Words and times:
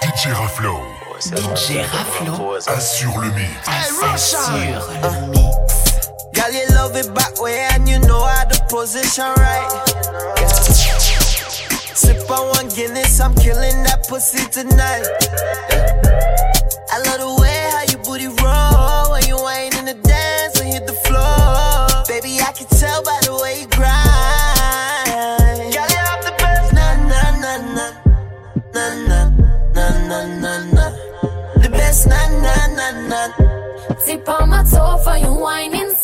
DJ 0.00 0.32
Raflo. 0.32 0.80
DJ 1.20 1.84
Raflo. 1.84 2.56
Assure 2.68 3.18
le 3.18 3.30
mix. 3.32 3.68
Assure 4.14 4.80
le 5.02 5.26
mix. 5.28 6.10
Girl, 6.32 6.52
you 6.52 6.66
love 6.74 6.96
it 6.96 7.14
back 7.14 7.38
way 7.38 7.68
and 7.72 7.86
you 7.86 7.98
know 8.00 8.24
how 8.24 8.44
to 8.44 8.58
position 8.70 9.26
right. 9.36 9.68
Sip 11.94 12.30
on 12.30 12.48
one 12.48 12.68
Guinness, 12.68 13.20
I'm 13.20 13.34
killing 13.34 13.82
that 13.82 14.06
pussy 14.08 14.48
tonight. 14.48 15.06
I 16.90 16.98
love 17.04 17.20
the 17.20 17.36
way 17.42 17.70
how 17.72 17.82
you 17.90 17.98
booty 17.98 18.28
roll 18.42 19.10
when 19.12 19.26
you 19.28 19.36
whine 19.36 19.76
in 19.76 19.84
the 19.84 19.94
dance 20.02 20.58
and 20.60 20.72
hit 20.72 20.86
the 20.86 20.94
floor. 20.94 22.04
Baby, 22.08 22.40
I 22.40 22.52
can 22.52 22.66
tell 22.78 23.02
by 23.02 23.21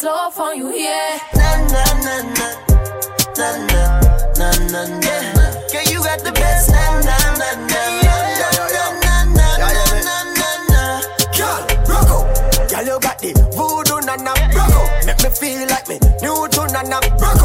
slow 0.08 0.30
for 0.30 0.54
you, 0.54 0.72
yeah. 0.74 1.18
Na 1.36 1.50
na 1.72 1.84
na 2.04 2.16
na 2.36 2.48
na 3.38 3.48
na 4.38 4.50
na 4.72 4.80
na 5.04 5.12
na. 5.36 5.44
Girl, 5.72 5.84
you 5.92 6.00
got 6.02 6.20
the 6.24 6.32
best. 6.32 6.70
Na 6.70 6.84
na 7.04 7.16
na 7.36 7.48
na 7.68 7.88
feel 15.38 15.68
like 15.68 15.88
me 15.88 15.98
new 16.22 16.48
to 16.82 16.90
nana. 16.90 17.00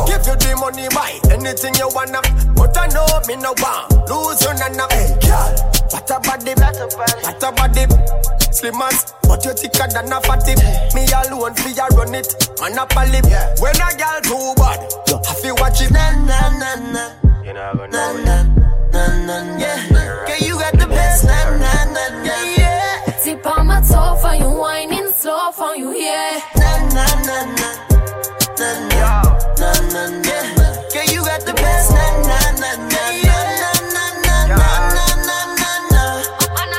Give 0.06 0.26
you 0.28 0.36
the 0.36 0.56
money, 0.60 0.88
buy 0.94 1.20
anything 1.32 1.76
you 1.76 1.90
wanna. 1.94 2.22
But 2.56 2.78
I 2.78 2.88
know 2.94 3.06
me 3.28 3.36
no 3.42 3.54
want 3.58 4.10
lose 4.10 4.42
your 4.44 4.54
nana. 4.56 4.86
Hey, 4.94 5.16
girl, 5.22 5.52
what 5.92 6.10
a 6.10 6.20
body, 6.20 6.54
what 6.58 7.44
a 7.44 7.52
body. 7.52 7.84
Slim 8.52 8.82
as, 8.82 9.14
but 9.24 9.44
you 9.46 9.54
thicker 9.54 9.88
than 9.90 10.12
a 10.14 10.22
fatty. 10.22 10.56
Me 10.94 11.06
alone 11.10 11.56
fi 11.56 11.72
ya 11.72 11.88
run 11.98 12.14
it, 12.16 12.30
monopoly. 12.60 13.20
Yeah. 13.30 13.56
When 13.60 13.76
a 13.76 13.90
girl 13.98 14.20
too 14.22 14.54
bad, 14.58 14.80
you 15.08 15.18
have 15.18 15.42
to 15.42 15.52
watch 15.62 15.82
it. 15.82 15.92
Na 15.92 16.12
na 16.26 16.50
na 16.58 16.76
na. 16.92 17.04
You 17.44 17.54
know, 17.54 17.74
go 17.76 17.86
Na 17.88 18.14
na 18.14 18.44
na 18.92 19.04
na. 19.26 19.58
Yeah. 19.58 20.26
Girl, 20.28 20.38
you 20.40 20.56
got 20.60 20.74
the 20.78 20.88
best. 20.88 21.26
Na 21.26 21.58
na 21.58 21.74
na 21.92 22.24
na. 22.24 22.36
Yeah. 22.58 23.20
Tip 23.24 23.46
on 23.46 23.68
my 23.68 23.82
toe 23.82 24.16
for 24.22 24.36
you, 24.36 24.50
whining 24.50 25.12
slow 25.14 25.52
for 25.52 25.76
you, 25.76 25.96
yeah. 25.96 26.40
Na 26.58 26.78
na 26.94 27.06
na 27.26 27.56
na. 27.56 27.93
Na 28.64 28.72
na 28.96 29.22
na 29.60 29.72
na 29.92 30.04
na. 30.08 30.24
Yeah. 30.24 30.88
Girl, 30.94 31.08
you 31.12 31.22
got 31.28 31.42
the 31.46 31.54
best. 31.54 31.92
Na 31.92 32.06
na 32.24 32.40
na 32.64 32.72
na 32.80 33.04
na 33.28 33.36
na 33.60 33.76
na 33.92 34.06
na 34.24 34.68
na 34.96 35.08
na 35.28 35.38
na 35.60 35.72
na. 35.92 36.04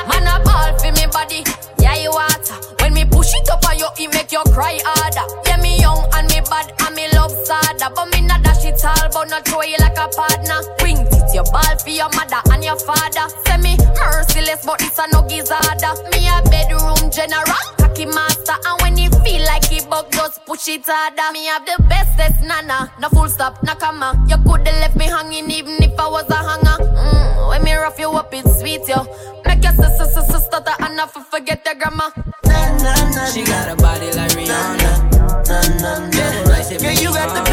Man 0.09 0.25
a 0.25 0.41
ball 0.43 0.73
for 0.81 0.91
me 0.97 1.05
body, 1.13 1.43
yeah 1.77 1.93
you 2.01 2.09
water. 2.09 2.57
When 2.81 2.93
me 2.95 3.05
push 3.05 3.33
it 3.35 3.49
up 3.51 3.63
on 3.69 3.77
you, 3.77 3.87
it 4.01 4.11
make 4.15 4.31
you 4.31 4.41
cry 4.49 4.79
harder. 4.83 5.27
Yeah 5.45 5.57
me 5.61 5.77
young 5.79 6.01
and 6.17 6.27
me 6.33 6.41
bad 6.49 6.73
and 6.81 6.95
me 6.95 7.05
love 7.13 7.31
sadder, 7.45 7.93
but 7.93 8.09
me 8.09 8.21
not 8.21 8.41
dash 8.41 8.65
it 8.65 8.83
all, 8.83 9.09
but 9.13 9.29
not 9.29 9.45
throw 9.45 9.61
you 9.61 9.77
like 9.77 9.97
a 10.01 10.07
partner. 10.09 10.61
Wing 10.81 11.05
it 11.35 11.43
your 11.43 11.43
ball 11.51 11.77
for 11.79 11.89
your 11.89 12.09
mother 12.09 12.41
and 12.51 12.63
your 12.63 12.77
father. 12.79 13.27
Say 13.45 13.57
me 13.57 13.77
merciless, 13.99 14.65
but 14.65 14.81
it's 14.81 14.97
a 14.99 15.07
no 15.11 15.21
gizzarder. 15.23 15.93
Me 16.11 16.27
a 16.27 16.41
bedroom 16.49 17.11
general, 17.11 17.65
cocky 17.77 18.05
master, 18.05 18.55
and 18.65 18.81
when 18.81 18.97
you 18.97 19.09
feel 19.23 19.43
like 19.45 19.65
he 19.65 19.81
bug, 19.85 20.11
just 20.11 20.45
push 20.45 20.67
it 20.67 20.83
harder. 20.85 21.33
Me 21.33 21.45
have 21.45 21.65
the 21.65 21.75
bestest 21.83 22.41
nana, 22.41 22.91
no 22.99 23.09
full 23.09 23.27
stop, 23.27 23.61
no 23.63 23.75
comma. 23.75 24.15
You 24.27 24.37
coulda 24.37 24.71
left 24.81 24.95
me 24.95 25.05
hanging 25.05 25.51
even 25.51 25.81
if 25.83 25.99
I 25.99 26.07
was 26.07 26.29
a 26.29 26.35
hanger. 26.35 26.83
Mm, 26.83 27.49
when 27.49 27.63
me 27.63 27.73
rough 27.73 27.99
you 27.99 28.09
up, 28.11 28.33
it's 28.33 28.59
sweet 28.59 28.87
yo. 28.87 29.05
Make 29.45 29.63
your 29.63 29.73
sister 29.73 30.05
sister 30.05 30.39
stutter 30.39 30.75
and 30.79 30.99
I 30.99 31.07
forget 31.07 31.63
the 31.65 31.75
grammar. 31.75 32.11
Na 32.45 32.77
na 32.77 32.93
na. 33.11 33.25
She 33.27 33.43
got 33.43 33.71
a 33.71 33.75
body 33.75 34.11
like 34.13 34.31
Rihanna. 34.31 35.11
Na 35.47 35.61
na 35.79 35.99
na. 35.99 36.35
Girl, 36.79 36.91
you 36.91 37.09
got 37.13 37.33
the 37.35 37.44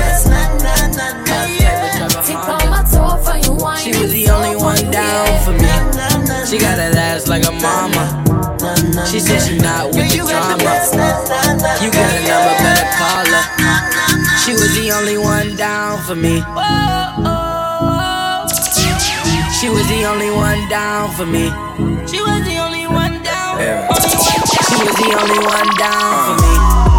She 3.82 3.90
was 3.98 4.12
the 4.12 4.30
only 4.30 4.54
one 4.54 4.78
down 4.92 5.26
for 5.42 5.50
me. 5.50 5.66
She 6.46 6.56
got 6.56 6.78
that 6.78 6.94
ass 6.94 7.26
like 7.26 7.42
a 7.42 7.50
mama. 7.50 8.22
She 9.10 9.18
said 9.18 9.42
she 9.42 9.58
not 9.58 9.86
with 9.90 10.06
the 10.06 10.22
drama. 10.22 10.70
You 11.82 11.90
got 11.90 12.14
a 12.14 12.22
number, 12.22 12.54
better 12.62 12.86
call 12.94 13.26
her. 13.26 13.42
She 14.38 14.52
was 14.52 14.70
the 14.78 14.92
only 14.94 15.18
one 15.18 15.56
down 15.56 15.98
for 16.06 16.14
me. 16.14 16.38
She 19.58 19.68
was 19.68 19.86
the 19.90 20.06
only 20.06 20.30
one 20.30 20.62
down 20.68 21.10
for 21.16 21.26
me. 21.26 21.50
She 22.06 22.22
was 22.22 22.38
the 22.46 22.58
only 22.62 22.86
one 22.86 23.20
down. 23.24 23.58
She 23.58 24.78
was 24.78 24.94
the 24.94 25.10
only 25.18 25.40
one 25.42 25.70
down 25.74 26.38
for 26.38 26.86
me. 26.86 26.91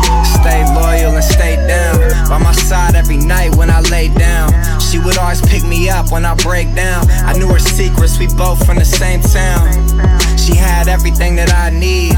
Stay 0.44 0.66
loyal 0.76 1.16
and 1.16 1.24
stay 1.24 1.56
down. 1.56 1.98
By 2.28 2.38
my 2.38 2.52
side 2.52 2.96
every 2.96 3.16
night 3.16 3.56
when 3.56 3.70
I 3.70 3.80
lay 3.80 4.10
down. 4.10 4.52
She 4.82 5.00
would 5.00 5.18
always 5.18 5.42
pick 5.42 5.64
me 5.64 5.90
up 5.90 6.12
when 6.12 6.26
I 6.26 6.36
break 6.36 6.76
down. 6.76 7.10
I 7.10 7.32
knew 7.38 7.48
her 7.48 7.60
secrets, 7.60 8.20
we 8.20 8.28
both 8.28 8.64
from 8.66 8.78
the 8.78 8.86
same 8.86 9.22
town. 9.22 9.72
She 10.38 10.54
had 10.54 10.90
everything 10.90 11.38
that 11.38 11.54
I 11.54 11.70
need, 11.70 12.16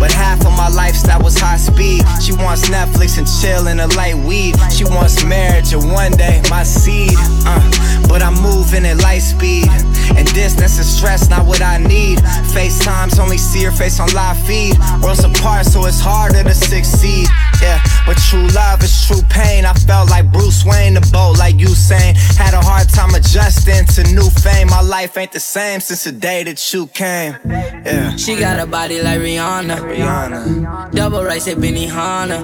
but 0.00 0.10
half 0.10 0.40
of 0.44 0.52
my 0.56 0.68
lifestyle 0.68 1.22
was 1.22 1.38
high 1.38 1.56
speed. 1.56 2.02
She 2.20 2.32
wants 2.32 2.68
Netflix 2.68 3.16
and 3.16 3.28
chill 3.40 3.68
and 3.68 3.80
a 3.80 3.86
light 3.94 4.16
weed. 4.16 4.56
She 4.72 4.84
wants 4.84 5.22
marriage 5.24 5.72
and 5.72 5.92
one 5.92 6.10
day 6.12 6.42
my 6.50 6.64
seed. 6.64 7.14
Uh, 7.46 7.62
but 8.08 8.22
I'm 8.22 8.34
moving 8.42 8.84
at 8.84 8.98
light 8.98 9.22
speed, 9.22 9.68
and 10.16 10.26
distance 10.34 10.78
and 10.78 10.86
stress 10.86 11.28
not 11.28 11.46
what 11.46 11.60
I 11.62 11.78
need. 11.78 12.18
FaceTimes 12.50 13.20
only 13.20 13.38
see 13.38 13.62
her 13.64 13.70
face 13.70 14.00
on 14.00 14.10
live 14.12 14.38
feed. 14.46 14.76
Worlds 15.02 15.22
apart, 15.22 15.66
so 15.66 15.84
it's 15.86 16.00
harder 16.00 16.42
to 16.42 16.54
succeed. 16.54 17.28
Yeah, 17.60 17.67
but 18.06 18.16
true 18.28 18.46
love 18.48 18.82
is 18.82 19.06
true 19.06 19.22
pain. 19.28 19.64
I 19.64 19.74
felt 19.74 20.10
like 20.10 20.30
Bruce 20.32 20.64
Wayne, 20.64 20.94
the 20.94 21.00
boat 21.12 21.38
like 21.38 21.56
Usain. 21.56 22.14
Had 22.36 22.54
a 22.54 22.60
hard 22.60 22.88
time 22.88 23.14
adjusting 23.14 23.86
to 23.94 24.02
new 24.14 24.28
fame. 24.30 24.68
My 24.68 24.80
life 24.80 25.16
ain't 25.16 25.32
the 25.32 25.40
same 25.40 25.80
since 25.80 26.04
the 26.04 26.12
day 26.12 26.44
that 26.44 26.72
you 26.72 26.86
came. 26.88 27.36
Yeah. 27.44 28.16
She 28.16 28.36
got 28.36 28.58
a 28.58 28.66
body 28.66 29.02
like 29.02 29.20
Rihanna. 29.20 29.76
Rihanna. 29.78 30.92
Double 30.92 31.24
right, 31.24 31.40
say 31.40 31.54
Benihana. 31.54 32.38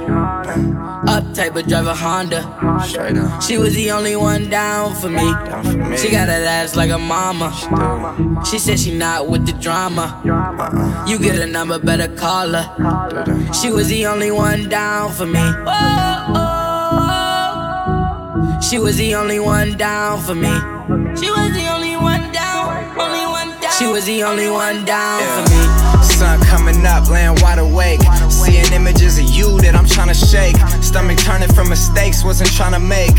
Uptight 1.05 1.53
but 1.55 1.69
drive 1.69 1.87
a 1.87 1.95
Honda. 1.95 2.41
Straight 2.87 3.17
up. 3.17 3.43
She 3.43 3.59
was 3.59 3.75
the 3.75 3.91
only 3.91 4.17
one 4.17 4.49
down 4.49 4.95
for 4.95 5.09
me. 5.09 5.17
Down 5.19 5.65
for 5.65 5.77
me. 5.77 5.97
She 5.97 6.11
got 6.11 6.27
that 6.27 6.43
ass 6.43 6.77
like 6.77 6.91
a 6.91 6.99
mama. 6.99 7.53
She 8.45 8.59
said 8.59 8.79
she 8.79 8.97
not 8.97 9.29
with 9.29 9.47
the 9.47 9.53
drama. 9.53 10.23
Uh-uh. 10.25 11.07
You 11.07 11.19
get 11.19 11.39
a 11.39 11.47
number, 11.47 11.79
better 11.79 12.09
call 12.17 12.49
her. 12.49 13.53
She 13.53 13.71
was 13.71 13.89
the 13.89 14.07
only 14.07 14.31
one 14.31 14.69
down 14.69 15.13
for 15.15 15.27
me. 15.27 15.41
She 18.61 18.79
was 18.79 18.97
the 18.97 19.15
only 19.15 19.39
one 19.39 19.77
down 19.77 20.21
for 20.21 20.35
me. 20.35 20.51
She 21.15 21.31
was 21.31 21.53
the 21.53 21.69
only 21.73 21.95
one 21.97 22.33
down. 22.33 22.99
Only 22.99 23.25
one 23.27 23.51
down. 23.61 23.73
She 23.79 23.87
was 23.87 24.05
the 24.07 24.25
only 24.25 24.51
one 24.51 24.85
down 24.85 25.23
for 25.23 25.51
me. 25.53 26.03
Sun 26.03 26.41
coming 26.47 26.85
up, 26.85 27.09
laying 27.09 27.37
wide 27.43 27.61
awake. 27.61 28.01
Seeing 28.29 28.73
images 28.73 29.19
of 29.19 29.27
you 29.27 29.61
that 29.61 29.77
I'm 29.77 29.87
trying 29.87 30.09
to 30.09 30.15
shake. 30.15 30.57
Stomach 30.83 31.19
turning 31.19 31.53
from 31.53 31.69
mistakes, 31.69 32.25
wasn't 32.25 32.51
trying 32.51 32.73
to 32.73 32.81
make. 32.81 33.15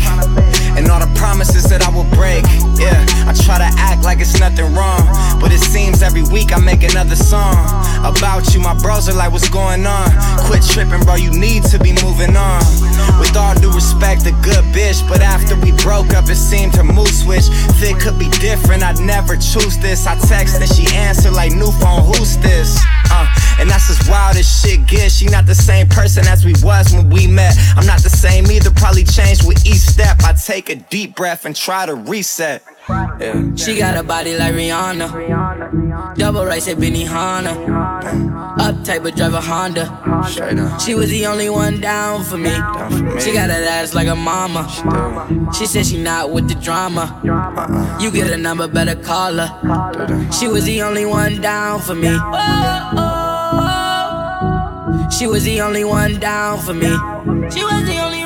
And 0.76 0.88
all 0.92 1.00
the 1.00 1.08
promises 1.18 1.64
that 1.72 1.82
I 1.82 1.88
will 1.88 2.08
break. 2.12 2.44
Yeah, 2.76 3.00
I 3.24 3.32
try 3.32 3.56
to 3.56 3.70
act 3.80 4.04
like 4.04 4.20
it's 4.20 4.38
nothing 4.38 4.68
wrong. 4.76 5.08
But 5.40 5.52
it 5.52 5.60
seems 5.60 6.02
every 6.02 6.22
week 6.22 6.52
I 6.52 6.60
make 6.60 6.82
another 6.84 7.16
song. 7.16 7.56
About 8.04 8.52
you, 8.54 8.60
my 8.60 8.76
bros 8.78 9.08
are 9.08 9.16
like, 9.16 9.32
what's 9.32 9.48
going 9.48 9.86
on? 9.86 10.06
Quit 10.46 10.62
tripping, 10.62 11.02
bro, 11.04 11.16
you 11.16 11.32
need 11.32 11.64
to 11.72 11.78
be 11.78 11.92
moving 12.04 12.36
on. 12.36 12.60
With 13.18 13.34
all 13.36 13.54
due 13.56 13.72
respect, 13.72 14.28
a 14.28 14.36
good 14.44 14.64
bitch. 14.76 15.00
But 15.08 15.20
after 15.22 15.56
we 15.56 15.72
broke 15.82 16.12
up, 16.12 16.28
it 16.28 16.36
seemed 16.36 16.76
her 16.76 16.84
mood 16.84 17.08
switch. 17.08 17.48
If 17.72 17.82
it 17.82 17.98
could 17.98 18.18
be 18.18 18.28
different, 18.38 18.82
I'd 18.82 19.00
never 19.00 19.34
choose 19.34 19.78
this. 19.78 20.06
I 20.06 20.14
text 20.28 20.60
and 20.60 20.68
she 20.68 20.86
answered 20.94 21.32
like, 21.32 21.52
new 21.52 21.72
phone, 21.80 22.04
who's 22.04 22.36
this? 22.38 22.78
Uh, 23.10 23.26
and 23.58 23.70
that's 23.70 23.88
as 23.88 24.08
wild 24.08 24.36
as 24.36 24.44
shit 24.44 24.86
gets. 24.86 25.14
She 25.16 25.26
not 25.26 25.46
the 25.46 25.54
same 25.54 25.88
person 25.88 26.26
as 26.26 26.44
we 26.44 26.52
was 26.62 26.92
when 26.92 27.08
we 27.08 27.26
met. 27.26 27.56
I'm 27.76 27.86
not 27.86 28.02
the 28.02 28.10
same 28.10 28.46
either, 28.50 28.70
probably 28.70 29.04
changed 29.04 29.46
with 29.46 29.64
each 29.66 29.80
step. 29.80 30.22
I 30.22 30.34
take 30.34 30.65
a 30.68 30.76
deep 30.76 31.14
breath 31.16 31.44
and 31.44 31.54
try 31.54 31.86
to 31.86 31.94
reset. 31.94 32.62
Yeah. 32.88 33.54
She 33.56 33.78
got 33.78 33.96
a 33.96 34.02
body 34.02 34.36
like 34.36 34.54
Rihanna. 34.54 36.16
Double 36.16 36.44
right, 36.44 36.62
say 36.62 36.74
Benihana. 36.74 37.54
Uptight 38.58 39.02
but 39.02 39.16
drive 39.16 39.34
a 39.34 39.40
Honda. 39.40 39.82
Up. 39.82 40.80
She 40.80 40.94
was 40.94 41.10
the 41.10 41.26
only 41.26 41.50
one 41.50 41.80
down 41.80 42.22
for 42.24 42.38
me. 42.38 42.50
Down 42.50 42.90
for 42.90 43.02
me. 43.02 43.20
She 43.20 43.32
got 43.32 43.48
that 43.48 43.62
ass 43.62 43.94
like 43.94 44.08
a 44.08 44.16
mama. 44.16 44.68
She 45.56 45.66
said 45.66 45.86
she 45.86 46.02
not 46.02 46.30
with 46.30 46.48
the 46.48 46.54
drama. 46.54 47.20
Uh-uh. 47.24 47.98
You 48.00 48.10
get 48.10 48.30
a 48.30 48.36
number, 48.36 48.68
better 48.68 48.94
call 48.94 49.34
her. 49.34 50.32
She 50.32 50.48
was 50.48 50.64
the 50.64 50.82
only 50.82 51.04
one 51.04 51.40
down 51.40 51.80
for 51.80 51.94
me. 51.94 52.16
She 55.16 55.26
was 55.26 55.44
the 55.44 55.60
only 55.60 55.84
one 55.84 56.20
down 56.20 56.58
for 56.60 56.74
me. 56.74 56.88
She 57.50 57.64
was 57.64 57.86
the 57.86 57.98
only 58.04 58.25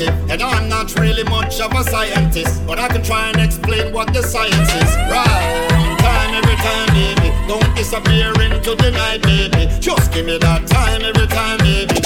positive. 0.00 0.30
And 0.30 0.42
I'm 0.42 0.68
not 0.68 0.98
really 0.98 1.24
much 1.24 1.60
of 1.60 1.72
a 1.72 1.84
scientist, 1.84 2.66
but 2.66 2.78
I 2.78 2.88
can 2.88 3.02
try 3.02 3.28
and 3.28 3.40
explain 3.40 3.92
what 3.92 4.12
the 4.12 4.22
science 4.22 4.72
is. 4.74 4.96
Right 5.10 5.96
time 6.00 6.34
every 6.34 6.56
time, 6.56 6.88
baby. 6.94 7.30
Don't 7.48 7.76
disappear 7.76 8.32
into 8.42 8.74
the 8.76 8.90
night, 8.90 9.22
baby. 9.22 9.68
Just 9.80 10.12
give 10.12 10.26
me 10.26 10.38
that 10.38 10.66
time 10.66 11.02
every 11.02 11.26
time, 11.26 11.58
baby. 11.58 12.00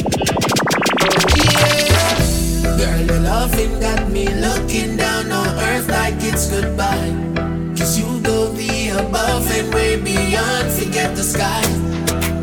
Girl, 2.78 3.00
your 3.06 3.20
loving 3.20 3.80
got 3.80 4.10
me 4.10 4.28
looking 4.28 4.96
down 4.96 5.30
on 5.30 5.46
earth 5.58 5.88
like 5.88 6.14
it's 6.18 6.50
goodbye. 6.50 7.12
Cause 7.76 7.98
you 7.98 8.20
go 8.22 8.48
the 8.52 8.88
above 8.90 9.50
and 9.50 9.72
way 9.74 10.00
beyond, 10.00 10.72
forget 10.72 11.14
the 11.16 11.22
sky. 11.22 11.62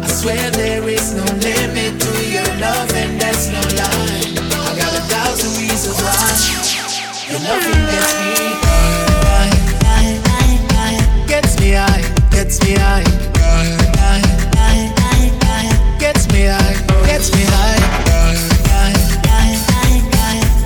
I 0.03 0.07
swear 0.07 0.51
there 0.51 0.87
is 0.87 1.00
gets 12.31 12.61
me 12.63 12.73
high, 12.75 13.03
high. 13.95 14.21
Gets 16.01 16.27
me 16.33 16.43
high, 16.45 16.75
gets 17.05 17.33
me 17.33 17.45
high. 17.45 17.73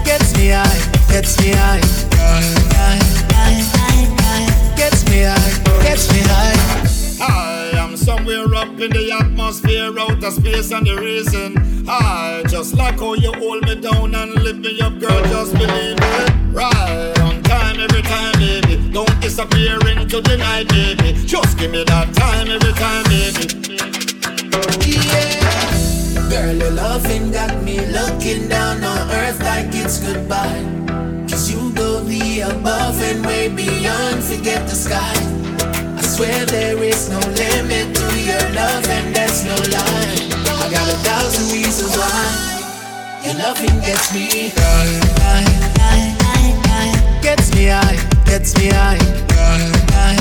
Gets 0.04 0.38
me 0.38 0.50
high, 0.52 0.70
gets 1.10 1.38
me 1.40 1.52
high, 1.52 1.82
high. 2.82 3.00
Gets 4.76 5.06
me 5.08 5.22
high, 5.22 5.54
gets 5.84 6.12
me 6.12 6.20
high. 6.22 6.52
I 7.22 7.72
am 7.78 7.96
somewhere 7.96 8.54
up 8.56 8.68
in 8.80 8.92
the 8.92 9.12
atmosphere, 9.20 9.98
outer 9.98 10.32
space, 10.32 10.72
and 10.72 10.86
the 10.86 10.96
reason. 10.98 11.86
I 11.88 12.44
just 12.50 12.74
like 12.76 13.00
how 13.00 13.14
you 13.14 13.32
hold 13.34 13.64
me 13.64 13.76
down 13.76 14.14
and 14.16 14.34
lift 14.34 14.60
me 14.60 14.82
up, 14.82 15.00
girl. 15.00 15.24
Just 15.26 15.54
believe 15.54 15.98
it. 16.00 16.35
Right 16.56 17.20
on 17.20 17.44
time 17.44 17.82
every 17.82 18.02
time, 18.02 18.32
baby. 18.40 18.90
Don't 18.92 19.20
disappear 19.20 19.76
into 19.90 20.22
the 20.22 20.38
night, 20.38 20.70
baby. 20.70 21.12
Just 21.26 21.58
give 21.58 21.72
me 21.72 21.84
that 21.84 22.14
time 22.16 22.48
every 22.48 22.72
time, 22.80 23.04
baby. 23.12 23.44
Yeah. 24.88 26.30
Girl, 26.30 26.56
your 26.56 26.72
loving 26.72 27.32
got 27.32 27.62
me 27.62 27.80
looking 27.88 28.48
down 28.48 28.82
on 28.86 29.12
earth 29.12 29.42
like 29.42 29.68
it's 29.74 30.00
goodbye. 30.00 30.64
Cause 31.30 31.52
you 31.52 31.74
go 31.74 32.00
the 32.00 32.40
above 32.48 33.02
and 33.02 33.26
way 33.26 33.50
beyond, 33.50 34.24
forget 34.24 34.66
the 34.70 34.76
sky. 34.76 35.16
I 36.00 36.02
swear 36.02 36.46
there 36.46 36.82
is 36.82 37.10
no 37.10 37.20
limit 37.20 37.94
to 37.96 38.06
your 38.24 38.46
love, 38.56 38.88
and 38.88 39.14
that's 39.14 39.44
no 39.44 39.56
lie. 39.76 40.16
I 40.64 40.72
got 40.72 40.88
a 40.88 40.98
thousand 41.04 41.52
reasons 41.52 41.98
why 41.98 42.56
your 43.26 43.36
loving 43.44 43.78
gets 43.82 44.14
me 44.14 44.54
high, 44.56 45.00
high, 45.20 45.52
high, 45.82 46.25
high. 46.68 47.22
Gets 47.22 47.54
me 47.56 47.66
high, 47.66 47.98
gets 48.26 48.58
me 48.58 48.68
high, 48.68 49.00
high, 49.32 49.72
high, 49.94 50.15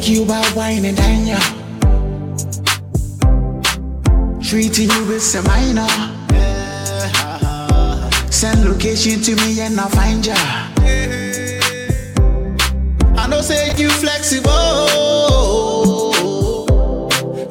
take 0.00 0.10
you 0.10 0.24
by 0.24 0.42
wine 0.56 0.84
and 0.84 0.96
dine 0.96 1.26
ya. 1.26 1.38
Treating 4.40 4.88
you 4.90 5.04
with 5.06 5.34
a 5.34 5.42
minor. 5.42 5.88
Send 8.30 8.64
location 8.64 9.20
to 9.20 9.36
me 9.36 9.60
and 9.60 9.78
I'll 9.78 9.88
find 9.90 10.24
ya. 10.24 10.34
I 13.16 13.26
know 13.28 13.42
say 13.42 13.74
you 13.76 13.90
flexible. 13.90 14.50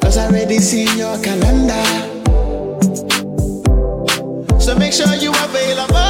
Cause 0.00 0.16
I 0.16 0.26
already 0.26 0.58
seen 0.58 0.98
your 0.98 1.16
calendar. 1.22 1.84
So 4.60 4.74
make 4.76 4.92
sure 4.92 5.14
you 5.14 5.30
available. 5.30 6.09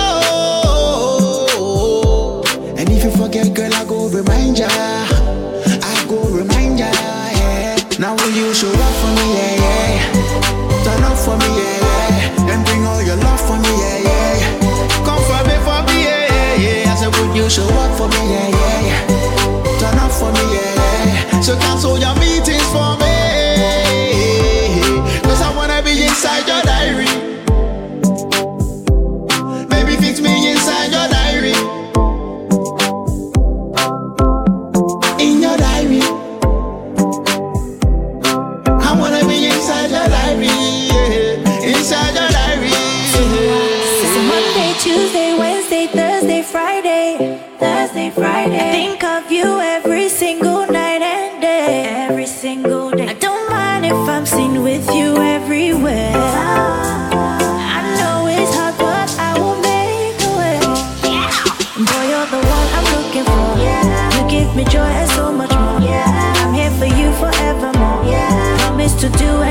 Show 17.51 17.67
up 17.67 17.99
for 17.99 18.07
me, 18.07 18.31
yeah. 18.31 18.50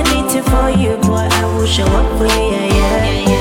To 0.03 0.11
do 0.11 0.17
anything 0.19 0.43
for 0.43 0.69
you, 0.69 0.97
boy. 0.97 1.27
I 1.31 1.45
will 1.55 1.65
show 1.65 1.85
up 1.85 2.17
for 2.17 2.25
you, 2.25 2.51
yeah, 2.51 3.29
yeah. 3.29 3.38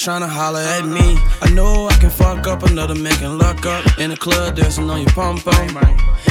He 0.00 0.02
was 0.02 0.18
trying 0.18 0.22
to 0.22 0.28
holler 0.28 0.60
at 0.60 0.86
me. 0.86 1.18
I 1.42 1.50
know 1.50 1.86
I 1.86 1.94
can 1.96 2.08
fuck 2.08 2.46
up 2.46 2.62
another 2.62 2.94
man 2.94 3.12
can 3.16 3.36
luck 3.36 3.66
up 3.66 3.84
in 3.98 4.08
the 4.08 4.16
club 4.16 4.56
dancing 4.56 4.88
on 4.88 5.02
your 5.02 5.10
pom 5.10 5.36
pom. 5.36 5.76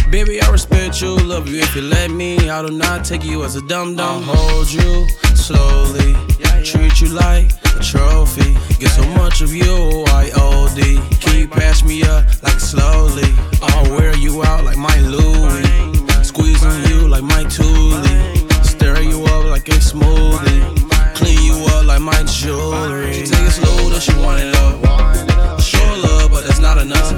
Baby, 0.10 0.42
I 0.42 0.50
respect 0.50 1.00
you, 1.02 1.16
love 1.18 1.48
you 1.48 1.60
if 1.62 1.76
you 1.76 1.84
let 1.84 2.10
me. 2.10 2.50
I 2.50 2.66
do 2.66 2.72
not 2.76 3.06
take 3.06 3.24
you 3.24 3.44
as 3.44 3.58
a 3.58 3.62
dumb 3.62 3.96
dumb. 3.96 4.28
I'll 4.28 4.36
hold 4.36 4.72
you 4.72 5.08
slowly, 5.36 6.16
treat 6.64 7.00
you 7.00 7.10
like 7.10 7.52
a 7.76 7.84
trophy. 7.84 8.58
Get 8.80 8.90
so 8.90 9.06
much 9.10 9.42
of 9.42 9.54
you, 9.54 10.04
I 10.08 10.32
OD. 10.36 11.22
Keep 11.22 11.52
pass 11.52 11.84
me 11.84 12.02
up 12.02 12.26
like 12.42 12.60
slowly. 12.60 13.30
I'll 13.62 13.92
wear 13.92 14.18
you 14.18 14.42
out 14.42 14.64
like 14.64 14.78
my 14.78 15.00
Louis. 15.02 16.26
Squeeze 16.26 16.66
on 16.66 16.82
you 16.90 17.08
like 17.08 17.24
my 17.24 17.44
Thule. 17.44 18.02
Stir 18.64 19.02
you 19.02 19.24
up 19.26 19.46
like 19.46 19.68
a 19.68 19.78
smoothie. 19.78 20.79
You 21.90 21.96
like 21.96 22.02
my 22.04 22.24
jewelry. 22.24 23.14
She 23.14 23.24
take 23.24 23.48
it 23.48 23.52
slow, 23.52 23.90
then 23.90 24.00
she 24.00 24.14
want 24.18 24.40
it 24.40 24.56
up. 24.58 25.60
Sure 25.60 25.98
love, 25.98 26.30
but 26.30 26.46
that's 26.46 26.60
not 26.60 26.78
enough. 26.78 27.10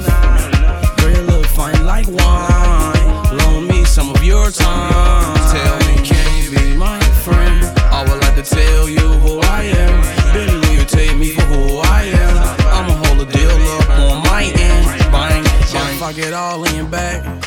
Girl, 0.96 1.10
your 1.10 1.24
love 1.24 1.44
fine 1.44 1.84
like 1.84 2.06
wine. 2.08 3.36
Loan 3.36 3.66
me 3.66 3.84
some 3.84 4.08
of 4.08 4.24
your 4.24 4.50
time. 4.50 5.36
Tell 5.52 5.76
me, 5.80 6.02
can 6.02 6.42
you 6.42 6.50
be 6.56 6.74
my 6.74 6.98
friend? 7.22 7.62
I 7.92 8.02
would 8.08 8.18
like 8.22 8.34
to 8.36 8.42
tell 8.42 8.88
you 8.88 9.06
who 9.20 9.40
I 9.40 9.64
am. 9.64 10.62
Will 10.62 10.72
you 10.72 10.84
take 10.86 11.18
me 11.18 11.32
for 11.34 11.42
who 11.42 11.76
I 11.80 12.04
am? 12.04 12.36
I'ma 12.72 12.94
hold 13.04 13.28
a 13.28 13.30
deal 13.30 13.50
up 13.50 13.90
on 13.90 14.22
my 14.22 14.44
end. 14.44 15.12
Bang, 15.12 15.44
bang. 15.44 15.96
If 15.96 16.02
I 16.02 16.14
get 16.14 16.32
all 16.32 16.64
in 16.64 16.88
back, 16.88 17.44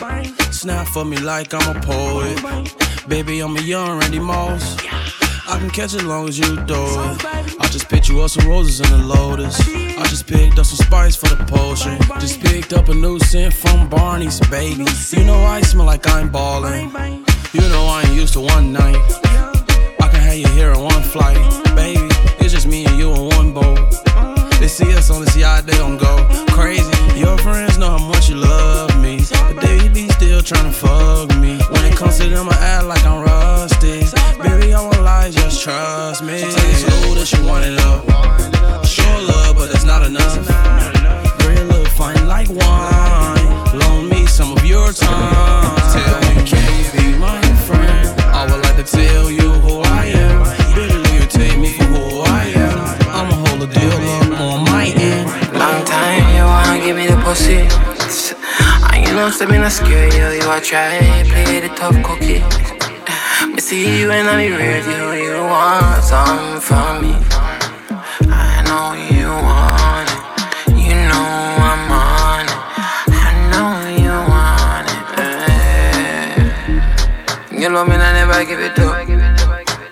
snap 0.54 0.86
for 0.90 1.04
me 1.04 1.18
like 1.18 1.56
I'm 1.56 1.76
a 1.76 1.80
poet. 1.82 2.40
Baby, 3.08 3.40
I'm 3.40 3.58
a 3.58 3.62
young 3.62 3.98
Randy 3.98 4.20
Moss. 4.20 4.78
Can 5.66 5.74
catch 5.74 5.96
it 5.96 6.04
long 6.04 6.30
as 6.30 6.38
you 6.38 6.46
do 6.68 6.76
it. 6.76 7.26
I 7.60 7.68
just 7.72 7.90
picked 7.90 8.08
you 8.08 8.22
up 8.22 8.30
some 8.30 8.48
roses 8.48 8.80
and 8.82 9.02
a 9.02 9.04
lotus. 9.04 9.60
I 9.68 10.06
just 10.10 10.28
picked 10.28 10.60
up 10.60 10.66
some 10.68 10.86
spice 10.86 11.16
for 11.16 11.28
the 11.28 11.44
potion. 11.46 11.98
Just 12.20 12.40
picked 12.40 12.72
up 12.72 12.88
a 12.90 12.94
new 12.94 13.18
scent 13.18 13.52
from 13.52 13.90
Barney's, 13.90 14.40
baby. 14.52 14.86
You 15.10 15.24
know 15.24 15.44
I 15.44 15.62
smell 15.62 15.88
like 15.88 16.08
I'm 16.08 16.30
ballin'. 16.30 16.92
You 17.52 17.62
know 17.62 17.84
I 17.88 18.04
ain't 18.06 18.14
used 18.14 18.34
to 18.34 18.42
one 18.42 18.74
night. 18.74 18.96
I 20.04 20.08
can 20.12 20.22
have 20.22 20.38
you 20.38 20.48
here 20.50 20.70
in 20.70 20.82
one 20.82 21.02
flight, 21.02 21.42
baby. 21.76 22.10
It's 22.38 22.54
just 22.54 22.68
me 22.68 22.86
and 22.86 23.00
you 23.00 23.12
in 23.12 23.26
one 23.30 23.52
boat. 23.52 23.90
They 24.60 24.68
see 24.68 24.94
us 24.96 25.10
on 25.10 25.26
the 25.26 25.36
yacht, 25.36 25.66
they 25.66 25.78
gon' 25.80 25.98
go 25.98 26.28
crazy. 26.50 26.94
Your 27.20 27.40
friends 27.40 27.80
know 27.80 27.90
how 27.98 28.08
much 28.08 28.30
you 28.30 28.36
love 28.36 29.02
me, 29.02 29.18
but 29.32 29.62
they 29.62 29.90
be 29.90 30.10
still 30.10 30.42
tryna 30.42 30.72
fuck 30.72 31.36
me. 31.40 31.58
When 31.72 31.84
it 31.86 31.98
comes 31.98 32.20
to 32.20 32.30
them, 32.30 32.50
I 32.50 32.56
act 32.56 32.86
like 32.86 33.04
I'm 33.04 33.24
rusty. 33.24 33.35
I 35.26 35.30
lie, 35.30 35.32
just 35.32 35.64
trust 35.64 36.24
me. 36.24 36.38
Take 36.38 36.54
it 36.54 36.86
slow, 36.86 37.16
then 37.16 37.26
she 37.26 37.42
want 37.42 37.66
it 37.66 37.80
up. 37.80 38.06
Sure 38.86 39.22
love, 39.24 39.56
but 39.56 39.72
that's 39.72 39.84
not 39.84 40.06
enough. 40.06 40.36
Girl, 41.40 41.66
love 41.66 41.88
fine 41.88 42.28
like 42.28 42.48
wine. 42.50 43.80
Loan 43.80 44.08
me 44.08 44.28
some 44.28 44.52
of 44.56 44.64
your 44.64 44.92
time. 44.94 45.76
Tell 45.94 46.20
me, 46.22 46.46
can 46.46 46.62
you 46.78 46.92
be 46.94 47.18
my 47.18 47.42
friend? 47.66 48.08
I 48.22 48.46
would 48.46 48.62
like 48.62 48.76
to 48.76 48.84
tell 48.84 49.32
you 49.32 49.50
who 49.66 49.80
I 49.80 50.06
am. 50.14 50.42
Will 50.76 51.16
you 51.16 51.26
take 51.26 51.58
me 51.58 51.74
for 51.74 51.86
who 51.86 52.22
I 52.22 52.44
am? 52.54 52.78
I'ma 53.10 53.36
hold 53.48 53.64
a 53.64 53.68
deal 53.74 53.92
up 53.92 54.40
on 54.40 54.64
my 54.66 54.94
end. 54.96 55.28
Long 55.58 55.84
time 55.86 56.36
you 56.36 56.44
wanna 56.44 56.86
give 56.86 56.96
me 56.96 57.08
the 57.08 57.18
pussy. 57.26 57.66
You 59.02 59.14
know, 59.14 59.32
say 59.32 59.48
me 59.48 59.58
not 59.58 59.72
scare 59.72 60.08
you. 60.14 60.40
You 60.40 60.52
a 60.52 60.62
try 60.62 61.00
play 61.26 61.62
the 61.62 61.70
tough 61.70 61.98
cookie. 62.04 62.75
See 63.66 64.02
you 64.02 64.12
and 64.12 64.28
I 64.30 64.32
be 64.46 64.52
real. 64.54 64.86
You, 64.94 65.06
you 65.26 65.42
want 65.42 66.04
something 66.04 66.60
from 66.62 67.02
me. 67.02 67.14
I 68.30 68.62
know 68.68 68.94
you 69.10 69.30
want 69.50 70.10
it. 70.14 70.22
You 70.86 70.94
know 71.10 71.30
I'm 71.72 71.90
on 71.90 72.46
it. 72.46 72.60
I 73.10 73.32
know 73.52 73.72
you 74.04 74.16
want 74.30 74.88
it. 74.94 75.18
eh. 77.58 77.60
You 77.60 77.68
love 77.74 77.88
me, 77.88 77.96
I 77.96 77.98
never 78.14 78.46
give 78.46 78.60
it 78.60 78.78
up. 78.78 78.94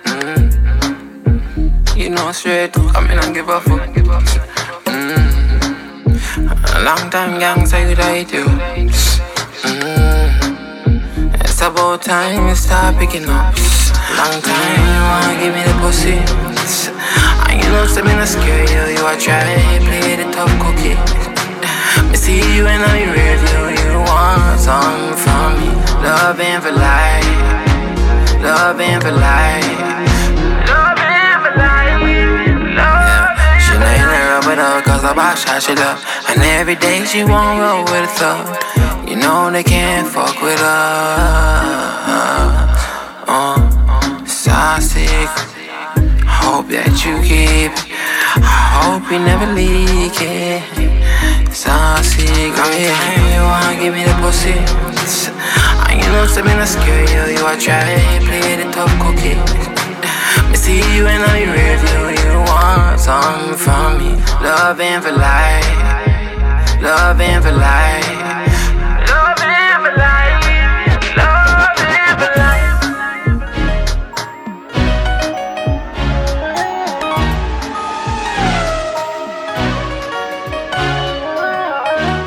Mm. 0.06 1.96
You 1.96 2.08
know 2.10 2.30
straight, 2.30 2.72
come 2.74 3.10
in 3.10 3.18
and 3.18 3.34
give 3.34 3.48
a 3.48 3.60
fuck. 3.60 3.90
Mm. 4.86 5.34
A 6.76 6.78
long 6.84 7.10
time 7.10 7.40
gang 7.40 7.66
say 7.66 7.88
you 7.90 7.96
die 7.96 8.22
too. 8.22 8.44
Mm. 9.64 10.13
It's 11.40 11.60
about 11.60 12.02
time 12.02 12.48
you 12.48 12.54
start 12.54 12.96
picking 12.98 13.28
up. 13.28 13.54
Long 14.18 14.38
time 14.42 14.80
you 14.94 15.02
wanna 15.10 15.34
give 15.40 15.54
me 15.54 15.62
the 15.62 15.74
pussy. 15.82 16.18
And 17.48 17.62
you 17.62 17.68
know, 17.70 17.86
me 18.04 18.12
not 18.14 18.28
scare 18.28 18.64
you. 18.70 18.94
You 18.94 19.06
a 19.06 19.16
try 19.18 19.42
play 19.82 20.16
the 20.16 20.30
tough 20.30 20.54
cookie. 20.62 20.96
Me 22.10 22.16
see 22.16 22.40
you 22.56 22.66
and 22.66 22.82
I 22.82 23.10
real 23.14 23.40
you. 23.50 23.62
You 23.82 23.98
want 24.06 24.60
something 24.60 25.16
from 25.16 25.58
me. 25.58 25.70
Love 26.06 26.40
and 26.40 26.62
for 26.62 26.72
life. 26.72 28.42
Love 28.42 28.80
and 28.80 29.02
for 29.02 29.12
life. 29.12 29.84
In 34.44 34.60
cause 34.84 35.02
I 35.02 35.14
box 35.14 35.42
how 35.44 35.58
she 35.58 35.74
love. 35.74 36.04
And 36.28 36.40
every 36.42 36.76
day 36.76 37.04
she 37.04 37.24
won't 37.24 37.58
roll 37.58 37.82
with 37.84 38.04
a 38.04 38.12
thug. 38.18 38.93
You 39.06 39.16
know 39.16 39.50
they 39.50 39.62
can't 39.62 40.08
fuck 40.08 40.40
with 40.40 40.60
us. 40.60 42.04
Uh, 43.28 44.24
sausage. 44.24 45.28
Hope 46.26 46.68
that 46.68 47.04
you 47.04 47.20
keep. 47.20 47.72
I 48.36 48.48
hope 48.80 49.04
you 49.12 49.18
never 49.18 49.46
leak 49.52 50.16
it. 50.20 50.62
Sausage. 51.52 52.54
Come 52.56 52.72
here, 52.72 52.96
you 53.34 53.42
wanna 53.44 53.76
give 53.80 53.92
me 53.94 54.04
the 54.04 54.14
pussy. 54.24 54.56
You 55.94 56.10
know, 56.12 56.26
say 56.26 56.42
me 56.42 56.54
not 56.54 56.68
scare 56.68 57.04
you. 57.12 57.36
You 57.36 57.44
trying 57.60 58.20
to 58.20 58.26
play 58.26 58.56
the 58.56 58.66
tough 58.72 58.92
cookie. 59.00 59.36
Me 60.50 60.56
see 60.56 60.80
you 60.96 61.06
and 61.06 61.22
I 61.22 61.44
real 61.44 62.10
you. 62.10 62.32
Want 62.48 63.00
something 63.00 63.54
from 63.56 63.98
me. 63.98 64.10
Love 64.42 64.80
and 64.80 65.02
for 65.04 65.12
life. 65.12 66.82
Love 66.82 67.20
and 67.20 67.44
for 67.44 67.52
life. 67.52 68.13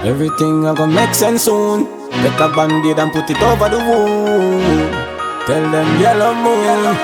Everything 0.07 0.65
I 0.65 0.73
gonna 0.73 0.93
make 0.93 1.13
sense 1.13 1.43
soon. 1.43 1.83
Get 2.23 2.39
a 2.39 2.47
band-aid 2.47 2.97
and 2.97 3.11
put 3.11 3.29
it 3.29 3.41
over 3.43 3.67
the 3.67 3.77
wound. 3.77 4.95
Tell 5.45 5.69
them 5.69 5.99
yellow 5.99 6.33
moon. 6.33 6.95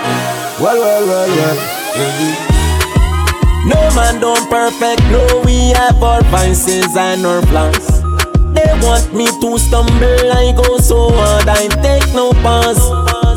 Well, 0.64 0.80
well, 0.80 1.06
well, 1.06 1.28
well. 1.28 1.58
No 3.68 3.80
man 3.94 4.22
don't 4.22 4.50
perfect, 4.50 5.04
no 5.12 5.42
we 5.44 5.76
have 5.76 6.02
our 6.02 6.24
vices 6.32 6.96
and 6.96 7.26
our 7.26 7.42
plans. 7.52 7.86
They 8.56 8.72
want 8.80 9.14
me 9.14 9.28
to 9.28 9.60
stumble, 9.60 10.32
I 10.32 10.54
go 10.56 10.78
so 10.78 11.12
hard, 11.12 11.50
I 11.50 11.68
take 11.84 12.08
no 12.16 12.32
pause. 12.40 12.80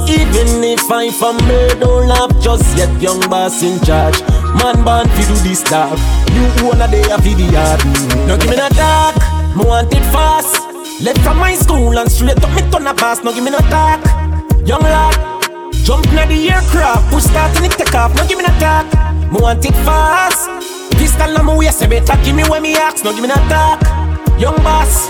Even 0.09 0.63
if 0.63 0.89
I 0.89 1.11
fumble, 1.11 1.69
don't 1.81 2.07
laugh 2.07 2.31
just 2.41 2.77
yet, 2.79 3.03
young 3.03 3.19
boss 3.29 3.65
in 3.65 3.81
charge. 3.85 4.21
Man 4.63 4.85
born 4.85 5.09
fi 5.09 5.23
do 5.27 5.35
this 5.43 5.59
stuff, 5.59 5.99
you 6.31 6.47
wanna 6.65 6.87
day 6.87 7.03
of 7.11 7.23
the 7.23 7.49
yard. 7.51 7.83
No 8.29 8.37
give 8.37 8.51
me 8.51 8.57
no 8.57 8.69
talk, 8.71 9.15
me 9.57 9.65
want 9.65 9.93
it 9.93 10.05
fast. 10.13 10.63
Left 11.01 11.21
from 11.21 11.39
my 11.39 11.55
school 11.55 11.99
and 11.99 12.11
straight 12.11 12.43
up 12.43 12.51
me 12.55 12.63
turn 12.71 12.87
a 12.87 12.95
pass, 12.95 13.23
no 13.23 13.33
give 13.33 13.45
me 13.45 13.51
no 13.51 13.59
talk. 13.73 14.01
Young 14.67 14.83
lad, 14.83 15.17
jump 15.85 16.07
na 16.13 16.27
the 16.27 16.51
aircraft, 16.51 17.11
push 17.11 17.25
start 17.25 17.57
and 17.57 17.67
it 17.67 17.73
take 17.73 17.95
off, 17.95 18.15
no 18.17 18.27
give 18.27 18.39
me 18.39 18.45
no 18.45 18.53
talk. 18.61 18.87
Me 19.33 19.41
want 19.41 19.65
it 19.65 19.75
fast. 19.85 20.49
Pistol 20.93 21.37
on 21.39 21.47
my 21.47 21.57
waist, 21.57 21.79
say 21.79 21.87
better 21.87 22.17
give 22.25 22.35
me 22.37 22.45
when 22.49 22.63
me 22.63 22.75
ask, 22.77 23.05
no 23.05 23.13
give 23.13 23.23
me 23.23 23.29
no 23.29 23.37
talk. 23.49 23.81
Young 24.39 24.57
boss. 24.63 25.09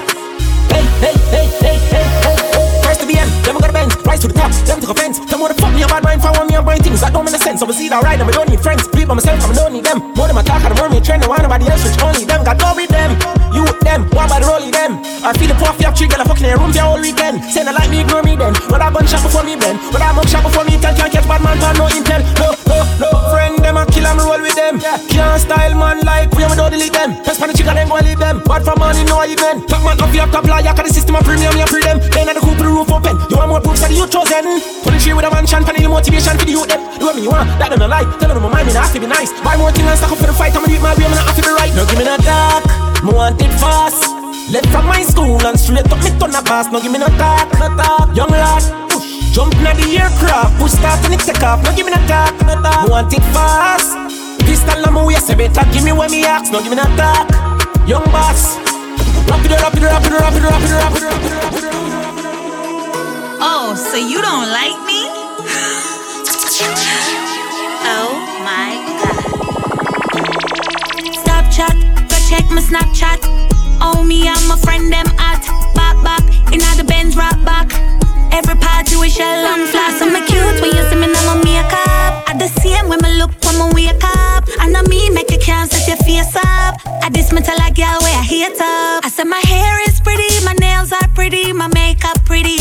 Hey, 0.71 0.83
hey, 1.03 1.17
hey, 1.35 1.47
hey, 1.63 1.79
hey, 1.91 2.07
hey, 2.23 2.37
hey. 2.55 2.83
First 2.83 3.01
to 3.01 3.07
the 3.07 3.19
end, 3.19 3.31
them 3.45 3.59
got 3.59 3.71
a 3.71 3.73
bench, 3.73 3.95
rise 4.07 4.23
to 4.23 4.29
the 4.29 4.35
top, 4.39 4.55
them 4.65 4.81
took 4.81 4.95
offense. 4.95 5.19
Tell 5.27 5.37
me 5.39 5.43
what 5.43 5.53
the 5.55 5.59
fuck 5.61 5.75
me 5.75 5.83
a 5.83 5.89
bad 5.91 6.03
mind 6.07 6.23
for 6.23 6.31
one 6.33 6.47
me 6.47 6.55
and 6.55 6.65
brain 6.65 6.79
things 6.79 7.03
that 7.03 7.13
don't 7.13 7.27
make 7.27 7.35
sense. 7.43 7.61
I 7.61 7.67
was 7.67 7.77
see 7.77 7.91
that 7.91 8.03
right, 8.03 8.19
and 8.19 8.31
I 8.31 8.33
don't 8.33 8.49
need 8.49 8.63
friends. 8.63 8.87
Bleed 8.89 9.09
by 9.11 9.15
myself, 9.19 9.43
I 9.43 9.53
don't 9.53 9.75
need 9.75 9.85
them. 9.85 10.15
More 10.15 10.31
than 10.31 10.39
my 10.39 10.47
talk, 10.47 10.63
I 10.63 10.71
don't 10.71 10.79
want 10.79 10.95
me 10.95 10.99
a 10.99 11.03
trend, 11.03 11.25
I 11.25 11.29
want 11.29 11.43
nobody 11.43 11.67
else, 11.67 11.83
which 11.83 11.99
only 12.01 12.25
them. 12.25 12.47
Got 12.47 12.63
go 12.63 12.73
with 12.79 12.89
them, 12.89 13.19
you 13.53 13.67
with 13.67 13.81
them, 13.83 14.07
what 14.15 14.31
about 14.31 14.41
the 14.41 14.47
rollie 14.47 14.73
them? 14.73 15.03
I 15.27 15.35
feel 15.35 15.51
the 15.51 15.57
you 15.59 15.67
have 15.67 15.97
three, 15.99 16.09
girl, 16.09 16.23
I 16.23 16.25
fucking 16.25 16.47
in 16.47 16.55
your 16.55 16.61
room 16.63 16.73
for 16.73 16.87
all 16.87 17.01
weekend. 17.03 17.43
Saying 17.51 17.67
I 17.67 17.75
like 17.75 17.91
me, 17.91 18.07
ignore 18.07 18.23
me 18.23 18.39
then. 18.39 18.55
But 18.71 18.81
I 18.81 18.95
gun 18.95 19.05
shot 19.07 19.23
before 19.27 19.43
me 19.43 19.59
then. 19.59 19.77
But 19.91 20.01
I 20.01 20.15
mug 20.15 20.29
shot 20.31 20.47
before 20.47 20.65
me 20.65 20.79
tell, 20.79 20.95
can't 20.95 21.11
catch 21.11 21.27
bad 21.27 21.43
man, 21.43 21.59
got 21.59 21.75
no 21.75 21.91
intel. 21.91 22.23
No, 22.39 22.55
no, 22.71 22.79
no, 23.03 23.09
friend, 23.35 23.59
them 23.59 23.77
I 23.77 23.85
kill, 23.91 24.07
I'm 24.07 24.23
roll 24.23 24.41
with 24.41 24.55
them. 24.55 24.79
Can't 25.11 25.41
style 25.43 25.75
man 25.75 26.01
like 26.07 26.31
we, 26.39 26.47
I'm 26.47 26.55
don't 26.55 26.71
delete 26.71 26.95
them. 26.95 27.19
Press 27.27 27.39
pan 27.41 27.51
the 27.51 27.55
chicken, 27.59 27.75
then 27.75 27.89
go 27.89 27.99
leave 27.99 28.21
them. 28.21 28.39
Bad 28.47 28.63
for 28.63 28.77
money, 28.79 29.03
no 29.05 29.25
even. 29.27 29.67
Top 29.67 29.83
man, 29.83 29.99
off 29.99 30.15
your 30.15 30.29
top 30.31 30.47
lie, 30.47 30.63
the 30.63 30.93
system 30.93 31.17
of 31.17 31.25
premium, 31.25 31.57
you 31.57 31.67
free 31.67 31.83
them. 31.83 31.99
Then 32.15 32.29
at 32.29 32.39
the 32.39 32.43
coop, 32.45 32.59
the 32.59 32.69
roof 32.69 32.93
open. 32.93 33.19
You 33.31 33.37
want 33.41 33.51
more 33.51 33.61
proof 33.61 33.81
that 33.81 33.96
you 33.97 34.07
chosen. 34.07 34.61
23 34.85 35.17
with 35.17 35.25
a 35.25 35.31
mansion, 35.33 35.65
panel 35.65 35.89
motivation 35.91 36.37
for 36.37 36.45
the 36.45 36.53
youth. 36.53 36.69
Do 37.01 37.09
what 37.09 37.17
me 37.17 37.27
want, 37.27 37.49
that 37.57 37.73
don't 37.73 37.81
lie. 37.89 38.05
Tell 38.21 38.29
them 38.29 38.45
my 38.45 38.61
mind, 38.61 38.69
me 38.69 38.73
not 38.77 38.87
have 38.87 38.95
to 38.95 39.01
be 39.01 39.09
nice. 39.09 39.33
Buy 39.41 39.57
more 39.57 39.73
things 39.73 39.89
and 39.89 39.99
stock 39.99 40.13
up 40.13 40.19
for 40.21 40.29
the 40.29 40.37
fight, 40.37 40.53
I'ma 40.53 40.69
do 40.69 40.77
it 40.77 40.83
my 40.85 40.93
way, 40.95 41.09
I'm 41.09 41.17
not 41.17 41.25
have 41.25 41.37
to 41.37 41.43
be 41.43 41.53
right. 41.57 41.73
No, 41.73 41.89
give 41.89 41.99
me 41.99 42.05
that 42.05 42.21
dark, 42.21 42.65
me 43.03 43.11
want 43.17 43.41
it 43.41 43.53
fast. 43.57 44.13
Left 44.53 44.69
from 44.71 44.87
my 44.87 45.03
school 45.03 45.43
and 45.43 45.59
straight 45.59 45.89
up 45.91 45.99
me 46.05 46.11
turn 46.21 46.37
a 46.37 46.43
pass. 46.45 46.71
No 46.71 46.79
give 46.79 46.93
me 46.93 47.01
no 47.01 47.09
talk, 47.19 47.51
no 47.59 47.73
talk. 47.75 48.15
Young 48.15 48.31
lad, 48.31 48.63
push, 48.93 49.35
jump 49.35 49.57
na 49.65 49.75
the 49.75 49.87
aircraft, 49.97 50.55
push 50.61 50.77
start 50.77 51.03
and 51.09 51.17
it 51.17 51.25
take 51.25 51.43
off. 51.43 51.65
No 51.65 51.75
give 51.75 51.87
me 51.89 51.93
no 51.93 52.01
talk, 52.07 52.37
no 52.47 52.55
talk. 52.61 52.87
Me 52.87 52.91
want 52.93 53.13
it 53.13 53.25
fast. 53.35 53.97
Pistol 54.47 54.87
on 54.87 54.95
my 54.95 55.03
waist, 55.03 55.27
better 55.35 55.67
give 55.73 55.83
me 55.83 55.93
when 55.93 56.11
me 56.11 56.23
ask. 56.23 56.53
No 56.53 56.61
give 56.63 56.71
me 56.71 56.79
no 56.79 56.87
talk. 56.95 57.27
Young 57.89 58.07
boss, 58.15 58.59
rap 59.27 59.43
it, 59.43 59.51
rap 59.51 59.75
it, 59.75 59.83
rap 59.83 60.05
it, 60.05 60.13
rap 60.13 60.35
it, 60.35 60.43
rap 60.43 62.06
Oh, 63.49 63.77
so 63.77 63.97
you 63.97 64.21
don't 64.21 64.51
like 64.51 64.75
me? 64.91 65.07
oh 67.87 68.11
my 68.43 68.75
god. 68.99 69.23
Stop 71.15 71.47
chat, 71.55 71.79
go 72.11 72.17
check 72.27 72.43
my 72.51 72.59
Snapchat. 72.59 73.23
Oh 73.81 74.03
me 74.03 74.27
and 74.27 74.49
my 74.49 74.59
friend 74.59 74.91
them 74.93 75.07
at 75.23 75.47
back 75.79 75.95
back 76.03 76.27
in 76.53 76.59
the 76.59 76.83
Benz 76.83 77.17
rock 77.17 77.39
back. 77.45 77.71
Every 78.35 78.57
party 78.59 78.97
we 78.97 79.09
shell 79.09 79.47
and 79.47 79.69
flash. 79.69 80.03
I'm 80.03 80.11
cute 80.27 80.61
when 80.61 80.75
you 80.75 80.83
see 80.91 80.97
me 80.97 81.07
now 81.07 81.23
my 81.31 81.39
makeup. 81.45 82.27
At 82.27 82.41
the 82.41 82.49
same 82.61 82.89
when 82.89 82.99
me 83.01 83.17
look 83.17 83.31
when 83.47 83.59
me 83.63 83.71
wake 83.87 84.03
up. 84.03 84.43
And 84.59 84.77
I 84.77 84.83
me 84.91 85.09
make 85.11 85.31
you 85.31 85.39
can't 85.39 85.71
set 85.71 85.87
your 85.87 85.99
face 85.99 86.35
up. 86.35 86.75
I 87.07 87.11
tell 87.47 87.63
a 87.63 87.71
girl 87.71 88.01
where 88.03 88.19
I 88.19 88.25
hate 88.27 88.59
up. 88.59 89.05
I 89.05 89.09
said 89.09 89.25
my 89.25 89.39
hair 89.39 89.79
is 89.87 90.01
pretty, 90.01 90.27
my 90.45 90.55
nails 90.55 90.91
are 90.91 91.09
pretty, 91.15 91.53
my 91.53 91.69
makeup 91.69 92.19
pretty, 92.25 92.59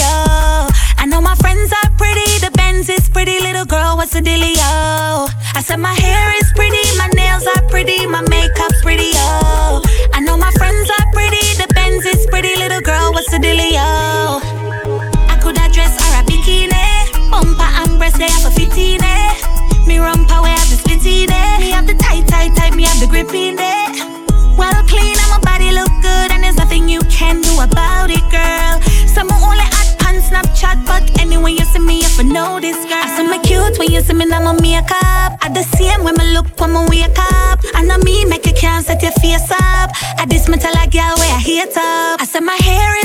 cute 33.75 33.79
when 33.79 33.91
you 33.91 34.01
see 34.01 34.13
me 34.13 34.25
now 34.25 34.41
my 34.41 34.53
makeup. 34.61 35.37
At 35.41 35.53
the 35.53 35.63
same 35.63 36.03
when 36.03 36.19
I 36.19 36.31
look 36.33 36.47
when 36.59 36.75
I 36.75 36.87
wake 36.89 37.17
up. 37.17 37.59
And 37.75 37.91
I 37.91 37.97
me 37.97 38.25
make 38.25 38.45
you 38.45 38.53
can't 38.53 38.85
set 38.85 39.01
your 39.01 39.11
face 39.13 39.51
up. 39.51 39.91
I 40.17 40.25
this 40.27 40.47
me 40.47 40.57
tell 40.57 40.73
a 40.73 40.87
girl 40.87 41.15
where 41.17 41.35
I 41.35 41.39
hate 41.39 41.77
up. 41.77 42.21
I 42.21 42.25
said 42.25 42.41
my 42.41 42.55
hair 42.55 43.04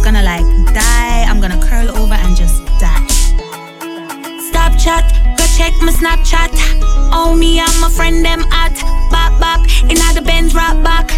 just 0.00 0.14
gonna 0.14 0.22
like 0.22 0.46
die. 0.72 1.24
I'm 1.28 1.40
gonna 1.40 1.60
curl 1.60 1.90
over 1.98 2.14
and 2.14 2.34
just 2.34 2.64
die. 2.80 3.06
Stop 4.48 4.72
chat, 4.78 5.04
go 5.36 5.44
check 5.58 5.74
my 5.82 5.92
Snapchat. 5.92 6.50
Oh 7.12 7.34
me 7.36 7.60
and 7.60 7.80
my 7.80 7.90
friend 7.90 8.24
them 8.24 8.40
at 8.50 8.74
back 9.10 9.38
back 9.38 9.60
in 9.82 9.98
the 10.14 10.22
Benz 10.22 10.54
rock 10.54 10.82
back. 10.82 11.10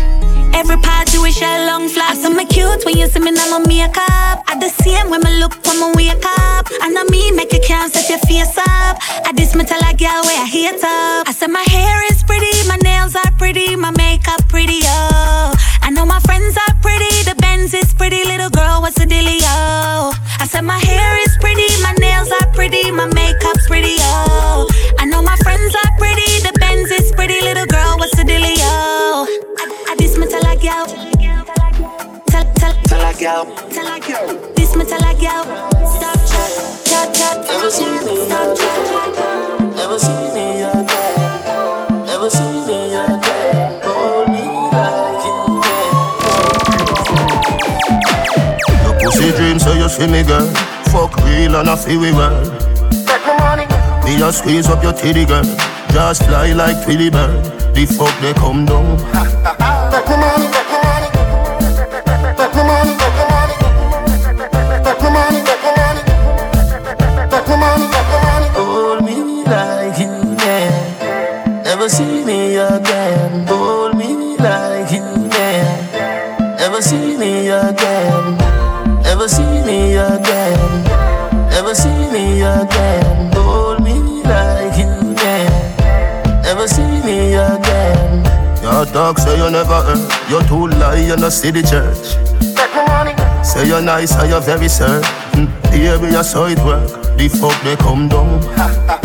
Every 0.55 0.77
party 0.79 1.19
we 1.19 1.31
shell 1.31 1.67
long 1.67 1.89
flat. 1.89 2.17
So 2.17 2.31
me 2.31 2.45
cute 2.45 2.85
when 2.85 2.97
you 2.97 3.07
see 3.07 3.21
me 3.21 3.31
now 3.31 3.51
my 3.51 3.61
makeup. 3.67 4.43
At 4.51 4.59
the 4.59 4.69
same 4.69 5.11
when 5.11 5.23
me 5.23 5.39
look 5.39 5.55
when 5.65 5.79
me 5.79 5.89
wake 5.95 6.27
up. 6.49 6.67
And 6.83 6.99
I 6.99 7.05
me 7.11 7.31
make 7.31 7.53
you 7.53 7.61
can't 7.61 7.93
set 7.93 8.09
your 8.11 8.19
face 8.27 8.59
up. 8.59 8.99
I 9.27 9.33
this 9.35 9.55
me 9.55 9.65
tell 9.65 9.81
a 9.81 9.95
girl 9.95 10.23
where 10.27 10.43
I 10.43 10.47
hate 10.47 10.83
up. 10.83 11.29
I 11.29 11.33
said 11.33 11.51
my 11.51 11.65
hair 11.71 12.03
is 12.11 12.23
pretty, 12.25 12.53
my 12.67 12.77
nails 12.83 13.15
are 13.15 13.31
pretty, 13.39 13.77
my 13.77 13.93
makeup 13.93 14.43
pretty, 14.49 14.81
oh. 14.83 15.55
I 15.83 15.91
know 15.91 16.07
my 16.07 16.21
friends 16.21 16.57
are 16.57 16.75
pretty, 16.81 17.23
the 17.29 17.35
Benz 17.41 17.75
is 17.75 17.93
pretty, 17.95 18.25
little 18.25 18.51
what's 18.93 18.99
the 18.99 19.15
dealio? 19.15 20.13
I 20.41 20.47
said 20.47 20.63
my 20.63 20.79
hair 20.79 21.17
is 21.25 21.37
pretty, 21.39 21.69
my 21.83 21.93
nails 21.99 22.31
are 22.31 22.53
pretty, 22.53 22.91
my 22.91 23.07
makeup's 23.07 23.67
pretty, 23.67 23.97
oh. 24.01 24.69
I 24.99 25.07
know 25.07 25.23
my 25.23 25.37
friends 25.37 25.75
are 25.75 25.93
pretty, 25.99 26.41
the 26.45 26.53
Benz 26.61 26.91
is 26.91 27.13
pretty, 27.13 27.41
little 27.41 27.67
girl, 27.67 27.97
what's 27.99 28.15
the 28.17 28.23
dealio? 28.23 29.27
I, 29.59 29.93
I 29.93 29.95
this 29.97 30.19
me 30.19 30.27
tell 30.27 30.45
a 30.45 30.57
girl. 30.57 30.87
Tell, 32.27 32.45
tell, 32.55 32.75
tell 32.85 33.01
a 33.01 33.13
girl. 33.15 33.45
Tell 33.71 33.89
a 33.89 34.01
girl. 34.01 34.53
This 34.57 34.77
me 34.77 34.85
tell 34.85 35.01
a 35.01 35.13
girl. 35.15 35.45
Stop 35.89 36.19
chat, 36.29 36.53
chat, 36.85 37.15
chat. 37.15 37.47
Never 37.47 37.71
seen 37.71 37.93
me 37.93 37.99
Stop 37.99 38.29
chat. 38.29 38.32
Pussy 49.23 49.37
dream, 49.37 49.59
so 49.59 49.73
you 49.73 49.89
see 49.89 50.07
me, 50.07 50.23
girl. 50.23 50.47
Fuck 50.91 51.17
real 51.25 51.57
and 51.57 51.69
I 51.69 51.77
feel 51.77 52.01
we 52.01 52.13
well. 52.13 52.45
Take 53.07 53.27
my 53.27 53.39
money. 53.39 53.67
Me 54.05 54.19
just 54.19 54.39
squeeze 54.39 54.69
up 54.69 54.83
your 54.83 54.93
titty, 54.93 55.25
girl. 55.25 55.45
Just 55.91 56.25
fly 56.25 56.53
like 56.53 56.85
Twilly 56.85 57.11
bird. 57.11 57.45
The 57.75 57.87
fuck 57.87 58.15
they 58.21 58.33
come 58.35 58.67
down. 58.67 59.82
Talk, 89.13 89.25
say 89.25 89.37
you 89.37 89.51
never 89.51 89.83
heard. 89.83 90.31
You 90.31 90.43
too 90.47 90.69
lie, 90.79 90.97
you 91.07 91.17
no 91.17 91.29
see 91.29 91.51
the 91.51 91.63
church. 91.63 92.17
Say 93.45 93.67
you're 93.67 93.83
nice 93.83 94.13
and 94.15 94.31
you're 94.31 94.41
very 94.41 94.69
certain. 94.69 95.47
Baby, 95.71 96.13
you 96.13 96.23
saw 96.23 96.47
it 96.47 96.59
work. 96.59 96.89
The 97.17 97.29
fuck 97.29 97.61
they 97.63 97.77
come 97.77 98.09
down. 98.09 99.02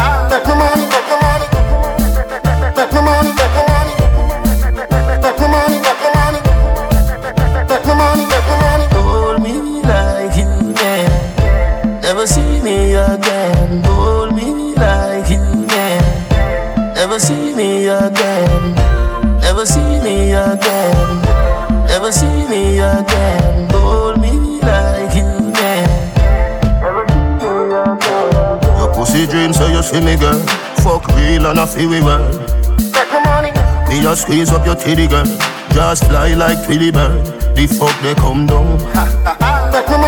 Real 31.78 31.78
and 31.78 31.78
I 31.78 31.80
feel 31.80 31.90
we 31.90 32.02
well. 32.02 32.32
Take 32.92 33.12
my 33.12 33.24
money. 33.24 33.52
Me 33.90 34.02
just 34.02 34.24
squeeze 34.24 34.52
up 34.52 34.66
your 34.66 34.76
titty, 34.76 35.08
girl. 35.08 35.26
Just 35.72 36.06
fly 36.06 36.34
like 36.34 36.58
Twilly 36.66 36.92
bird. 36.92 37.26
The 37.56 37.68
fuck 37.68 38.02
they 38.02 38.16
come 38.16 38.46
down. 38.48 38.80
Take 39.72 39.88
my 39.90 39.98
money, 39.98 40.07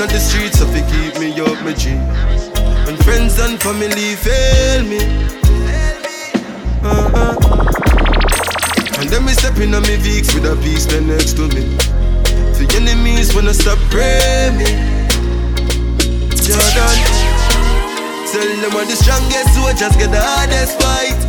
on 0.00 0.08
the 0.08 0.18
streets, 0.18 0.58
so 0.58 0.64
they 0.66 0.82
keep 0.92 1.18
me 1.20 1.32
up 1.40 1.56
my 1.64 1.72
G. 1.72 1.94
When 2.84 2.96
friends 3.04 3.38
and 3.38 3.60
family 3.62 4.14
fail 4.16 4.82
me. 4.84 5.00
Uh-uh. 6.84 7.32
And 9.00 9.08
then 9.08 9.24
me 9.24 9.32
stepping 9.32 9.74
on 9.74 9.82
me 9.82 9.96
Vicks 9.96 10.34
with 10.34 10.44
a 10.44 10.56
beast 10.56 10.90
there 10.90 11.00
next 11.00 11.34
to 11.36 11.48
me. 11.48 11.64
The 12.58 12.66
enemies 12.76 13.34
wanna 13.34 13.54
stop 13.54 13.78
praying 13.88 14.58
me. 14.58 14.70
Jordan, 16.44 16.96
tell 18.32 18.50
them 18.60 18.76
I'm 18.76 18.86
the 18.88 18.96
strongest 19.00 19.54
soldiers 19.54 19.96
get 19.96 20.10
the 20.10 20.20
hardest 20.20 20.80
fight. 20.80 21.20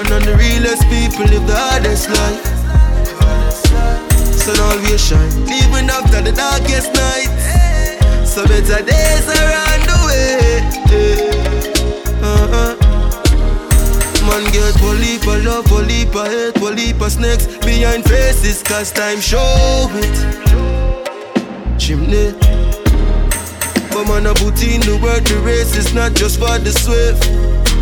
And 0.00 0.08
I'm 0.14 0.24
the 0.24 0.34
realest 0.36 0.82
people 0.90 1.26
live 1.26 1.46
the 1.46 1.56
hardest 1.56 2.08
life. 2.10 2.49
Sun 4.40 4.58
always 4.60 5.06
shine, 5.06 5.30
even 5.52 5.90
after 5.90 6.22
the 6.22 6.32
darkest 6.32 6.94
night. 6.94 7.28
So 8.24 8.46
better 8.46 8.82
days 8.82 9.26
are 9.28 9.52
on 9.68 9.80
the 9.90 9.98
way. 10.08 10.60
Uh-uh. 12.22 12.72
Man 14.26 14.44
get 14.50 14.74
polipa 14.80 15.44
love, 15.44 15.66
polipa 15.66 16.26
hate, 16.26 16.54
polipa 16.54 17.10
snakes 17.10 17.46
behind 17.58 18.04
faces, 18.04 18.62
cause 18.62 18.90
time 18.92 19.20
show 19.20 19.90
it. 19.92 20.16
Chimney. 21.78 22.32
But 23.92 24.04
man, 24.08 24.26
I 24.26 24.32
put 24.34 24.62
in 24.62 24.80
the 24.80 24.98
work, 25.02 25.24
the 25.24 25.38
race 25.44 25.76
is 25.76 25.92
not 25.92 26.14
just 26.14 26.38
for 26.38 26.58
the 26.58 26.72
swift, 26.72 27.28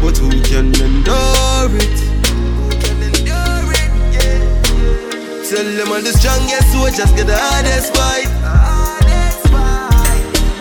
but 0.03 0.17
who 0.19 0.31
can 0.43 0.75
endure 0.83 1.71
it? 1.79 2.08
Tell 5.49 5.65
them 5.65 5.89
I'm 5.89 6.05
the 6.05 6.13
strongest 6.13 6.77
soldiers 6.77 7.09
get 7.17 7.25
the 7.25 7.33
hardest 7.33 7.97
fight. 7.97 8.29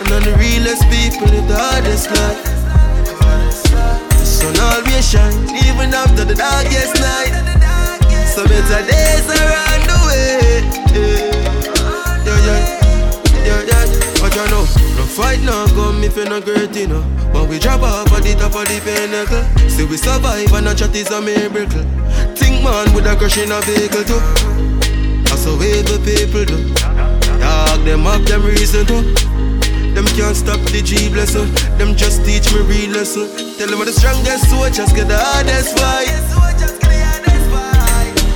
And 0.00 0.08
I'm 0.08 0.24
the 0.24 0.32
realest 0.40 0.80
people 0.88 1.28
live 1.28 1.44
the 1.44 1.60
hardest 1.60 2.08
life. 2.08 2.40
The 4.16 4.24
sun 4.24 4.56
always 4.56 5.04
shine, 5.04 5.44
even 5.68 5.92
after 5.92 6.24
the 6.24 6.32
darkest 6.32 6.96
night. 7.04 7.36
So 8.32 8.48
better 8.48 8.80
days 8.88 9.28
are 9.28 9.52
on 9.68 9.80
the 9.92 9.98
way. 10.08 10.64
Yeah, 12.24 12.48
yeah, 12.48 12.64
yeah, 13.44 13.60
yeah. 13.68 13.84
What 14.24 14.32
you 14.32 14.48
know? 14.48 14.64
No 14.96 15.04
fight 15.04 15.44
now 15.44 15.68
come 15.76 16.02
if 16.02 16.16
you're 16.16 16.32
not 16.32 16.48
great, 16.48 16.72
know. 16.88 17.04
When 17.36 17.46
we 17.50 17.58
drop 17.58 17.82
off 17.82 18.10
at 18.16 18.22
the 18.24 18.32
top 18.40 18.56
of 18.56 18.64
the 18.64 18.80
pinnacle, 18.80 19.44
see 19.68 19.84
we 19.84 19.98
survive 19.98 20.50
and 20.54 20.68
a 20.68 20.74
chat 20.74 20.96
is 20.96 21.10
a 21.10 21.20
miracle. 21.20 21.84
Think 22.40 22.64
man 22.64 22.88
with 22.96 23.04
a 23.04 23.14
crush 23.16 23.36
in 23.36 23.52
a 23.52 23.60
vehicle 23.60 24.04
too. 24.04 24.57
The 25.48 25.56
way 25.56 25.80
the 25.80 25.96
people 26.04 26.44
do. 26.44 26.60
Dog, 27.40 27.80
them 27.88 28.04
have 28.04 28.20
them 28.26 28.44
reason 28.44 28.84
to. 28.84 29.00
Them 29.96 30.04
can't 30.12 30.36
stop 30.36 30.60
the 30.68 30.82
G 30.84 31.08
blessing. 31.08 31.48
Them 31.78 31.96
just 31.96 32.22
teach 32.26 32.52
me 32.52 32.60
real 32.68 32.90
lesson. 32.92 33.32
Tell 33.56 33.66
them 33.66 33.80
I'm 33.80 33.86
the 33.86 33.96
strongest 33.96 34.50
soldiers 34.52 34.92
get 34.92 35.08
the 35.08 35.16
hardest 35.16 35.72
fight. 35.72 36.12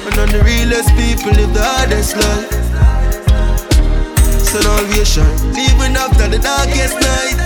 And 0.09 0.15
I'm 0.17 0.31
the 0.33 0.41
realest 0.41 0.89
people 0.97 1.37
live 1.37 1.53
the 1.53 1.61
hardest 1.61 2.17
life. 2.17 2.49
Sun 4.41 4.65
always 4.73 5.05
shine, 5.05 5.53
even 5.53 5.93
after 5.93 6.33
the 6.33 6.41
darkest 6.41 6.97
night. 6.97 7.37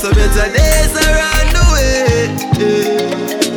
So 0.00 0.08
better 0.16 0.48
days 0.48 0.96
are 0.96 1.20
on 1.28 1.46
the 1.52 1.64
way. 1.76 2.32
Yeah. 2.56 3.51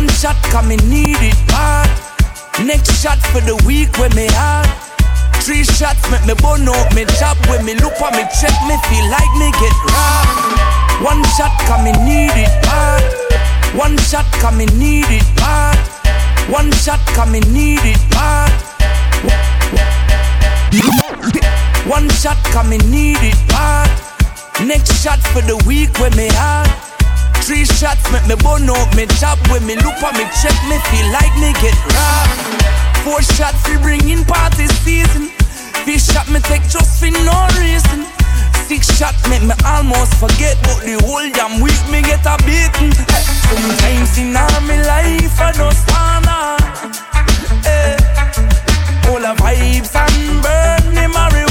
One 0.00 0.08
shot 0.16 0.40
come 0.48 0.68
need 0.68 1.20
it 1.20 1.36
bad. 1.48 1.84
Next 2.64 2.88
shot 3.02 3.18
for 3.18 3.40
the 3.44 3.52
week 3.68 3.92
when 3.98 4.08
me 4.16 4.28
hard. 4.32 4.64
Three 5.44 5.62
shots 5.62 6.00
make 6.08 6.24
me 6.24 6.32
burn 6.40 6.64
out 6.64 6.88
me 6.96 7.04
job 7.20 7.36
when 7.52 7.68
me 7.68 7.76
look 7.76 7.92
for 8.00 8.08
me 8.16 8.24
check 8.40 8.56
me 8.64 8.80
feel 8.88 9.06
like 9.12 9.28
me 9.36 9.52
get 9.60 9.76
robbed. 9.92 11.04
One 11.04 11.20
shot 11.36 11.52
come 11.68 11.84
need 11.84 12.32
it 12.32 12.48
bad. 12.64 13.04
One 13.76 13.98
shot 14.08 14.24
come 14.40 14.64
need 14.80 15.04
it 15.04 15.28
bad. 15.36 15.76
One 16.48 16.72
shot 16.80 17.04
come 17.12 17.36
need 17.52 17.84
it 17.84 18.00
bad. 18.08 18.56
One 21.84 22.08
shot 22.08 22.40
come 22.56 22.70
need 22.70 23.20
it 23.20 23.36
bad. 23.52 23.92
Next 24.64 24.96
shot 25.04 25.20
for 25.20 25.42
the 25.42 25.60
week 25.68 25.92
when 26.00 26.16
me 26.16 26.28
hard. 26.32 26.89
Three 27.42 27.64
shots 27.64 28.04
make 28.12 28.26
me 28.28 28.36
burn 28.36 28.68
out 28.70 28.94
me 28.94 29.06
job 29.18 29.38
when 29.50 29.66
me 29.66 29.74
look 29.76 29.96
for 29.98 30.12
me 30.14 30.24
check 30.38 30.54
me 30.70 30.78
feel 30.90 31.08
like 31.10 31.34
me 31.42 31.50
get 31.58 31.74
robbed. 31.90 32.38
Four 33.02 33.22
shots 33.22 33.66
we 33.68 33.76
bring 33.78 34.08
in 34.08 34.24
party 34.24 34.66
season. 34.84 35.28
Fish 35.84 36.06
shot 36.06 36.28
me 36.30 36.38
take 36.40 36.62
just 36.68 37.00
for 37.00 37.10
no 37.10 37.48
reason. 37.58 38.06
Six 38.68 38.86
shot 38.96 39.14
make 39.28 39.42
me 39.42 39.54
almost 39.66 40.14
forget 40.14 40.56
but 40.62 40.78
the 40.86 40.94
whole 41.02 41.26
damn 41.34 41.60
week 41.60 41.80
me 41.90 42.02
get 42.02 42.22
a 42.24 42.36
beating. 42.46 42.94
Eh, 42.94 43.24
Sometimes 43.50 44.18
in 44.18 44.36
all 44.36 44.60
my 44.62 44.78
life 44.86 45.40
I 45.40 45.50
just 45.50 45.82
wanna 45.90 46.38
eh, 47.66 47.96
all 49.10 49.18
the 49.18 49.34
vibes 49.42 49.90
and 49.98 50.42
burn 50.44 50.94
the 50.94 51.06
marijuana. 51.10 51.49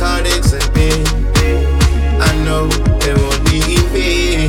that's 0.00 0.02
how 0.02 0.22
things 0.22 0.68
been. 0.70 1.06
I 2.20 2.44
know 2.44 2.68
it 3.02 3.16
won't 3.18 3.44
be 3.50 3.58
easy. 3.58 4.48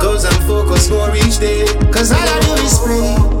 Cause 0.00 0.24
I'm 0.24 0.46
focused 0.46 0.90
more 0.90 1.14
each 1.16 1.38
day. 1.38 1.66
Cause 1.90 2.12
all 2.12 2.18
I 2.18 2.40
do 2.40 2.52
is 2.62 2.78
pray 2.84 3.34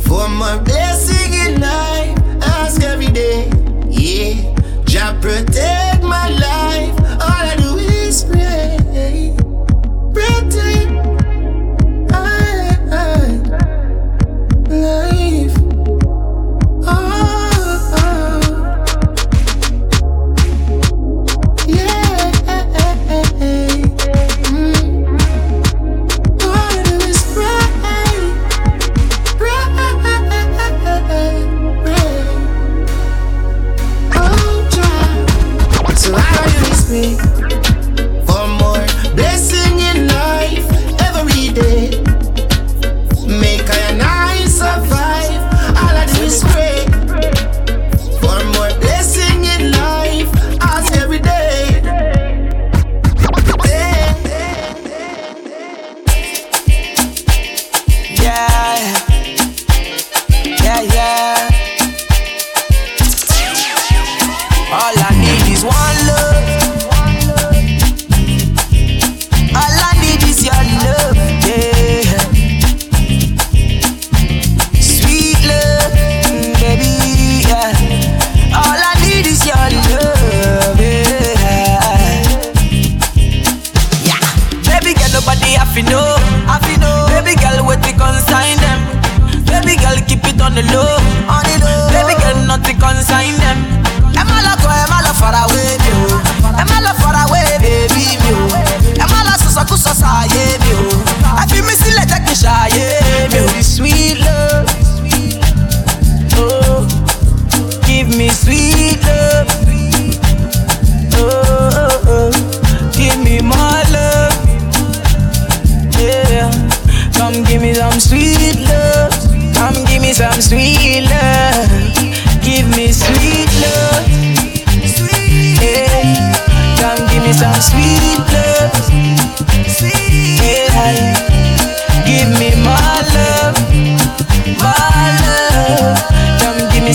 for 0.00 0.28
my 0.28 0.58
blessing 0.58 1.34
in 1.34 1.60
life. 1.60 2.16
Ask 2.42 2.82
every 2.82 3.08
day. 3.08 3.50
Yeah, 3.88 4.54
Jah 4.84 5.18
protect. 5.20 5.87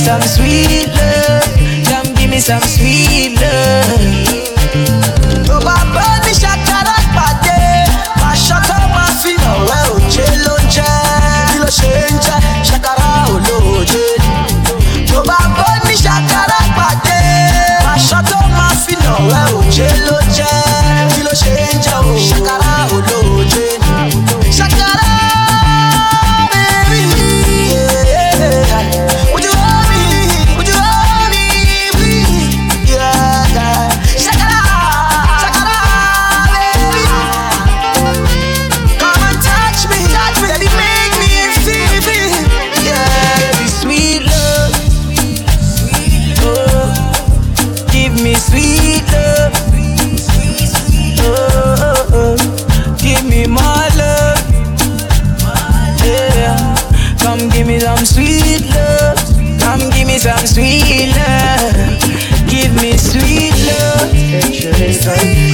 Some 0.03 0.21
sweet 0.21 0.87
love. 0.89 1.47
Come 1.87 2.13
give 2.15 2.29
me 2.29 2.39
some 2.39 2.61
sweet 2.61 2.83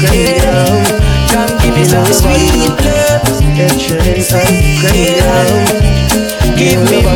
Come 0.02 1.50
give 1.60 1.76
me 1.76 1.84
some 1.84 2.06
sweet 2.14 2.70
love. 2.70 3.24
Yeah, 4.96 5.36
give 6.56 6.80
me 6.90 7.04
my 7.04 7.12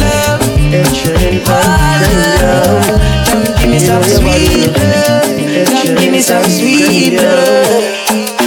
love. 0.00 0.42
My 1.46 1.62
love. 2.42 2.86
Come 3.26 3.44
give 3.58 3.70
me 3.70 3.78
some 3.78 4.02
sweet 4.02 4.74
love. 4.76 5.28
Come 5.68 5.94
give 5.96 6.12
me 6.12 6.20
some 6.20 6.44
sweet 6.44 7.14
love. 7.20 7.84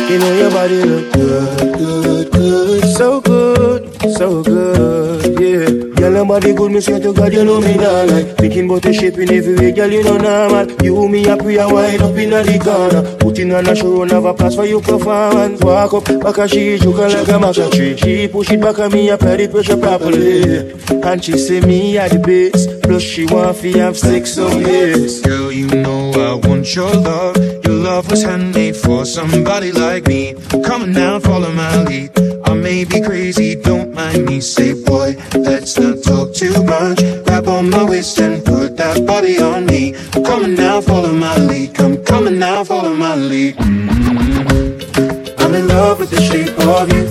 You 0.10 0.18
know 0.20 0.32
your 0.36 0.52
body 0.52 0.82
look 0.84 1.12
good, 1.14 1.74
good, 1.78 2.32
good, 2.32 2.84
so 2.86 3.22
good, 3.22 4.02
so 4.18 4.44
good, 4.44 5.40
yeah. 5.40 5.87
Girl, 6.08 6.16
your 6.16 6.26
body 6.26 6.54
good, 6.54 6.72
me 6.72 6.80
swear 6.80 7.02
to 7.02 7.12
God, 7.12 7.34
you 7.34 7.44
know 7.44 7.60
me 7.60 7.76
not 7.76 8.08
like 8.08 8.38
Thinking 8.38 8.64
about 8.64 8.82
the 8.82 8.94
shape 8.94 9.18
in 9.18 9.30
every 9.30 9.56
way, 9.56 9.74
girl, 9.74 9.92
you 9.92 10.04
know 10.06 10.16
normal. 10.16 10.72
You, 10.82 11.10
me, 11.10 11.28
a 11.28 11.36
pray, 11.36 11.58
a 11.58 11.68
wind 11.68 12.02
up 12.02 12.16
in 12.16 12.30
the 12.30 12.60
corner 12.64 13.18
Putting 13.18 13.52
on 13.52 13.68
a 13.68 13.76
show, 13.76 14.04
and 14.04 14.12
a 14.14 14.34
place 14.34 14.56
for 14.56 14.66
you 14.66 14.80
performance. 14.80 15.62
Walk 15.62 15.94
up, 15.96 16.06
back 16.24 16.38
a 16.38 16.48
she, 16.48 16.78
her 16.78 16.88
like 16.88 17.28
a 17.28 17.32
maca 17.32 17.70
tree. 17.74 17.98
She 17.98 18.30
push 18.30 18.52
it 18.52 18.62
back 18.62 18.80
on 18.80 18.94
me, 18.94 19.10
apply 19.10 19.36
the 19.36 19.50
pressure 19.50 19.76
properly. 19.76 20.72
And 21.04 21.22
she 21.22 21.38
say 21.38 21.60
me 21.60 21.98
at 21.98 22.12
the 22.12 22.20
base 22.20 22.68
Plus 22.82 23.04
she 23.04 23.26
want 23.26 23.58
fi 23.58 23.78
have 23.78 23.98
sex, 23.98 24.36
so 24.36 24.48
yes 24.60 25.20
Girl, 25.20 25.52
you 25.52 25.68
know 25.68 26.12
I 26.12 26.48
want 26.48 26.74
your 26.74 26.90
love. 26.90 27.36
Your 27.66 27.76
love 27.76 28.10
was 28.10 28.24
handmade 28.24 28.78
for 28.78 29.04
somebody 29.04 29.74
like 29.74 30.08
me. 30.08 30.36
Come 30.64 30.84
on 30.84 30.94
now, 30.94 31.20
follow 31.20 31.52
my 31.52 31.84
lead. 31.84 32.27
I 32.48 32.54
may 32.54 32.86
be 32.86 33.02
crazy, 33.02 33.56
don't 33.56 33.94
mind 33.94 34.26
me. 34.26 34.40
Say, 34.40 34.74
boy, 34.74 35.18
let's 35.36 35.78
not 35.78 36.02
talk 36.02 36.34
too 36.34 36.64
much. 36.64 37.00
Grab 37.26 37.48
on 37.48 37.70
my 37.70 37.84
waist 37.84 38.18
and 38.20 38.44
put 38.44 38.78
that 38.78 39.06
body 39.06 39.38
on 39.40 39.66
me. 39.66 39.92
Come 40.14 40.46
on 40.46 40.56
now, 40.56 40.80
follow 40.80 41.12
my 41.12 41.38
lead. 41.38 41.76
Come 41.76 42.28
on 42.28 42.40
now, 42.40 42.64
follow 42.64 42.94
my 42.96 43.16
lead. 43.16 43.58
Mm-hmm. 43.58 45.42
I'm 45.42 45.56
in 45.56 45.68
love 45.68 46.00
with 46.00 46.10
the 46.10 46.22
shape 46.22 46.58
of 46.60 46.92
you. 46.94 47.04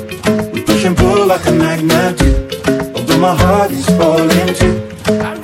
We 0.53 0.63
push 0.65 0.85
and 0.85 0.97
pull 0.97 1.27
like 1.27 1.47
a 1.47 1.53
magnet 1.53 2.19
do. 2.19 2.33
Although 2.95 3.19
my 3.19 3.37
heart 3.37 3.71
is 3.73 3.87
falling 3.99 4.55
too. 4.55 4.89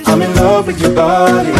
I'm 0.07 0.23
in 0.23 0.35
love 0.37 0.69
with 0.69 0.81
your 0.81 0.95
body. 0.95 1.53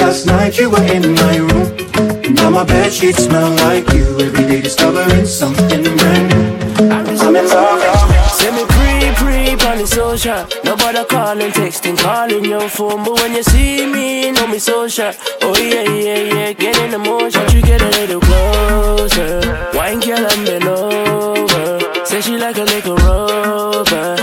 Last 0.00 0.26
night 0.26 0.58
you 0.58 0.70
were 0.70 0.82
in 0.82 1.14
my 1.14 1.36
room. 1.36 2.34
Now 2.34 2.48
my 2.48 2.64
bed 2.64 2.90
sheets 2.90 3.24
smell 3.24 3.50
like 3.66 3.90
you. 3.92 4.18
Every 4.18 4.46
day 4.46 4.62
discovering 4.62 5.26
something 5.26 5.82
brand 5.82 6.28
new. 6.30 7.03
I'm 7.36 7.44
with 7.44 8.14
you. 8.14 8.24
Send 8.38 8.56
me 8.56 8.64
pre 8.74 9.12
pre 9.18 9.68
on 9.68 9.78
the 9.78 9.86
social. 9.86 10.46
Nobody 10.64 11.04
calling, 11.04 11.50
texting, 11.52 11.98
calling 11.98 12.44
your 12.44 12.68
phone. 12.68 13.04
But 13.04 13.20
when 13.20 13.34
you 13.34 13.42
see 13.42 13.86
me, 13.86 14.30
know 14.30 14.46
me 14.46 14.58
social. 14.58 15.12
Oh 15.42 15.56
yeah, 15.58 15.82
yeah, 15.82 16.34
yeah, 16.34 16.52
get 16.52 16.78
in 16.78 16.90
the 16.90 16.98
motion. 16.98 17.40
Won't 17.40 17.54
you 17.54 17.62
get 17.62 17.80
a 17.82 17.90
little 17.98 18.20
closer? 18.20 19.70
Wine 19.74 20.00
girl 20.00 20.24
and 20.24 20.46
bend 20.46 20.64
over. 20.64 22.04
Say 22.04 22.20
she 22.20 22.36
like 22.38 22.58
a 22.58 22.64
little 22.64 22.96
rover. 22.96 24.16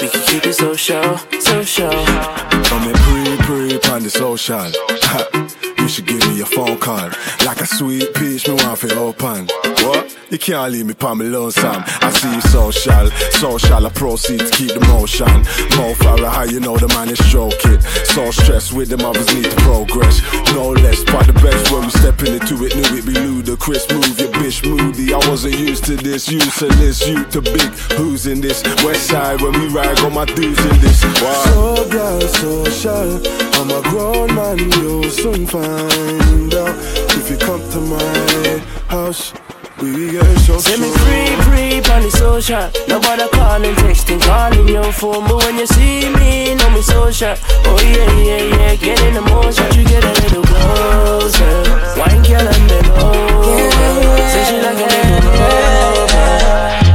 We 0.00 0.08
can 0.08 0.22
keep 0.28 0.46
it 0.46 0.54
social, 0.54 1.18
social. 1.40 1.90
I'm 1.92 2.88
in 2.88 2.96
pre 3.04 3.36
pre 3.46 3.92
on 3.92 4.02
the 4.02 4.10
social. 4.10 5.52
you 5.86 5.90
should 5.90 6.06
give 6.06 6.26
me 6.28 6.40
a 6.40 6.46
phone 6.46 6.76
call. 6.78 7.10
Like 7.44 7.60
a 7.60 7.66
sweet 7.66 8.12
peach, 8.14 8.48
me 8.48 8.54
want 8.54 8.76
for 8.76 8.92
open. 8.94 9.46
What? 9.86 10.16
You 10.30 10.38
can't 10.38 10.72
leave 10.72 10.86
me 10.86 10.94
on 11.00 11.18
my 11.18 11.24
lonesome. 11.24 11.84
I 12.02 12.10
see 12.10 12.34
you 12.34 12.40
social, 12.40 13.08
social. 13.38 13.86
I 13.86 13.90
proceed 13.90 14.40
to 14.40 14.50
keep 14.50 14.72
the 14.74 14.80
motion. 14.88 15.30
Mo 15.78 15.94
Farah, 15.94 16.32
how 16.32 16.42
you 16.42 16.58
know 16.58 16.76
the 16.76 16.88
man 16.88 17.10
is 17.10 17.24
stroke 17.24 17.64
it. 17.66 17.80
So 18.10 18.32
stressed 18.32 18.72
with 18.72 18.88
them 18.88 19.04
others 19.04 19.32
need 19.32 19.44
to 19.44 19.56
progress. 19.62 20.20
No 20.54 20.70
less, 20.70 21.04
but 21.04 21.28
the 21.28 21.34
best 21.34 21.70
when 21.70 21.82
we 21.82 21.90
stepping 21.90 22.34
into 22.34 22.64
it. 22.66 22.74
Knew 22.74 22.98
it 22.98 23.06
be 23.06 23.12
ludicrous. 23.12 23.88
Move 23.92 24.18
your 24.18 24.32
bitch 24.32 24.68
moody. 24.68 25.14
I 25.14 25.18
wasn't 25.30 25.56
used 25.56 25.84
to 25.84 25.94
this. 25.94 26.28
Useless, 26.28 27.06
you 27.06 27.22
to 27.26 27.40
big. 27.40 27.70
Who's 27.94 28.26
in 28.26 28.40
this? 28.40 28.64
West 28.82 29.06
side 29.06 29.40
when 29.40 29.52
we 29.52 29.68
ride, 29.68 29.96
got 29.98 30.12
my 30.12 30.24
dudes 30.24 30.58
in 30.58 30.80
this. 30.80 31.04
Wow. 31.22 31.44
So 31.46 31.88
girl, 31.90 32.20
social. 32.22 33.22
I'm 33.58 33.70
a 33.70 33.82
grown 33.88 34.34
man, 34.34 34.58
you'll 34.58 35.10
soon 35.10 35.46
find 35.46 35.75
out 35.76 36.74
if 37.18 37.30
you 37.30 37.36
come 37.36 37.60
to 37.70 37.80
my 37.80 38.62
house. 38.88 39.32
We 39.80 40.10
get 40.10 40.24
so 40.38 40.56
Send 40.58 40.80
me 40.80 40.88
free, 40.88 41.36
free 41.44 41.76
on 41.92 42.00
the 42.02 42.10
social. 42.10 42.70
Nobody 42.88 43.28
calling, 43.28 43.74
texting, 43.74 44.20
calling 44.22 44.68
your 44.68 44.90
phone. 44.90 45.28
But 45.28 45.44
when 45.44 45.58
you 45.58 45.66
see 45.66 46.08
me, 46.16 46.54
know 46.54 46.70
me 46.70 46.80
social. 46.80 47.34
Oh 47.68 47.78
yeah, 47.84 48.10
yeah, 48.24 48.56
yeah, 48.56 48.76
get 48.76 49.00
in 49.02 49.14
the 49.14 49.20
motion. 49.20 49.68
You 49.76 49.84
get 49.84 50.02
a 50.02 50.12
little 50.22 50.44
closer. 50.44 51.52
Wine 52.00 52.22
girl 52.24 52.48
and 52.48 52.68
bend 52.68 52.88
over. 52.96 54.16
Say 54.32 54.44
she 54.48 54.56
like 54.64 54.80
a 54.80 54.88
little 54.88 55.32
rover. 55.44 56.24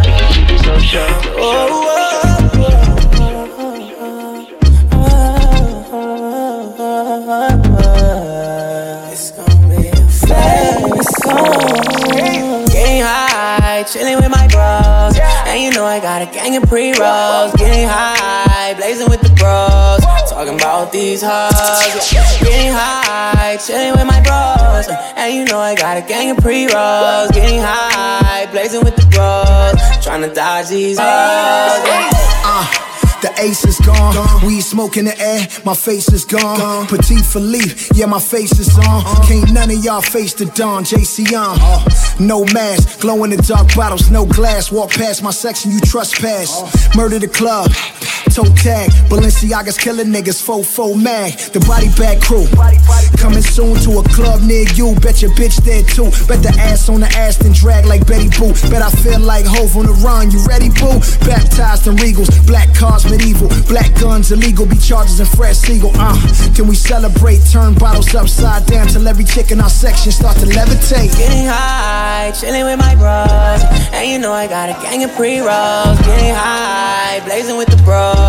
We 0.02 0.12
can 0.18 0.28
keep 0.34 0.50
it 0.50 0.66
social. 0.66 1.06
Oh, 1.38 1.91
I 15.92 16.00
got 16.00 16.22
a 16.22 16.26
gang 16.26 16.56
of 16.56 16.64
pre 16.70 16.94
rolls. 16.94 17.54
Getting 17.56 17.86
high, 17.86 18.74
blazing 18.76 19.10
with 19.10 19.20
the 19.20 19.30
bros. 19.36 20.00
Talking 20.30 20.56
about 20.56 20.94
these 20.94 21.22
hoes. 21.22 21.52
Getting 22.40 22.72
high, 22.72 23.58
chilling 23.58 23.92
with 23.92 24.08
my 24.08 24.22
bros. 24.24 24.88
And 25.18 25.34
you 25.34 25.44
know 25.44 25.60
I 25.60 25.76
got 25.76 25.98
a 25.98 26.02
gang 26.08 26.32
of 26.32 26.38
pre 26.38 26.64
rolls. 26.72 27.32
Getting 27.32 27.60
high, 27.60 28.48
blazing 28.52 28.86
with 28.86 28.96
the 28.96 29.06
bros. 29.08 30.02
Trying 30.02 30.22
to 30.22 30.34
dodge 30.34 30.70
these 30.70 30.98
hoes. 30.98 31.06
Uh, 31.06 32.81
the 33.22 33.32
ace 33.40 33.66
is 33.66 33.80
gone. 33.80 34.16
Weed 34.46 34.62
smoke 34.62 34.98
in 34.98 35.06
the 35.06 35.20
air, 35.20 35.48
my 35.66 35.74
face 35.74 36.12
is 36.12 36.26
gone. 36.26 36.88
Patek 36.88 37.24
Philippe, 37.24 37.74
yeah, 37.94 38.06
my 38.06 38.20
face 38.20 38.60
is 38.60 38.78
on. 38.78 38.86
Uh-huh. 38.86 39.28
Can't 39.28 39.52
none 39.54 39.70
of 39.70 39.84
y'all 39.84 40.02
face 40.02 40.34
the 40.34 40.46
dawn. 40.46 40.84
JC 40.84 41.34
on. 41.34 41.58
Uh-huh. 41.58 42.16
No 42.20 42.46
mask, 42.54 43.02
glow 43.02 43.24
in 43.24 43.30
the 43.32 43.38
dark 43.38 43.74
bottles, 43.76 44.10
no 44.10 44.26
glass. 44.26 44.72
Walk 44.72 44.92
past 44.92 45.24
my 45.24 45.32
section, 45.32 45.72
you 45.72 45.80
trespass. 45.80 46.62
Uh-huh. 46.62 46.98
Murder 46.98 47.20
the 47.20 47.28
club, 47.28 47.72
toe 48.32 48.48
tag. 48.56 48.90
Balenciaga's 49.12 49.78
killing 49.78 50.08
niggas, 50.08 50.42
faux 50.42 50.68
faux 50.68 50.96
mag. 50.96 51.38
The 51.52 51.60
body 51.68 51.90
bag 52.00 52.22
crew. 52.22 52.48
Coming 53.20 53.44
soon 53.44 53.76
to 53.84 54.00
a 54.00 54.04
club 54.16 54.42
near 54.42 54.66
you. 54.74 54.96
Bet 55.04 55.22
your 55.22 55.32
bitch 55.32 55.60
there 55.64 55.84
too. 55.84 56.10
Bet 56.28 56.42
the 56.42 56.54
ass 56.58 56.90
on 56.90 57.02
the 57.02 57.12
ass 57.12 57.38
then 57.38 57.52
drag 57.52 57.86
like 57.86 58.08
Betty 58.08 58.30
Boo. 58.40 58.54
Bet 58.72 58.82
I 58.82 58.90
feel 59.04 59.20
like 59.20 59.46
Hove 59.46 59.76
on 59.78 59.86
the 59.86 59.94
run. 60.00 60.32
You 60.32 60.40
ready, 60.48 60.70
boo? 60.70 60.96
Baptized 61.28 61.88
in 61.88 61.96
Regals, 61.98 62.32
black 62.48 62.74
cars 62.74 63.04
medieval, 63.10 63.50
black 63.68 63.92
guns 64.00 64.32
illegal. 64.32 64.66
Be 64.66 64.78
charges 64.78 65.20
and 65.20 65.30
fresh 65.30 65.58
seagull. 65.58 65.92
Uh, 65.96 66.16
can 66.56 66.68
we 66.68 66.76
celebrate? 66.76 67.40
Turn 67.52 67.76
bottles 67.76 68.16
upside 68.16 68.66
down 68.66 68.88
till 68.88 69.08
every 69.08 69.26
chick 69.26 69.52
in 69.52 69.60
our 69.60 69.70
section 69.70 70.12
start 70.12 70.38
to 70.38 70.46
levitate. 70.46 71.12
Getting 71.18 71.46
high, 71.46 72.32
chilling 72.40 72.64
with 72.64 72.80
my 72.80 72.96
bros. 72.96 73.62
And 73.92 74.08
you 74.10 74.20
know 74.20 74.32
I 74.32 74.48
got 74.48 74.70
a 74.70 74.78
gang 74.82 75.04
of 75.04 75.12
pre 75.16 75.40
rolls. 75.40 76.00
Getting 76.08 76.34
high, 76.34 77.22
blazing 77.26 77.58
with 77.58 77.68
the 77.68 77.82
bros. 77.84 78.21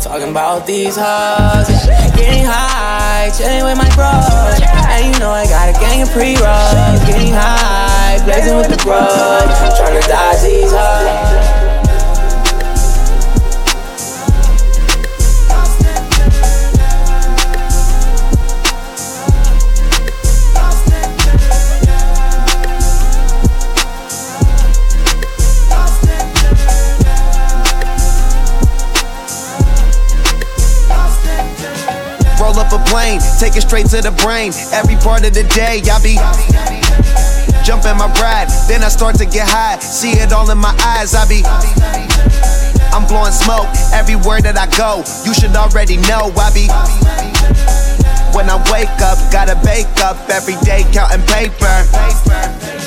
Talking 0.00 0.30
about 0.30 0.66
these 0.66 0.96
hoes. 0.96 1.68
Getting 2.16 2.44
high, 2.44 3.30
chilling 3.36 3.64
with 3.64 3.76
my 3.76 3.88
bros. 3.94 4.60
And 4.88 5.12
you 5.12 5.20
know 5.20 5.30
I 5.30 5.44
got 5.46 5.68
a 5.68 5.78
gang 5.78 6.02
of 6.02 6.10
pre 6.10 6.36
rolls. 6.36 7.00
Getting 7.04 7.32
high, 7.32 8.18
blazing 8.24 8.56
with 8.56 8.70
the 8.70 8.76
bros. 8.82 9.08
Trying 9.78 10.00
to 10.00 10.08
dodge 10.08 10.42
these 10.42 10.72
hoes. 10.72 11.67
Plane, 32.88 33.20
take 33.38 33.56
it 33.56 33.62
straight 33.62 33.86
to 33.92 34.00
the 34.00 34.12
brain. 34.24 34.52
Every 34.72 34.96
part 34.96 35.24
of 35.24 35.32
the 35.32 35.44
day, 35.54 35.80
I 35.84 36.00
be 36.02 36.16
jump 37.68 37.84
in 37.84 37.98
my 37.98 38.08
ride, 38.16 38.48
then 38.66 38.82
I 38.82 38.88
start 38.88 39.16
to 39.16 39.26
get 39.26 39.46
high. 39.46 39.78
See 39.78 40.12
it 40.12 40.32
all 40.32 40.50
in 40.50 40.56
my 40.56 40.74
eyes, 40.80 41.14
I 41.14 41.28
be. 41.28 41.42
I'm 42.96 43.06
blowing 43.06 43.30
smoke 43.30 43.68
everywhere 43.92 44.40
that 44.40 44.56
I 44.56 44.64
go. 44.72 45.04
You 45.28 45.34
should 45.34 45.54
already 45.54 45.98
know 46.08 46.32
I 46.32 46.48
be. 46.56 46.64
When 48.34 48.48
I 48.48 48.56
wake 48.72 48.88
up, 49.04 49.20
gotta 49.30 49.54
bake 49.60 50.00
up 50.00 50.16
every 50.30 50.56
day, 50.64 50.88
counting 50.96 51.20
paper. 51.28 52.77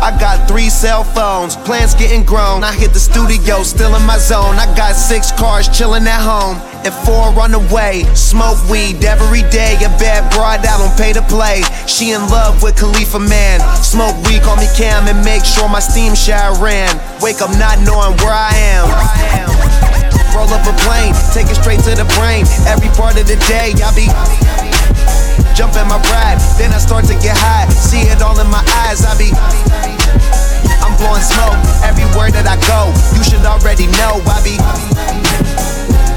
I 0.00 0.16
got 0.18 0.48
three 0.48 0.70
cell 0.70 1.04
phones, 1.04 1.56
plans 1.56 1.94
getting 1.94 2.24
grown. 2.24 2.64
I 2.64 2.72
hit 2.72 2.92
the 2.92 2.98
studio, 2.98 3.62
still 3.62 3.94
in 3.94 4.02
my 4.06 4.16
zone. 4.16 4.56
I 4.56 4.64
got 4.74 4.96
six 4.96 5.30
cars 5.30 5.68
chilling 5.68 6.08
at 6.08 6.24
home, 6.24 6.56
and 6.84 6.94
four 7.04 7.28
on 7.36 7.52
the 7.52 7.60
way. 7.68 8.08
Smoke 8.16 8.56
weed 8.70 9.04
every 9.04 9.44
day, 9.52 9.76
a 9.84 9.92
bad 10.00 10.24
broad 10.32 10.64
out 10.64 10.80
on 10.80 10.88
pay 10.96 11.12
to 11.12 11.20
play. 11.28 11.60
She 11.86 12.12
in 12.12 12.24
love 12.32 12.62
with 12.62 12.76
Khalifa 12.80 13.20
Man. 13.20 13.60
Smoke 13.84 14.16
weed, 14.24 14.40
call 14.40 14.56
me 14.56 14.68
Cam, 14.72 15.04
and 15.04 15.20
make 15.22 15.44
sure 15.44 15.68
my 15.68 15.80
steam 15.80 16.14
shower 16.14 16.56
ran. 16.56 16.96
Wake 17.20 17.42
up 17.44 17.52
not 17.60 17.76
knowing 17.84 18.16
where 18.24 18.32
I 18.32 18.56
am. 18.72 18.88
Roll 20.32 20.48
up 20.48 20.64
a 20.64 20.72
plane, 20.80 21.12
take 21.36 21.52
it 21.52 21.60
straight 21.60 21.80
to 21.84 21.92
the 21.92 22.08
brain. 22.16 22.48
Every 22.64 22.88
part 22.96 23.20
of 23.20 23.28
the 23.28 23.36
day, 23.44 23.76
I 23.76 23.92
be. 23.92 24.69
Jump 25.54 25.76
in 25.76 25.86
my 25.88 26.00
ride, 26.08 26.40
then 26.56 26.72
I 26.72 26.78
start 26.78 27.04
to 27.06 27.14
get 27.14 27.36
high. 27.36 27.68
See 27.68 28.08
it 28.08 28.22
all 28.22 28.38
in 28.40 28.48
my 28.48 28.64
eyes, 28.86 29.04
I 29.04 29.12
be. 29.18 29.30
I'm 30.80 30.96
blowing 30.96 31.22
smoke 31.22 31.58
everywhere 31.84 32.30
that 32.32 32.48
I 32.48 32.56
go. 32.64 32.88
You 33.16 33.22
should 33.24 33.44
already 33.44 33.86
know 34.00 34.20
I 34.24 34.40
be. 34.40 34.56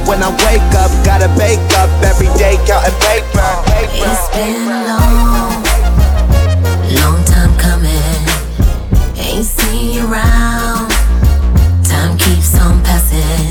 When 0.08 0.22
I 0.22 0.30
wake 0.48 0.64
up, 0.80 0.92
gotta 1.04 1.28
bake 1.40 1.64
up 1.80 1.90
every 2.04 2.28
day, 2.38 2.56
counting 2.68 2.96
paper. 3.00 3.52
It's 3.96 4.28
been 4.36 4.68
long, 4.68 5.64
long 7.00 7.20
time 7.24 7.56
coming. 7.58 8.20
Ain't 9.16 9.46
seen 9.46 9.92
you 9.96 10.08
around. 10.12 10.92
Time 11.84 12.18
keeps 12.18 12.60
on 12.60 12.84
passing, 12.84 13.48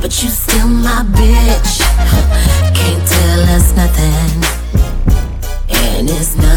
but 0.00 0.12
you 0.22 0.28
still 0.30 0.68
my 0.68 1.04
bitch. 1.12 1.80
Can't 2.78 3.04
tell 3.06 3.40
us 3.56 3.76
nothing, 3.76 4.27
and 6.18 6.47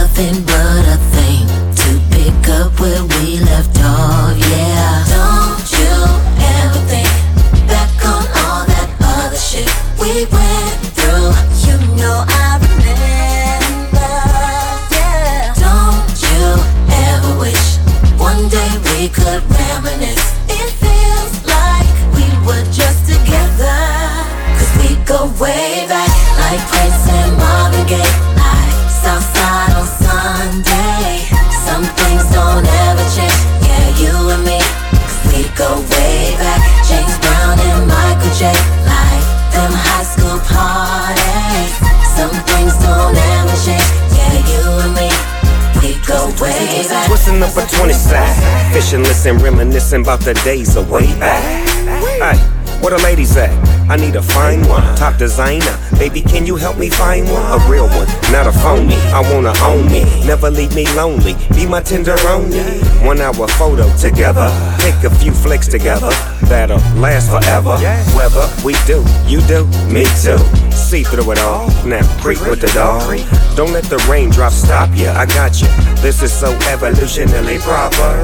Up 47.41 47.57
a 47.57 47.65
20 47.75 47.91
side. 47.93 48.71
Fishing, 48.71 49.01
listen, 49.01 49.37
reminiscing 49.39 50.01
about 50.01 50.19
the 50.19 50.35
days 50.45 50.75
of 50.75 50.91
way 50.91 51.07
back. 51.19 52.37
Where 52.83 52.95
the 52.95 53.03
ladies 53.03 53.35
at? 53.35 53.49
I 53.89 53.95
need 53.95 54.15
a 54.15 54.21
fine 54.21 54.67
one, 54.67 54.83
top 54.95 55.17
designer. 55.17 55.77
Baby, 55.97 56.21
can 56.21 56.45
you 56.45 56.55
help 56.55 56.77
me 56.77 56.89
find 56.89 57.25
one? 57.29 57.43
A 57.51 57.57
real 57.69 57.87
one, 57.87 58.07
not 58.31 58.45
a 58.45 58.51
phony. 58.51 58.95
I 59.09 59.21
wanna 59.33 59.53
own 59.63 59.87
me, 59.91 60.03
never 60.25 60.51
leave 60.51 60.75
me 60.75 60.85
lonely. 60.93 61.33
Be 61.55 61.65
my 61.65 61.81
tenderoni. 61.81 62.61
One 63.05 63.19
hour 63.19 63.47
photo 63.47 63.89
together, 63.97 64.47
take 64.77 65.03
a 65.03 65.09
few 65.09 65.31
flicks 65.31 65.67
together. 65.67 66.11
That'll 66.43 66.77
last 66.99 67.29
forever. 67.31 67.77
Whether 68.15 68.47
we 68.63 68.73
do, 68.85 69.03
you 69.27 69.41
do, 69.47 69.65
me 69.91 70.05
too. 70.21 70.37
See 70.73 71.03
through 71.03 71.31
it 71.31 71.39
all. 71.39 71.67
Now 71.85 72.01
creep 72.21 72.41
with 72.47 72.61
the 72.61 72.71
dog. 72.73 73.17
Don't 73.55 73.71
let 73.71 73.85
the 73.85 73.97
raindrops 74.09 74.55
stop 74.55 74.89
you. 74.95 75.07
I 75.07 75.25
got 75.25 75.61
you. 75.61 75.67
This 76.01 76.21
is 76.21 76.31
so 76.33 76.53
evolutionally 76.73 77.59
proper. 77.59 78.23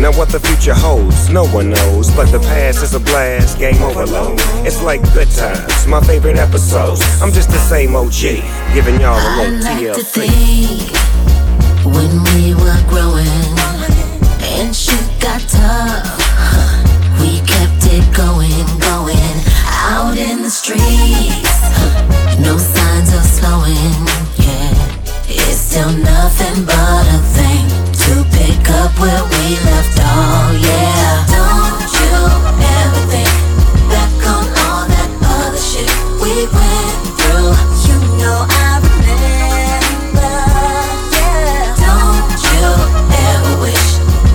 Now 0.00 0.12
what 0.16 0.28
the 0.30 0.40
future 0.40 0.74
holds, 0.74 1.28
no 1.30 1.46
one 1.46 1.70
knows. 1.70 2.10
But 2.14 2.30
the 2.32 2.40
past 2.40 2.82
is 2.82 2.94
a 2.94 3.00
blast, 3.00 3.58
game 3.58 3.82
overload. 3.82 4.38
It's 4.66 4.82
like 4.82 5.02
good 5.14 5.30
times, 5.30 5.86
my 5.86 6.00
favorite 6.00 6.36
episodes. 6.36 7.00
I'm 7.22 7.32
just 7.32 7.50
the 7.50 7.58
same 7.58 7.94
OG, 7.94 8.42
giving 8.74 9.00
y'all 9.00 9.18
a 9.18 9.30
little 9.38 9.60
like 9.60 9.94
to 9.94 10.04
think 10.04 10.92
when 11.84 12.22
we 12.34 12.54
were 12.54 12.82
growing 12.88 13.26
and 14.58 14.74
shit 14.74 15.02
got 15.20 15.40
tough, 15.48 16.18
we 17.20 17.40
kept 17.40 17.86
it 17.90 18.04
going, 18.14 18.66
going 18.78 19.61
out 19.82 20.16
in 20.16 20.42
the 20.42 20.50
streets. 20.50 21.58
No 22.38 22.56
signs 22.56 23.10
of 23.14 23.24
slowing, 23.24 23.94
yeah. 24.38 24.70
It's 25.26 25.58
still 25.58 25.90
nothing 25.90 26.64
but 26.64 27.04
a 27.10 27.20
thing 27.34 27.66
to 28.02 28.12
pick 28.36 28.62
up 28.80 28.92
where 29.00 29.24
we 29.32 29.44
left 29.66 29.98
off, 30.00 30.54
yeah. 30.62 31.26
Don't 31.34 31.90
you 31.98 32.14
ever 32.78 33.02
think 33.10 33.34
back 33.90 34.12
on 34.30 34.46
all 34.66 34.84
that 34.86 35.10
other 35.34 35.58
shit 35.58 35.90
we 36.22 36.46
went 36.46 36.98
through? 37.18 37.50
You 37.86 37.96
know 38.22 38.38
I 38.46 38.78
remember, 38.86 40.34
yeah. 41.10 41.74
Don't 41.82 42.38
you 42.54 42.66
ever 43.30 43.52
wish 43.66 43.88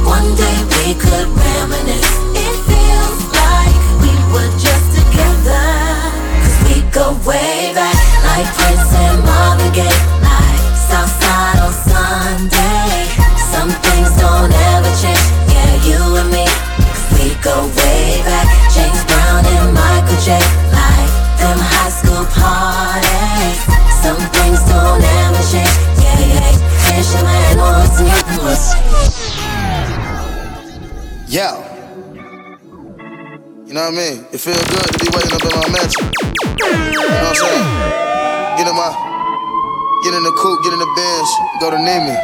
one 0.04 0.28
day 0.36 0.58
we 0.76 0.94
could 1.00 1.28
reminisce? 1.40 1.97
Know 33.88 33.96
what 33.96 34.04
I 34.04 34.12
mean? 34.12 34.28
It 34.36 34.40
feel 34.44 34.60
good 34.68 34.84
to 34.84 35.00
be 35.00 35.08
waking 35.16 35.32
up 35.32 35.44
in 35.48 35.54
my 35.56 35.64
mansion. 35.72 36.04
You 36.60 37.00
know 37.00 37.08
what 37.08 37.24
I'm 37.24 37.40
saying? 37.40 37.64
Get 38.60 38.68
in 38.68 38.76
my 38.76 38.92
Get 40.04 40.14
in 40.14 40.24
the 40.24 40.32
coupe, 40.38 40.62
get 40.64 40.74
in 40.74 40.80
the 40.80 40.92
bench, 40.94 41.30
go 41.60 41.72
to 41.72 41.78
Nimi. 41.78 42.16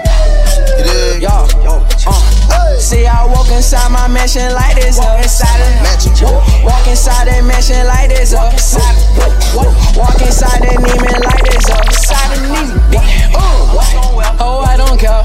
Yo, 1.20 1.48
uh, 2.06 2.80
see 2.80 3.08
I 3.08 3.26
walk 3.26 3.50
inside 3.50 3.90
my 3.92 4.08
mansion 4.08 4.54
like 4.54 4.76
this, 4.76 5.00
uh, 5.00 5.20
inside 5.24 5.60
it. 5.60 5.82
Mansion. 5.82 6.14
Walk 6.64 6.86
inside 6.88 7.28
that 7.28 7.44
mansion 7.44 7.88
like 7.88 8.10
this, 8.10 8.34
uh, 8.34 8.50
inside 8.54 8.94
it. 8.94 9.98
Walk 9.98 10.22
inside 10.22 10.62
that 10.62 10.78
Neiman 10.78 11.20
like 11.26 11.44
this, 11.50 11.66
uh, 11.66 11.82
inside 11.82 12.30
the 12.30 12.46
Neiman. 12.46 12.78
Oh, 14.40 14.62
I 14.68 14.78
don't 14.78 15.00
care. 15.00 15.24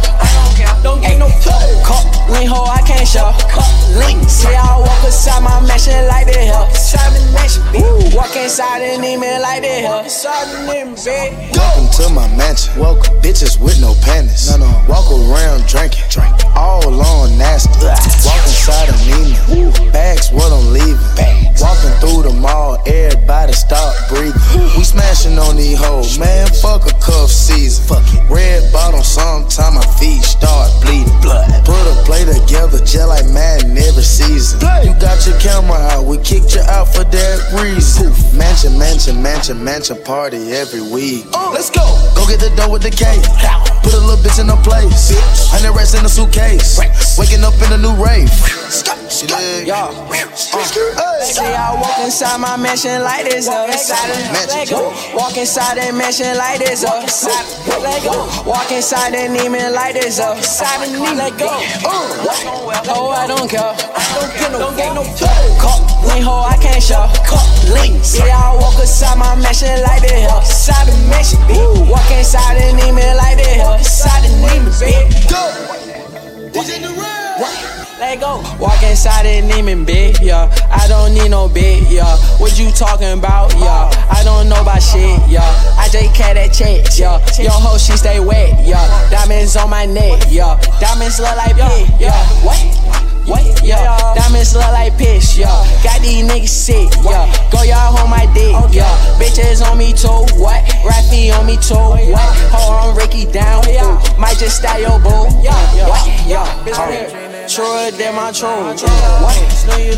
Don't 0.82 1.02
get 1.02 1.18
no 1.18 1.28
cup, 1.84 2.07
lean 2.28 2.46
ho, 2.46 2.64
I 2.64 2.82
can't 2.82 3.06
show. 3.06 3.32
See 4.28 4.54
I 4.54 4.78
walk 4.78 5.04
inside 5.04 5.42
my 5.42 5.60
mansion 5.66 6.06
like 6.06 6.26
this, 6.26 6.54
uh, 6.54 6.68
inside 6.68 7.12
the 7.14 7.20
mansion. 7.32 7.97
Ooh, 8.38 8.42
walk 8.42 8.44
inside 8.44 8.80
that 8.80 8.98
Neiman 9.00 9.40
like 9.42 9.62
this, 9.62 10.04
inside 10.04 10.46
the 10.52 10.58
Neiman. 10.70 11.56
Welcome 11.56 11.90
to 11.98 12.14
my 12.14 12.28
mansion. 12.36 12.78
Welcome. 12.78 13.14
Bitches 13.20 13.58
with 13.60 13.80
no 13.80 13.94
panties. 14.02 14.50
No, 14.50 14.58
no. 14.58 14.84
Walk 14.88 15.10
around 15.10 15.66
drinking. 15.66 16.04
Drink. 16.08 16.34
All 16.54 16.86
on 16.86 17.36
nasty. 17.36 17.70
Walk 17.82 18.42
inside 18.46 18.88
of 18.88 18.94
Neiman. 19.10 19.92
Bags 19.92 20.30
what 20.30 20.52
I'm 20.52 20.72
leaving. 20.72 20.98
Walking 21.58 21.90
through 21.98 22.30
the 22.30 22.34
mall, 22.38 22.78
everybody 22.86 23.52
stop 23.52 23.92
breathing. 24.08 24.38
We 24.78 24.84
smashing 24.84 25.38
on 25.38 25.56
these 25.56 25.78
hoes, 25.78 26.18
man. 26.18 26.46
Fuck 26.62 26.86
a 26.86 26.94
cuff 27.02 27.30
season. 27.30 27.84
Fuck 27.86 28.06
it. 28.14 28.22
Red 28.30 28.72
bottom, 28.72 29.02
sometime 29.02 29.74
my 29.74 29.86
feet 29.98 30.22
start 30.22 30.70
bleeding. 30.82 31.10
Blood. 31.20 31.50
Put 31.66 31.82
a 31.90 31.94
play 32.06 32.24
together, 32.24 32.78
just 32.78 33.08
like 33.08 33.26
Madden 33.34 33.76
every 33.76 34.06
season. 34.06 34.60
You 34.86 34.94
got 35.02 35.26
your 35.26 35.38
camera 35.40 35.78
out, 35.90 36.06
we 36.06 36.18
kicked 36.18 36.54
you 36.54 36.62
out 36.62 36.94
for 36.94 37.02
that 37.02 37.38
reason. 37.58 38.14
Mansion, 38.34 38.78
mansion, 38.78 39.22
mansion, 39.22 39.62
mansion 39.62 40.02
party 40.04 40.52
every 40.52 40.82
week. 40.82 41.26
Uh, 41.34 41.50
let's 41.52 41.70
go. 41.70 41.84
Go 42.14 42.26
get 42.26 42.40
the 42.40 42.52
dough 42.56 42.70
with 42.70 42.82
the 42.82 42.90
cake. 42.90 43.22
Put 43.82 43.94
a 43.94 43.98
little 43.98 44.16
bitch 44.16 44.40
in 44.40 44.48
her 44.48 44.62
place. 44.62 45.12
Hundred 45.50 45.72
racks 45.72 45.94
in 45.94 46.04
a 46.04 46.08
suitcase. 46.08 46.78
Waking 47.18 47.44
up 47.44 47.54
in 47.62 47.72
a 47.72 47.78
new 47.78 47.94
rave. 48.02 48.28
She 49.08 49.26
dig? 49.26 49.66
Yo, 49.66 49.74
uh, 49.74 50.36
see 50.36 51.40
I 51.40 51.72
walk 51.80 51.98
inside 52.04 52.38
my 52.38 52.56
mansion 52.56 53.02
like 53.02 53.24
this, 53.24 53.48
uh, 53.48 53.66
inside 53.66 54.12
it. 54.12 54.70
Walk 55.16 55.36
inside 55.36 55.78
that 55.78 55.94
mansion 55.96 56.36
like 56.36 56.60
this, 56.60 56.84
uh. 56.84 57.00
Let 57.80 58.04
go. 58.04 58.28
Walk 58.44 58.70
inside 58.70 59.14
that 59.14 59.30
Neiman 59.32 59.72
like 59.72 59.94
this, 59.94 60.20
uh, 60.20 60.36
inside 60.36 60.84
the. 60.84 61.00
Let 61.16 61.38
go. 61.40 61.48
Uh, 61.48 62.92
oh, 62.92 63.08
I 63.08 63.26
don't 63.26 63.48
care. 63.48 63.72
Don't 64.12 64.36
get 64.36 64.52
no, 64.52 64.58
don't 64.60 64.76
get 64.76 64.92
no 64.92 65.02
cup. 65.56 65.80
Lean 66.04 66.22
ho, 66.22 66.44
I 66.44 66.60
can't 66.60 66.82
show. 66.84 67.08
Lean. 67.72 68.04
See 68.04 68.20
I 68.20 68.54
walk 68.60 68.78
inside 68.78 69.16
my 69.16 69.34
mansion 69.40 69.72
like 69.88 70.02
this, 70.04 70.28
uh, 70.28 70.38
inside 70.44 70.84
the 70.84 70.92
mansion. 71.08 71.40
Ooh, 71.56 71.88
walk 71.88 72.10
inside 72.12 72.60
the 72.60 72.76
Neiman 72.76 73.16
like 73.16 73.40
this, 73.40 73.56
uh, 73.56 73.72
inside 73.80 74.20
the 74.20 74.28
Neiman, 74.44 74.68
bitch. 74.76 75.32
Go. 75.32 75.40
Let 77.98 78.20
go. 78.20 78.42
Walk 78.60 78.82
inside 78.82 79.24
that 79.24 79.44
Neiman, 79.44 79.84
bitch, 79.84 80.20
yeah. 80.22 80.48
I 80.70 80.86
don't 80.86 81.14
need 81.14 81.30
no 81.30 81.48
bitch, 81.48 81.90
yeah. 81.90 82.16
What 82.38 82.58
you 82.58 82.70
talking 82.70 83.18
about, 83.18 83.52
yeah? 83.54 83.90
I 84.08 84.22
don't 84.24 84.48
know 84.48 84.62
about 84.62 84.82
shit, 84.82 85.18
yeah. 85.28 85.42
I 85.76 85.88
just 85.90 86.14
cat 86.14 86.34
that 86.36 86.52
check, 86.52 86.86
yeah. 86.96 87.18
Yo, 87.42 87.50
ho, 87.50 87.76
she 87.76 87.96
stay 87.96 88.20
wet, 88.20 88.64
yeah. 88.64 89.10
Diamonds 89.10 89.56
on 89.56 89.70
my 89.70 89.84
neck, 89.84 90.22
yeah. 90.30 90.58
Diamonds 90.80 91.18
look 91.18 91.36
like 91.36 91.56
pit, 91.56 91.90
yeah. 91.98 92.14
What? 92.44 93.07
What? 93.28 93.62
Yeah. 93.62 94.14
Diamonds 94.14 94.54
look 94.54 94.64
like 94.72 94.96
piss, 94.96 95.36
yeah. 95.36 95.48
Got 95.84 96.00
these 96.00 96.24
niggas 96.24 96.48
sick, 96.48 96.88
yeah. 97.04 97.28
Go 97.52 97.62
y'all 97.62 97.96
on 97.98 98.08
my 98.08 98.24
dick, 98.32 98.56
yeah. 98.72 98.88
Bitches 99.20 99.60
on 99.60 99.76
me 99.76 99.92
too, 99.92 100.24
what? 100.40 100.64
Raffy 100.82 101.30
on 101.30 101.46
me 101.46 101.56
too, 101.56 101.74
what? 101.76 102.36
Hold 102.50 102.90
on, 102.90 102.96
Ricky 102.96 103.26
down, 103.30 103.62
ooh. 103.68 104.18
Might 104.18 104.38
just 104.38 104.56
style 104.56 104.80
your 104.80 104.98
boo, 104.98 105.28
what? 105.44 106.06
Yeah. 106.26 106.44
Alright. 106.72 107.27
Truer 107.48 107.90
than 107.96 108.14
my 108.14 108.30
true. 108.30 108.46
What? 108.46 108.76
Yeah. 108.76 109.88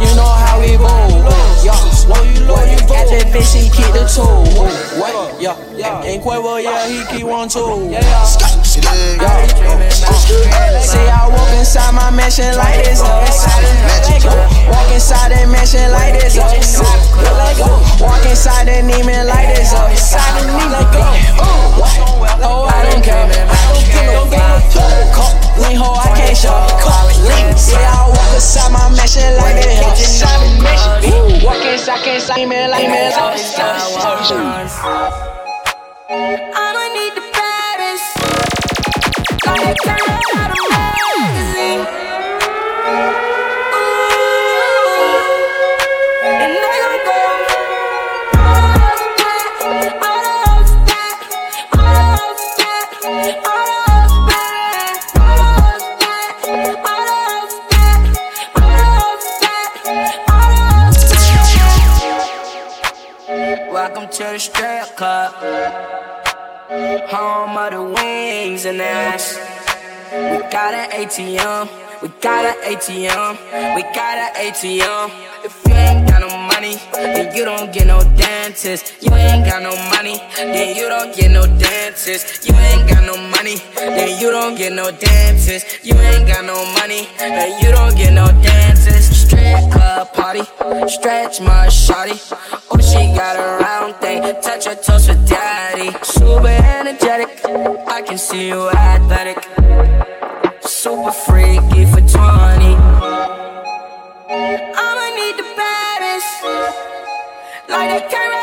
You 0.00 0.08
know 0.16 0.24
how 0.24 0.56
we 0.58 0.72
move. 0.80 1.20
Yeah. 1.60 1.76
What? 2.08 2.24
What? 2.48 2.64
At 2.96 3.12
the 3.12 3.28
bitch, 3.28 3.52
he 3.52 3.68
keep 3.68 3.92
the 3.92 4.08
tool. 4.08 4.48
What? 4.96 5.36
Yeah. 5.38 5.52
And 6.02 6.22
Quavo, 6.22 6.56
yeah, 6.62 6.88
he 6.88 7.04
keep 7.12 7.26
one 7.26 7.48
too. 7.50 7.90
Yeah. 7.92 8.00
Dig? 8.72 9.20
See, 10.80 10.96
I 10.96 11.28
walk 11.28 11.52
inside 11.58 11.92
my 11.92 12.10
mansion 12.10 12.56
like 12.56 12.84
this. 12.84 13.02
Walk 13.04 13.20
inside 14.96 15.28
that 15.32 15.48
mansion 15.52 15.92
like 15.92 16.18
this. 16.18 16.36
Walk 18.00 18.24
inside 18.24 18.66
that 18.68 18.82
Neiman 18.82 19.28
like 19.28 19.54
this. 19.54 19.72
Inside 19.72 20.40
the 20.40 20.48
Neiman. 20.48 20.88
Oh, 22.40 22.64
I 22.64 22.88
don't 22.90 23.04
care. 23.04 23.28
Don't 23.28 23.84
get 23.92 24.08
no 24.08 24.24
cup. 25.12 25.25
Lean 25.62 25.76
ho, 25.76 25.92
I 25.94 26.08
can't 26.16 26.36
show. 26.36 26.52
See, 27.56 27.74
I 27.76 28.08
walk 28.08 28.34
inside 28.34 28.70
my 28.72 28.88
mansion 28.94 29.34
like 29.36 29.56
mansion. 30.62 31.08
Ooh, 31.08 31.44
Walk 31.46 31.64
inside, 31.64 32.06
inside 32.06 32.36
Neiman 32.38 32.70
like 32.70 32.86
this. 32.86 33.14
I 36.08 36.66
don't 36.76 36.92
need 36.96 37.14
the 37.16 37.24
baddest. 37.34 38.08
Like 39.46 39.62
a 39.62 39.92
out 40.36 40.50
of 40.52 40.58
magazine. 40.70 41.65
To 64.16 64.22
the 64.22 64.38
strip 64.38 64.96
club. 64.96 65.30
Home 67.12 67.58
of 67.58 67.70
the 67.70 67.82
wings 67.82 68.64
and 68.64 68.80
ass. 68.80 69.36
We 70.10 70.38
got 70.48 70.72
an 70.72 70.90
ATM. 70.92 71.68
We 72.00 72.08
got 72.22 72.46
an 72.46 72.56
ATM. 72.64 73.36
We 73.76 73.82
got 73.82 74.16
an 74.16 74.32
ATM. 74.36 75.10
If 75.44 75.52
you 75.68 75.74
ain't 75.74 76.08
got 76.08 76.22
no 76.22 76.34
money, 76.34 76.76
then 76.94 77.36
you 77.36 77.44
don't 77.44 77.70
get 77.74 77.88
no 77.88 78.00
dentist. 78.16 78.94
You 79.02 79.12
ain't 79.12 79.44
got 79.44 79.62
no 79.62 79.76
money, 79.94 80.16
then 80.34 80.74
you 80.74 80.88
don't 80.88 81.14
get 81.14 81.30
no 81.30 81.42
dentist. 81.58 82.48
You 82.48 82.54
ain't 82.56 82.88
got 82.88 83.04
no 83.04 83.16
money, 83.36 83.56
then 83.76 84.18
you 84.18 84.30
don't 84.30 84.56
get 84.56 84.72
no 84.72 84.90
dentist. 84.92 85.84
You 85.84 85.94
ain't 85.94 86.26
got 86.26 86.42
no 86.46 86.64
money, 86.80 87.06
then 87.18 87.62
you 87.62 87.70
don't 87.70 87.94
get 87.94 88.14
no 88.14 88.28
dentist. 88.40 89.05
Strip 89.26 89.72
club 89.72 90.12
party, 90.12 90.44
stretch 90.86 91.40
my 91.40 91.66
shawty. 91.66 92.16
Oh, 92.70 92.78
she 92.78 93.12
got 93.14 93.36
a 93.36 93.62
round 93.62 93.96
thing, 93.96 94.22
touch 94.40 94.66
her 94.66 94.76
toes 94.76 95.08
with 95.08 95.28
daddy. 95.28 95.90
Super 96.02 96.46
energetic, 96.46 97.40
I 97.88 98.02
can 98.06 98.18
see 98.18 98.48
you 98.48 98.68
athletic. 98.70 99.42
Super 100.62 101.10
freaky 101.10 101.84
for 101.86 102.00
20. 102.00 102.76
I'ma 104.78 105.06
need 105.18 105.36
the 105.40 105.46
baddest. 105.56 106.30
Like 107.68 107.90
they 107.90 108.02
came 108.08 108.35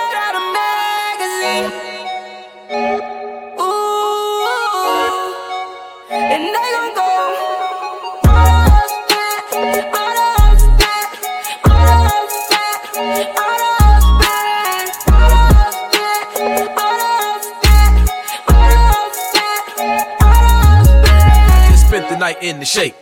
in 22.44 22.60
the 22.60 22.66
shake. 22.66 22.96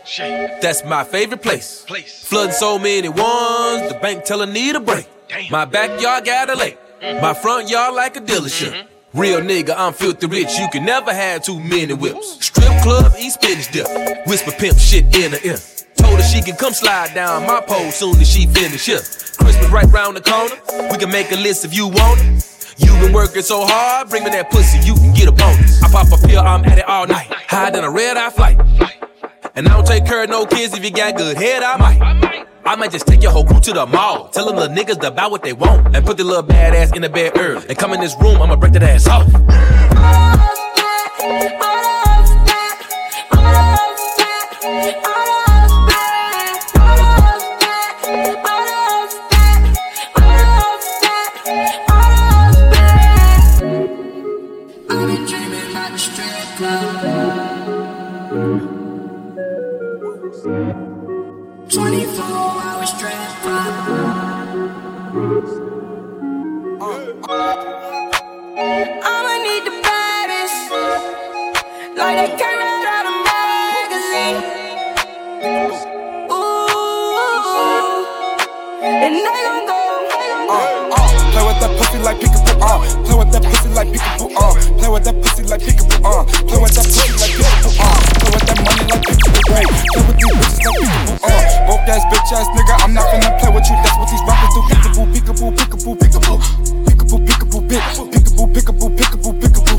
That's 0.62 0.84
my 0.84 1.04
favorite 1.04 1.42
place. 1.42 1.84
Flooding 2.24 2.52
so 2.52 2.78
many 2.78 3.08
ones, 3.08 3.92
the 3.92 3.98
bank 4.00 4.24
tell 4.24 4.40
her 4.40 4.46
need 4.46 4.76
a 4.76 4.80
break. 4.80 5.08
My 5.50 5.64
backyard 5.64 6.24
got 6.24 6.50
a 6.50 6.54
lake. 6.54 6.78
Mm-hmm. 7.00 7.20
My 7.20 7.34
front 7.34 7.68
yard 7.68 7.94
like 7.94 8.16
a 8.16 8.20
dealership. 8.20 8.72
Mm-hmm. 8.72 9.20
Real 9.20 9.40
nigga, 9.40 9.74
I'm 9.76 9.92
filthy 9.92 10.26
rich. 10.26 10.58
You 10.58 10.68
can 10.68 10.84
never 10.84 11.12
have 11.12 11.42
too 11.42 11.58
many 11.58 11.92
whips. 11.92 12.46
Strip 12.46 12.82
club, 12.82 13.12
eat 13.18 13.30
spinach 13.30 13.70
dip. 13.72 13.86
Whisper 14.26 14.52
pimp 14.52 14.78
shit 14.78 15.14
in 15.16 15.32
her 15.32 15.38
ear. 15.44 15.58
Told 15.96 16.18
her 16.18 16.22
she 16.22 16.40
can 16.40 16.56
come 16.56 16.72
slide 16.72 17.12
down 17.14 17.46
my 17.46 17.60
pole 17.60 17.90
soon 17.90 18.16
as 18.20 18.30
she 18.30 18.46
finish 18.46 18.86
here. 18.86 19.00
Christmas 19.00 19.70
right 19.70 19.90
round 19.92 20.16
the 20.16 20.22
corner. 20.22 20.56
We 20.90 20.98
can 20.98 21.10
make 21.10 21.32
a 21.32 21.36
list 21.36 21.64
if 21.64 21.74
you 21.74 21.88
want 21.88 22.20
it. 22.20 22.48
You 22.78 22.92
been 23.00 23.12
working 23.12 23.42
so 23.42 23.66
hard, 23.66 24.08
bring 24.08 24.24
me 24.24 24.30
that 24.30 24.50
pussy, 24.50 24.78
you 24.78 24.94
can 24.94 25.12
get 25.12 25.28
a 25.28 25.32
bonus. 25.32 25.82
I 25.82 25.88
pop 25.90 26.06
a 26.12 26.26
pill, 26.26 26.40
I'm 26.40 26.64
at 26.64 26.78
it 26.78 26.88
all 26.88 27.06
night. 27.06 27.30
Higher 27.48 27.70
than 27.70 27.84
a 27.84 27.90
red 27.90 28.16
eye 28.16 28.30
flight. 28.30 28.58
And 29.54 29.68
I 29.68 29.74
don't 29.74 29.86
take 29.86 30.06
care 30.06 30.22
of 30.24 30.30
no 30.30 30.46
kids 30.46 30.74
if 30.74 30.82
you 30.82 30.90
got 30.90 31.16
good 31.16 31.36
head, 31.36 31.62
I 31.62 31.76
might. 31.76 32.00
I 32.00 32.12
might. 32.14 32.48
I 32.64 32.76
might 32.76 32.90
just 32.90 33.06
take 33.06 33.22
your 33.22 33.32
whole 33.32 33.44
crew 33.44 33.60
to 33.60 33.72
the 33.72 33.84
mall. 33.84 34.28
Tell 34.28 34.46
them 34.46 34.56
little 34.56 34.74
niggas 34.74 35.00
to 35.00 35.10
buy 35.10 35.26
what 35.26 35.42
they 35.42 35.52
want. 35.52 35.94
And 35.94 36.06
put 36.06 36.16
the 36.16 36.24
little 36.24 36.42
badass 36.42 36.96
in 36.96 37.02
the 37.02 37.10
bed 37.10 37.32
early. 37.36 37.66
And 37.68 37.76
come 37.76 37.92
in 37.92 38.00
this 38.00 38.16
room, 38.18 38.40
I'ma 38.40 38.56
break 38.56 38.72
that 38.72 38.82
ass 38.82 39.06
off. 39.08 39.28
Oh, 41.24 41.71
I'ma 67.32 67.48
need 69.40 69.64
the 69.64 69.72
baddest, 69.80 70.68
like 71.96 72.16
they 72.20 72.28
came 72.36 72.60
right 72.60 72.84
out 72.92 73.08
of 73.08 73.16
magazine. 73.24 74.36
Ooh, 76.28 78.04
and 78.84 79.16
they 79.16 79.40
gon' 79.48 79.64
go. 79.64 79.80
Uh, 80.44 80.92
uh, 80.92 81.08
play 81.32 81.40
with 81.48 81.56
that 81.64 81.72
pussy 81.80 81.96
like 82.04 82.20
peekaboo. 82.20 82.52
Uh, 82.60 82.84
play 83.06 83.16
with 83.16 83.32
that 83.32 83.42
pussy 83.48 83.70
like 83.70 83.88
peekaboo. 83.88 84.28
Uh, 84.36 84.52
play 84.76 84.90
with 84.92 85.04
that 85.04 85.16
pussy 85.22 85.42
like 85.48 85.62
peekaboo. 85.62 86.04
Uh, 86.04 86.24
play 86.44 86.58
with 86.60 86.74
that 86.76 86.84
pussy 86.84 87.16
like 87.16 87.32
peekaboo. 87.32 87.80
Uh, 87.80 87.96
play 88.20 88.28
with 88.28 88.44
that 88.44 88.60
money 88.60 88.84
like 88.92 89.08
peekaboo. 89.08 89.40
Hey, 89.56 89.64
play 89.88 90.04
with 90.04 90.20
these 90.20 90.36
bitches 90.36 90.60
like 90.60 90.76
peekaboo. 90.84 91.16
Uh, 91.24 91.64
broke 91.64 91.88
ass 91.88 92.04
bitch 92.12 92.28
ass 92.36 92.44
nigga. 92.52 92.76
I'm 92.84 92.92
not 92.92 93.08
finna 93.08 93.32
play 93.40 93.48
with 93.48 93.64
you. 93.72 93.76
That's 93.80 93.96
what 93.96 94.12
these 94.12 94.20
rappers 94.28 94.52
do. 94.52 94.60
Peekaboo, 94.68 95.08
peekaboo, 95.16 95.48
peekaboo, 95.56 95.96
peekaboo 95.96 96.81
bit. 97.72 97.82
Pickaboo, 98.12 98.48
pickaboo, 98.52 98.90
pickaboo, 98.96 99.32
pickaboo. 99.40 99.78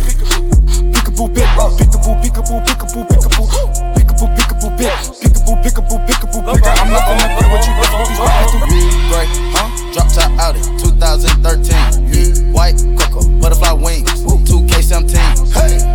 Pickaboo, 0.93 1.27
bit. 1.33 1.47
Pickaboo, 1.77 2.15
pickaboo, 2.21 2.59
pickaboo, 2.65 3.03
pickaboo. 3.05 3.47
Pickaboo, 3.95 4.29
pickaboo, 4.35 4.71
bit. 4.77 4.93
Pickaboo, 5.21 5.55
pickaboo, 5.63 5.99
pickaboo, 6.07 6.41
pickaboo. 6.41 6.73
I'm 6.81 6.89
looking 6.89 7.21
up 7.21 7.37
at 7.37 7.47
what 7.51 7.61
you 7.67 7.73
looking 7.77 8.01
at. 8.01 8.07
These 8.09 8.19
rappers 8.19 8.51
do 8.51 8.57
me 8.71 8.81
great, 9.09 9.29
huh? 9.53 9.69
Drop 9.93 10.07
top 10.09 10.31
out 10.39 10.55
it, 10.55 10.65
2013. 10.81 12.09
Me 12.09 12.51
white, 12.51 12.77
cocoa, 12.97 13.29
butterfly 13.39 13.73
wings. 13.73 14.09
2K17. 14.49 15.17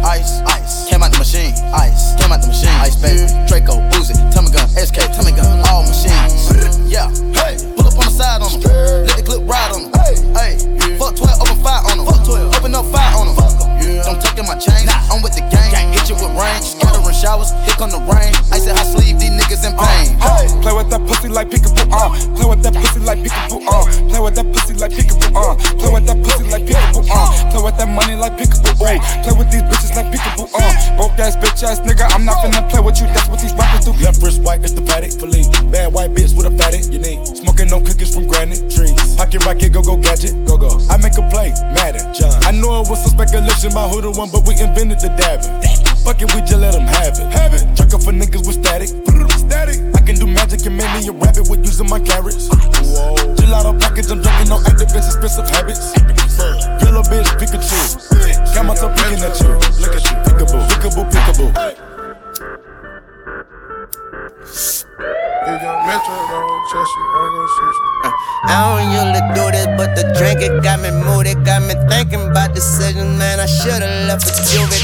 Ice, 0.04 0.40
ice. 0.46 0.88
Came 0.88 1.02
out 1.02 1.10
the 1.10 1.18
machine. 1.18 1.52
Ice, 1.74 2.14
came 2.16 2.32
out 2.32 2.40
the 2.40 2.48
machine. 2.48 2.78
Ice, 2.78 2.96
baby. 2.96 3.26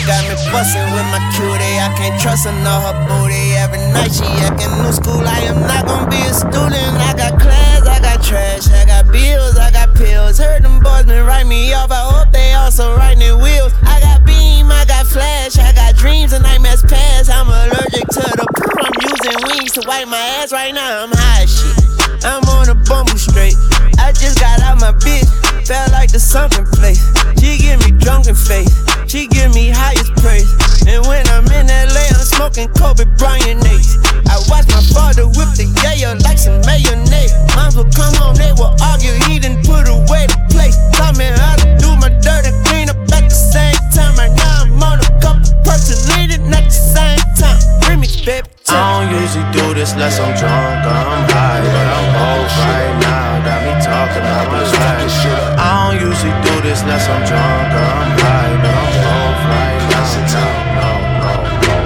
got 0.07 0.24
me 0.28 0.36
bustin' 0.52 0.84
with 0.92 1.09
my 1.09 1.20
cutie. 1.32 1.80
I 1.80 1.88
can't 1.96 2.20
trust 2.20 2.44
her, 2.44 2.52
know 2.61 2.78
her 2.84 2.96
booty. 3.09 3.57
Every 3.57 3.80
night 3.92 4.12
she 4.12 4.24
actin' 4.44 4.70
new 4.84 4.92
school. 4.92 5.24
I 5.24 5.40
am 5.48 5.61
not 5.64 5.86
gonna 5.86 6.09
be 6.09 6.20
a 6.28 6.34
student. 6.34 6.92
I 7.00 7.14
got 7.16 7.40
class, 7.40 7.86
I 7.86 8.00
got 8.00 8.22
trash, 8.22 8.68
I 8.68 8.84
got 8.84 9.11
bills, 9.11 9.57
I 9.57 9.70
got 9.70 9.94
pills. 9.94 10.38
Heard 10.38 10.62
them 10.62 10.80
boys 10.80 11.05
been 11.05 11.24
write 11.24 11.46
me 11.46 11.72
off. 11.72 11.90
I 11.90 12.05
hope 12.05 12.32
they 12.32 12.52
also 12.52 12.96
write 12.96 13.18
me 13.18 13.32
wheels. 13.32 13.72
I 13.82 14.00
got 14.00 14.24
beam, 14.24 14.70
I 14.70 14.84
got 14.84 15.07
flash, 15.07 15.59
I 15.59 15.72
got 15.72 15.96
dreams 15.96 16.32
and 16.32 16.42
nightmares 16.44 16.82
past. 16.82 17.30
I'm 17.30 17.48
allergic 17.48 18.07
to 18.18 18.24
the 18.36 18.46
poo. 18.57 18.76
I'm 18.84 18.96
using 19.09 19.38
wings 19.48 19.72
to 19.72 19.82
wipe 19.88 20.09
my 20.09 20.20
ass 20.40 20.52
right 20.52 20.74
now. 20.74 21.05
I'm 21.05 21.12
high 21.12 21.46
shit. 21.46 22.24
I'm 22.24 22.44
on 22.57 22.68
a 22.68 22.74
bumble 22.74 23.16
straight. 23.16 23.57
I 23.98 24.12
just 24.12 24.40
got 24.40 24.61
out 24.61 24.80
my 24.80 24.92
bitch 24.92 25.43
felt 25.64 25.90
like 25.92 26.12
the 26.12 26.20
sunken 26.20 26.64
place. 26.76 27.00
She 27.40 27.56
give 27.56 27.80
me 27.80 27.96
drunken 27.96 28.34
faith, 28.36 28.70
she 29.08 29.26
give 29.26 29.52
me 29.54 29.72
highest 29.72 30.12
praise. 30.20 30.48
And 30.86 31.00
when 31.08 31.24
I'm 31.32 31.48
in 31.56 31.66
LA, 31.68 32.04
I'm 32.12 32.24
smoking 32.24 32.68
Kobe 32.76 33.08
Bryant 33.16 33.64
Nates. 33.64 33.96
I 34.28 34.36
watch 34.52 34.68
my 34.68 34.84
father 34.92 35.24
whip 35.24 35.48
the 35.56 35.64
yayo 35.80 36.20
like 36.24 36.38
some 36.38 36.60
mayonnaise. 36.68 37.32
Moms 37.56 37.76
will 37.76 37.88
come 37.96 38.12
home, 38.20 38.36
they 38.36 38.52
will 38.52 38.76
argue, 38.84 39.16
he 39.24 39.40
didn't 39.40 39.64
put 39.64 39.88
away 39.88 40.28
the 40.28 40.38
place. 40.52 40.76
Taught 40.92 41.16
me 41.16 41.32
how 41.32 41.56
to 41.56 41.66
do 41.80 41.88
my 41.96 42.12
dirty 42.20 42.52
clean 42.68 42.92
up 42.92 43.00
at 43.16 43.24
the 43.24 43.36
same 43.36 43.76
time. 43.96 44.12
Right 44.20 44.32
now 44.36 44.68
I'm 44.68 44.82
on 44.84 45.00
a 45.00 45.08
couple 45.24 45.48
perks 45.64 45.88
leading 46.12 46.44
at 46.52 46.68
the 46.68 46.76
same 46.76 47.24
time. 47.40 47.56
Bring 47.88 48.04
me, 48.04 48.08
baby. 48.24 48.48
I 48.68 49.08
don't 49.08 49.16
usually 49.16 49.48
do 49.56 49.72
this 49.72 49.92
unless 49.96 50.20
I'm 50.20 50.36
drunk 50.36 50.84
or 50.84 50.92
I'm 50.92 51.24
high, 51.32 51.60
but 51.64 51.88
I'm 51.88 52.08
all 52.20 52.44
right 52.44 52.94
right 53.00 53.44
now 53.44 53.63
talking 53.95 54.26
about 54.26 54.51
this 54.59 54.74
life. 54.74 55.07
I 55.55 55.70
don't 55.86 56.03
usually 56.03 56.34
do 56.42 56.55
this 56.66 56.82
unless 56.82 57.07
I'm 57.07 57.22
drunk 57.22 57.70
or 57.70 57.86
I'm 57.95 58.11
high, 58.18 58.55
but 58.59 58.74
I'm 58.74 59.07
on 59.07 59.34
right 59.55 59.82
now. 59.86 60.03
No, 60.34 60.51
no, 60.82 61.30
no. 61.62 61.78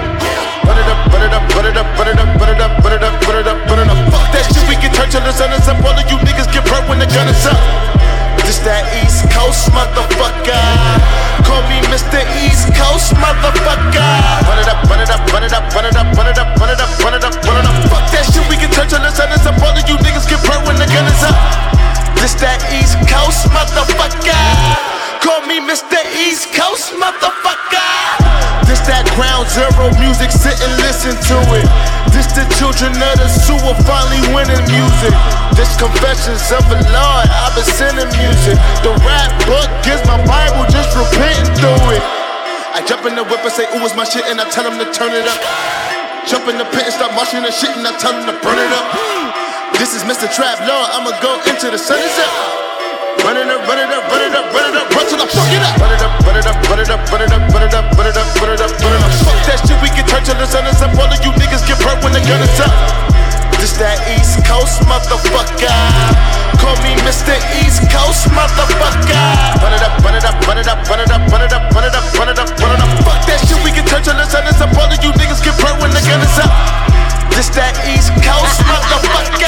Put 0.65 0.77
it 0.81 0.89
up, 0.89 1.01
put 1.13 1.21
it 1.21 1.33
up, 1.37 1.45
put 1.53 1.65
it 1.69 1.77
up, 1.77 1.89
put 1.93 2.09
it 2.09 2.17
up, 2.17 2.31
put 2.41 2.49
it 2.49 2.57
up, 2.57 2.73
put 2.81 2.93
it 2.97 3.03
up, 3.05 3.13
put 3.21 3.35
it 3.37 3.45
up, 3.45 3.57
put 3.69 3.77
it 3.77 3.89
up. 3.93 3.99
Fuck 4.09 4.27
that 4.33 4.45
shit, 4.49 4.65
we 4.65 4.75
get 4.81 4.89
turned 4.97 5.13
till 5.13 5.21
the 5.21 5.33
sun 5.37 5.53
is 5.53 5.69
up. 5.69 5.77
All 5.85 5.93
of 5.93 6.05
you 6.09 6.17
niggas 6.25 6.49
get 6.49 6.65
hurt 6.65 6.89
when 6.89 6.97
the 6.97 7.05
gun 7.13 7.29
is 7.29 7.45
up. 7.45 7.61
This 8.41 8.57
that 8.65 8.89
East 9.05 9.29
Coast 9.29 9.69
motherfucker. 9.69 10.65
Call 11.45 11.61
me 11.69 11.77
Mr. 11.93 12.25
East 12.41 12.73
Coast 12.73 13.13
motherfucker. 13.21 14.01
Run 14.49 14.57
it 14.57 14.65
up, 14.65 14.81
run 14.89 14.97
it 14.97 15.13
up, 15.13 15.21
run 15.29 15.45
it 15.45 15.53
up, 15.53 15.65
run 15.77 15.85
it 15.85 15.93
up, 15.93 16.09
run 16.17 16.25
it 16.25 16.41
up, 16.41 16.49
run 16.57 16.73
it 16.73 16.81
up, 16.81 16.89
run 17.05 17.13
it 17.13 17.21
up, 17.21 17.37
run 17.45 17.57
it 17.61 17.65
up. 17.69 17.75
Fuck 17.93 18.05
that 18.17 18.25
shit, 18.25 18.41
we 18.49 18.57
get 18.57 18.73
turned 18.73 18.89
till 18.89 18.97
the 18.97 19.13
sun 19.13 19.29
is 19.29 19.45
up. 19.45 19.61
All 19.61 19.77
of 19.77 19.85
you 19.85 19.93
niggas 20.01 20.25
get 20.25 20.41
hurt 20.41 20.65
when 20.65 20.81
the 20.81 20.89
gun 20.89 21.05
is 21.05 21.21
up. 21.21 21.37
This 22.19 22.35
that 22.43 22.59
East 22.75 22.99
Coast 23.07 23.47
motherfucker. 23.47 24.43
Call 25.23 25.39
me 25.47 25.63
Mr. 25.63 25.95
East 26.19 26.51
Coast 26.51 26.91
motherfucker. 26.99 27.79
This 28.67 28.83
that 28.91 29.07
ground 29.15 29.47
zero 29.47 29.87
music, 29.95 30.27
sit 30.27 30.59
and 30.59 30.73
listen 30.83 31.15
to 31.15 31.37
it. 31.55 31.67
This 32.11 32.27
the 32.35 32.43
children 32.59 32.91
of 32.91 33.15
the 33.23 33.29
sewer 33.31 33.71
finally 33.87 34.19
winning 34.35 34.59
music. 34.67 35.15
This 35.55 35.71
confessions 35.79 36.43
of 36.51 36.67
a 36.67 36.79
Lord, 36.91 37.27
I've 37.31 37.55
been 37.55 37.63
sending 37.63 38.11
music. 38.19 38.59
The 38.83 38.91
rap 39.07 39.31
book 39.47 39.71
is 39.87 40.03
my 40.03 40.19
Bible, 40.27 40.67
just 40.67 40.91
repenting 40.99 41.55
through 41.55 41.95
it. 41.95 42.03
I 42.75 42.83
jump 42.83 43.07
in 43.07 43.15
the 43.15 43.23
whip 43.23 43.41
and 43.47 43.51
say, 43.55 43.63
ooh, 43.75 43.83
it's 43.87 43.95
my 43.95 44.03
shit, 44.03 44.27
and 44.27 44.43
I 44.43 44.45
tell 44.51 44.67
them 44.67 44.75
to 44.75 44.87
turn 44.91 45.15
it 45.15 45.23
up. 45.23 45.39
Jump 46.27 46.51
in 46.51 46.59
the 46.59 46.67
pit 46.75 46.83
and 46.83 46.93
start 46.93 47.15
marching 47.15 47.47
the 47.47 47.51
shit, 47.51 47.71
and 47.73 47.87
I 47.87 47.95
tell 47.95 48.11
them 48.11 48.27
to 48.27 48.35
burn 48.43 48.59
it 48.59 48.71
up. 48.75 49.18
This 49.79 49.95
is 49.95 50.03
Mr. 50.03 50.27
Trap 50.27 50.59
Lord. 50.67 50.91
I'ma 50.91 51.15
go 51.23 51.39
into 51.47 51.71
the 51.71 51.79
sun 51.79 52.03
is 52.03 52.11
up. 52.19 52.27
Run 53.23 53.39
it 53.39 53.47
up, 53.47 53.63
run 53.63 53.79
it 53.79 53.87
up, 53.87 54.03
run 54.11 54.27
it 54.27 54.35
up, 54.35 54.51
run 54.51 54.67
it 54.67 54.75
up, 54.75 54.91
run 54.91 55.07
till 55.07 55.23
I 55.23 55.27
fuck 55.31 55.47
it 55.55 55.63
up. 55.63 55.79
Run 55.79 55.95
it 55.95 56.03
up, 56.03 56.11
run 56.27 56.35
it 56.35 56.43
up, 56.43 56.57
run 56.67 56.79
it 56.83 56.91
up, 56.91 56.99
run 57.07 57.23
it 57.23 57.31
up, 57.31 57.43
run 57.47 57.63
it 57.63 57.71
up, 57.71 57.87
run 57.95 58.07
it 58.11 58.17
up, 58.19 58.27
run 58.43 58.51
it 58.51 58.59
up, 58.59 58.71
run 58.75 58.91
it 58.91 59.03
up. 59.07 59.11
Fuck 59.23 59.39
that 59.47 59.63
shit, 59.63 59.79
we 59.79 59.87
can 59.95 60.03
turn 60.03 60.19
till 60.27 60.35
the 60.35 60.51
sun 60.51 60.67
is 60.67 60.83
up. 60.83 60.91
All 60.99 61.07
of 61.07 61.15
you 61.23 61.31
niggas 61.39 61.63
get 61.63 61.79
burnt 61.79 62.03
when 62.03 62.11
the 62.11 62.19
gun 62.27 62.43
is 62.43 62.59
up. 62.59 62.75
This 63.55 63.71
that 63.79 64.03
East 64.19 64.43
Coast 64.43 64.83
motherfucker. 64.83 65.71
Call 66.59 66.75
me 66.83 66.99
Mr. 67.07 67.39
East 67.63 67.87
Coast 67.87 68.27
motherfucker. 68.35 69.15
Run 69.63 69.71
it 69.71 69.79
up, 69.79 69.95
run 70.03 70.19
it 70.19 70.27
up, 70.27 70.35
run 70.43 70.59
it 70.59 70.67
up, 70.67 70.83
run 70.91 70.99
it 70.99 71.07
up, 71.07 71.23
run 71.31 71.39
it 71.39 71.55
up, 71.55 71.63
run 71.71 71.87
it 71.87 71.95
up, 71.95 72.03
run 72.19 72.27
it 72.27 72.35
up, 72.35 72.51
run 72.59 72.71
it 72.75 72.83
up. 72.83 72.91
Fuck 73.07 73.19
that 73.31 73.39
shit, 73.47 73.55
we 73.63 73.71
can 73.71 73.87
turn 73.87 74.03
till 74.03 74.19
the 74.19 74.27
sun 74.27 74.43
is 74.43 74.59
up. 74.59 74.75
All 74.75 74.91
of 74.91 74.99
you 74.99 75.15
niggas 75.15 75.39
get 75.39 75.55
burnt 75.63 75.79
when 75.79 75.95
the 75.95 76.03
gun 76.03 76.19
is 76.19 76.35
up. 76.35 76.88
It's 77.39 77.47
that 77.55 77.71
East 77.87 78.11
Coast 78.19 78.59
motherfucker. 78.67 79.47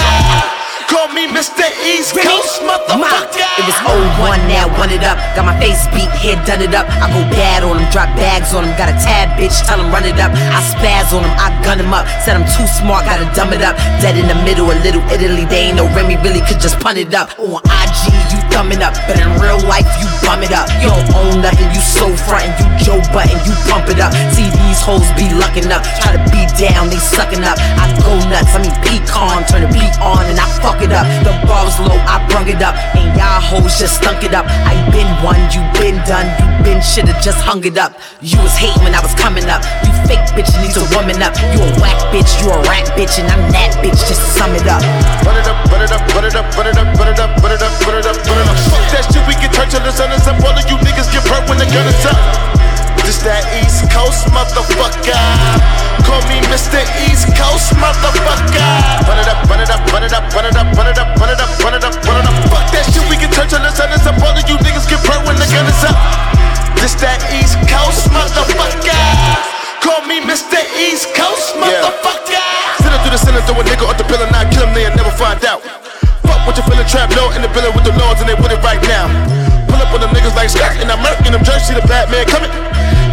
Call 0.87 1.11
me 1.11 1.27
Mr. 1.27 1.67
East 1.83 2.15
Coast, 2.15 2.63
motherfucker. 2.63 3.43
It 3.59 3.67
was 3.67 3.75
01, 4.15 4.47
now 4.47 4.71
one 4.79 4.95
it 4.95 5.03
up. 5.03 5.19
Got 5.35 5.51
my 5.51 5.55
face 5.59 5.91
beat, 5.91 6.07
head 6.07 6.39
done 6.47 6.63
it 6.63 6.71
up. 6.71 6.87
I 6.87 7.11
go 7.11 7.19
bad 7.35 7.67
on 7.67 7.79
him, 7.79 7.87
drop 7.91 8.07
bags 8.15 8.55
on 8.55 8.63
him. 8.63 8.71
Got 8.79 8.91
a 8.91 8.95
tab, 8.95 9.35
bitch, 9.35 9.51
tell 9.67 9.75
him 9.75 9.91
run 9.91 10.07
it 10.07 10.15
up. 10.23 10.31
I 10.31 10.63
spaz 10.63 11.11
on 11.11 11.27
him, 11.27 11.35
I 11.35 11.51
gun 11.67 11.83
him 11.83 11.91
up. 11.91 12.07
Said 12.23 12.39
I'm 12.39 12.47
too 12.47 12.63
smart, 12.63 13.03
gotta 13.03 13.27
dumb 13.35 13.51
it 13.51 13.59
up. 13.59 13.75
Dead 13.99 14.15
in 14.15 14.27
the 14.31 14.39
middle, 14.47 14.71
a 14.71 14.75
little 14.87 15.03
Italy. 15.11 15.43
They 15.43 15.71
ain't 15.71 15.75
no 15.75 15.87
Remy, 15.91 16.15
really 16.23 16.39
could 16.47 16.63
just 16.63 16.79
punt 16.79 16.95
it 16.95 17.11
up. 17.11 17.35
On 17.43 17.59
IG, 17.59 18.10
you 18.51 18.57
thumb 18.57 18.71
it 18.71 18.81
up. 18.81 18.93
But 19.07 19.19
in 19.19 19.29
real 19.39 19.59
life, 19.67 19.87
you 19.99 20.07
bum 20.27 20.43
it 20.43 20.51
up. 20.51 20.67
You 20.81 20.89
don't 20.91 21.07
own 21.15 21.41
nothing, 21.41 21.71
you 21.71 21.81
so 21.81 22.11
frontin'. 22.27 22.51
You 22.59 22.67
Joe 22.83 23.01
Budden, 23.13 23.39
you 23.47 23.53
pump 23.69 23.89
it 23.89 23.99
up. 23.99 24.11
See 24.35 24.49
these 24.49 24.81
hoes 24.81 25.07
be 25.15 25.31
luckin' 25.31 25.71
up. 25.71 25.83
Try 26.01 26.17
to 26.17 26.23
be 26.31 26.43
down, 26.59 26.89
they 26.89 26.99
suckin' 26.99 27.43
up. 27.43 27.57
I 27.79 27.87
go 28.03 28.17
nuts, 28.29 28.51
I 28.55 28.59
mean 28.61 28.75
pecan. 28.83 29.45
Turn 29.47 29.63
the 29.63 29.71
beat 29.71 29.93
on 30.01 30.25
and 30.27 30.39
I 30.39 30.47
fuck 30.59 30.81
it 30.81 30.91
up. 30.91 31.07
The 31.23 31.31
bar 31.47 31.65
was 31.65 31.79
low, 31.79 31.97
I 32.03 32.19
brung 32.29 32.47
it 32.47 32.61
up. 32.61 32.75
And 32.95 33.15
y'all 33.15 33.39
hoes 33.39 33.79
just 33.79 34.01
stunk 34.01 34.23
it 34.23 34.33
up. 34.33 34.45
I 34.47 34.75
been 34.91 35.07
one, 35.23 35.39
you 35.53 35.61
been 35.79 35.97
done, 36.03 36.27
you 36.39 36.47
been 36.63 36.81
shoulda 36.81 37.15
just 37.21 37.39
hung 37.39 37.63
it 37.63 37.77
up. 37.77 37.95
You 38.21 38.37
was 38.41 38.55
hating 38.57 38.83
when 38.83 38.93
I 38.95 39.01
was 39.01 39.13
coming 39.15 39.47
up. 39.47 39.63
You 39.85 39.93
fake 40.09 40.25
bitch 40.35 40.51
need 40.59 40.73
to 40.75 40.83
woman 40.95 41.21
up. 41.23 41.37
You 41.55 41.63
a 41.63 41.69
whack 41.79 41.97
bitch, 42.11 42.29
you 42.41 42.51
a 42.51 42.57
rat 42.67 42.89
bitch, 42.97 43.21
and 43.21 43.29
I'm 43.31 43.43
that 43.53 43.77
bitch. 43.79 43.99
Just 44.09 44.21
sum 44.35 44.51
it 44.57 44.67
up. 44.67 44.81
Run 45.23 45.37
it 45.37 45.47
up, 45.47 45.57
run 45.71 45.81
it 45.81 45.91
up, 45.91 46.01
run 46.13 46.25
it 46.25 46.35
up, 46.35 46.47
run 46.57 46.67
it 46.67 46.77
up, 46.77 46.87
run 46.97 47.07
it 47.07 47.19
up, 47.19 47.31
run 47.41 47.51
it 47.51 47.61
up, 47.61 47.71
run 47.85 47.95
it 47.95 48.05
up, 48.05 48.17
run 48.25 48.37
it 48.37 48.37
up. 48.37 48.40
Fuck 48.71 48.85
that 48.95 49.05
shit, 49.11 49.23
we 49.29 49.35
can 49.37 49.51
turn 49.53 49.69
till 49.69 49.83
the 49.83 49.93
sun 49.93 50.09
is 50.11 50.25
up. 50.25 50.39
All 50.41 50.55
of 50.55 50.65
you 50.65 50.77
niggas 50.81 51.09
get 51.13 51.25
hurt 51.27 51.45
when 51.49 51.57
the 51.61 51.67
gun 51.69 51.85
is 51.85 52.05
up. 52.05 52.17
This 53.05 53.21
that 53.25 53.43
East 53.61 53.89
Coast 53.89 54.29
motherfucker. 54.29 55.17
Call 56.05 56.21
me 56.29 56.37
Mr. 56.49 56.81
East 57.09 57.29
Coast 57.37 57.73
motherfucker. 57.77 58.61
Run 59.09 59.17
it 59.17 59.27
up, 59.29 59.41
run 59.49 59.61
it 59.61 59.69
up, 59.69 59.81
run 59.89 60.03
it 60.05 60.13
up, 60.13 60.25
run 60.33 60.45
it 60.45 60.57
up, 60.57 60.67
run 60.77 60.87
it 60.89 60.97
up, 60.97 61.09
run 61.17 61.29
it 61.29 61.39
up, 61.41 61.51
run 61.61 61.73
it 61.73 61.83
up, 61.83 61.93
run 62.05 62.17
it 62.17 62.25
up. 62.25 62.35
Fuck 62.49 62.67
that 62.73 62.85
shit, 62.89 63.05
we 63.09 63.17
can 63.17 63.29
turn 63.29 63.49
till 63.49 63.61
the 63.61 63.73
sun 63.73 63.89
is 63.93 64.05
up. 64.05 64.17
All 64.21 64.33
of 64.33 64.45
you 64.49 64.57
niggas 64.61 64.89
get 64.89 65.01
burnt 65.05 65.25
when 65.25 65.37
the 65.37 65.47
gun 65.49 65.65
is 65.65 65.81
up. 65.85 65.97
This 66.81 66.97
that 67.01 67.21
East 67.29 67.61
Coast 67.69 68.09
motherfucker. 68.09 68.97
Call 69.85 70.05
me 70.05 70.21
Mr. 70.21 70.61
East 70.77 71.09
Coast 71.13 71.57
motherfucker. 71.57 72.33
Yeah. 72.33 72.81
Sit 72.81 72.93
up 72.93 73.01
through 73.01 73.13
the 73.13 73.21
center, 73.21 73.41
throw 73.45 73.57
a 73.57 73.63
nigga 73.65 73.85
off 73.85 74.00
Trapped 76.91 77.15
low 77.15 77.31
in 77.31 77.39
the 77.39 77.47
building 77.55 77.71
with 77.71 77.87
the 77.87 77.95
lords 77.95 78.19
and 78.19 78.27
they 78.27 78.35
with 78.35 78.51
it 78.51 78.59
right 78.59 78.83
now. 78.83 79.07
Pull 79.71 79.79
up 79.79 79.95
on 79.95 80.03
them 80.03 80.11
niggas 80.11 80.35
like 80.35 80.51
skirt 80.51 80.75
and 80.83 80.91
I'm 80.91 80.99
murking 80.99 81.31
them 81.31 81.39
jerks, 81.39 81.71
see 81.71 81.75
the 81.75 81.87
bad 81.87 82.11
man 82.11 82.27
coming. 82.27 82.51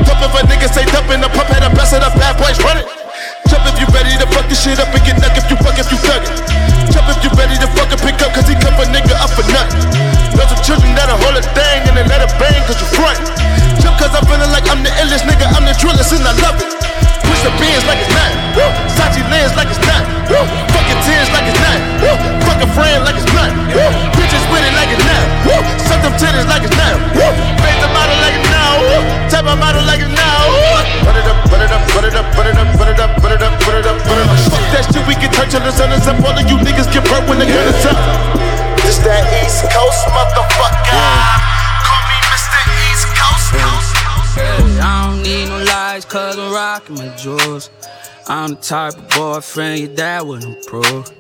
Dump 0.03 0.19
if 0.19 0.35
a 0.35 0.43
nigga 0.51 0.67
say 0.67 0.83
dump 0.91 1.07
in 1.15 1.23
the 1.23 1.31
pump 1.31 1.47
head, 1.47 1.63
I 1.63 1.71
bust 1.71 1.95
it 1.95 2.03
up, 2.03 2.11
bad 2.19 2.35
boys 2.43 2.59
running. 2.67 2.83
Jump 3.47 3.63
if 3.71 3.79
you 3.79 3.87
ready 3.95 4.19
to 4.19 4.27
fuck 4.35 4.51
this 4.51 4.67
shit 4.67 4.83
up 4.83 4.91
and 4.91 4.99
get 5.07 5.23
nuck 5.23 5.31
if 5.39 5.47
you 5.47 5.55
fuck 5.63 5.79
if 5.79 5.87
you 5.95 5.99
thug 6.03 6.27
it. 6.27 6.35
Jump 6.91 7.07
if 7.07 7.23
you 7.23 7.31
ready 7.39 7.55
to 7.55 7.71
fuck 7.79 7.87
and 7.95 8.03
pick 8.03 8.19
up 8.19 8.35
cause 8.35 8.51
he 8.51 8.59
come 8.59 8.75
a 8.83 8.85
nigga 8.91 9.15
up 9.23 9.31
for 9.31 9.47
nothing. 9.47 9.79
Those 10.35 10.51
are 10.51 10.63
children 10.67 10.99
that'll 10.99 11.15
hold 11.15 11.39
a 11.39 11.45
thing 11.55 11.87
and 11.87 11.95
then 11.95 12.11
let 12.11 12.19
it 12.19 12.35
bang 12.35 12.59
cause 12.67 12.83
you 12.83 12.89
front. 12.99 13.23
Jump 13.79 13.95
cause 13.95 14.11
I'm 14.11 14.27
feeling 14.27 14.51
like 14.51 14.67
I'm 14.67 14.83
the 14.83 14.91
illest 15.07 15.23
nigga, 15.23 15.47
I'm 15.55 15.63
the 15.63 15.79
drillest 15.79 16.19
and 16.19 16.27
I 16.27 16.35
love 16.43 16.59
it. 16.59 16.67
Push 17.31 17.47
the 17.47 17.55
beans 17.63 17.87
like 17.87 18.03
it's 18.03 18.11
not. 18.11 18.38
Shit, 35.39 35.47
we 35.47 35.51
can 35.51 35.51
turn 35.51 35.63
the 35.63 35.73
sun 35.73 35.93
is 35.93 36.07
up. 36.07 36.25
All 36.25 36.39
of 36.39 36.51
you 36.51 36.57
niggas 36.59 36.93
get 36.93 37.05
burnt 37.05 37.29
when 37.29 37.39
the 37.39 37.47
gun 37.47 37.69
is 37.69 37.87
up. 37.87 37.97
This 38.83 38.99
that 38.99 39.25
East 39.45 39.63
Coast 39.71 40.07
motherfucker. 40.11 41.03
Call 41.85 42.03
me 42.09 42.19
Mr. 42.31 42.59
East 42.89 43.09
Coast. 43.15 43.53
Coast. 43.53 43.97
Yeah, 44.37 44.87
I 44.87 45.11
don't 45.11 45.23
need 45.23 45.49
no 45.49 45.65
lies, 45.65 46.05
cause 46.05 46.39
I'm 46.39 46.53
rocking 46.53 46.97
my 46.97 47.15
jewels. 47.17 47.71
I'm 48.29 48.51
the 48.51 48.57
type 48.57 48.97
of 48.97 49.09
boyfriend 49.11 49.81
your 49.81 49.95
dad 49.95 50.23
wouldn't 50.23 50.67
approve. 50.67 51.11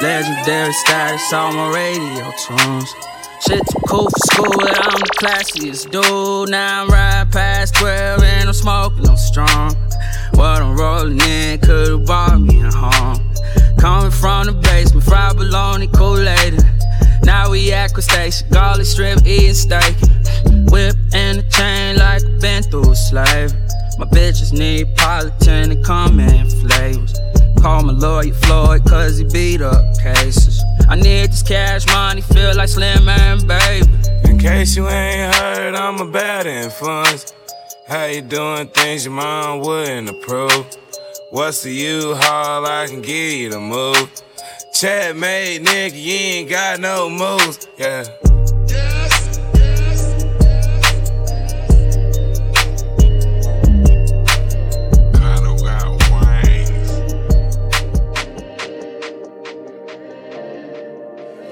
Legendary 0.00 0.72
status 0.72 1.32
on 1.32 1.56
my 1.56 1.68
radio 1.74 2.32
tunes. 2.46 2.94
Shit 3.46 3.62
too 3.70 3.78
cool 3.86 4.08
for 4.10 4.18
school, 4.32 4.66
and 4.66 4.76
I'm 4.76 5.00
the 5.00 5.12
classiest 5.18 5.90
dude. 5.90 6.50
Now 6.50 6.82
I'm 6.82 6.88
riding 6.88 7.30
past 7.30 7.76
12 7.76 8.22
and 8.22 8.48
I'm 8.48 8.54
smoking, 8.54 9.08
I'm 9.08 9.16
strong. 9.16 9.74
What 10.34 10.60
I'm 10.60 10.76
rolling 10.76 11.20
in 11.20 11.60
could've 11.60 12.04
bought 12.04 12.40
me 12.40 12.62
a 12.62 12.70
home. 12.70 13.27
Coming 13.78 14.10
from 14.10 14.46
the 14.46 14.52
basement, 14.52 15.04
fried 15.04 15.36
bologna, 15.36 15.86
Kool-Aid. 15.88 16.58
Now 17.22 17.50
we 17.50 17.70
Station, 18.00 18.48
garlic 18.50 18.86
strip, 18.86 19.26
eating 19.26 19.54
steak. 19.54 19.96
Whip 20.70 20.96
and 21.12 21.38
a 21.38 21.42
chain 21.50 21.96
like 21.96 22.24
I've 22.24 22.40
been 22.40 22.62
through 22.62 22.94
slave. 22.94 23.52
My 23.98 24.06
bitches 24.06 24.52
Neapolitan 24.52 25.72
and 25.72 25.84
come 25.84 26.20
in 26.20 26.48
flavors. 26.48 27.14
Call 27.60 27.82
my 27.82 27.92
lawyer 27.92 28.32
Floyd, 28.32 28.84
cause 28.84 29.18
he 29.18 29.24
beat 29.24 29.62
up 29.62 29.84
cases. 30.00 30.62
I 30.88 30.94
need 30.96 31.30
this 31.30 31.42
cash 31.42 31.86
money, 31.86 32.20
feel 32.20 32.54
like 32.56 32.68
Slim 32.68 33.04
Man, 33.04 33.46
baby. 33.46 33.86
In 34.24 34.38
case 34.38 34.76
you 34.76 34.88
ain't 34.88 35.34
heard, 35.34 35.74
I'm 35.74 36.00
a 36.00 36.10
bad 36.10 36.46
influence. 36.46 37.32
How 37.88 38.04
you 38.04 38.22
doing 38.22 38.68
things 38.68 39.04
your 39.04 39.14
mom 39.14 39.60
wouldn't 39.60 40.08
approve? 40.10 40.66
What's 41.30 41.62
the 41.62 41.70
you 41.70 42.14
haul 42.14 42.64
I 42.64 42.86
can 42.86 43.02
give 43.02 43.32
you 43.34 43.50
the 43.50 43.60
move? 43.60 44.10
Chat 44.72 45.14
made 45.14 45.62
nigga, 45.62 45.92
you 45.92 46.14
ain't 46.14 46.48
got 46.48 46.80
no 46.80 47.10
moves, 47.10 47.68
yeah. 47.76 48.04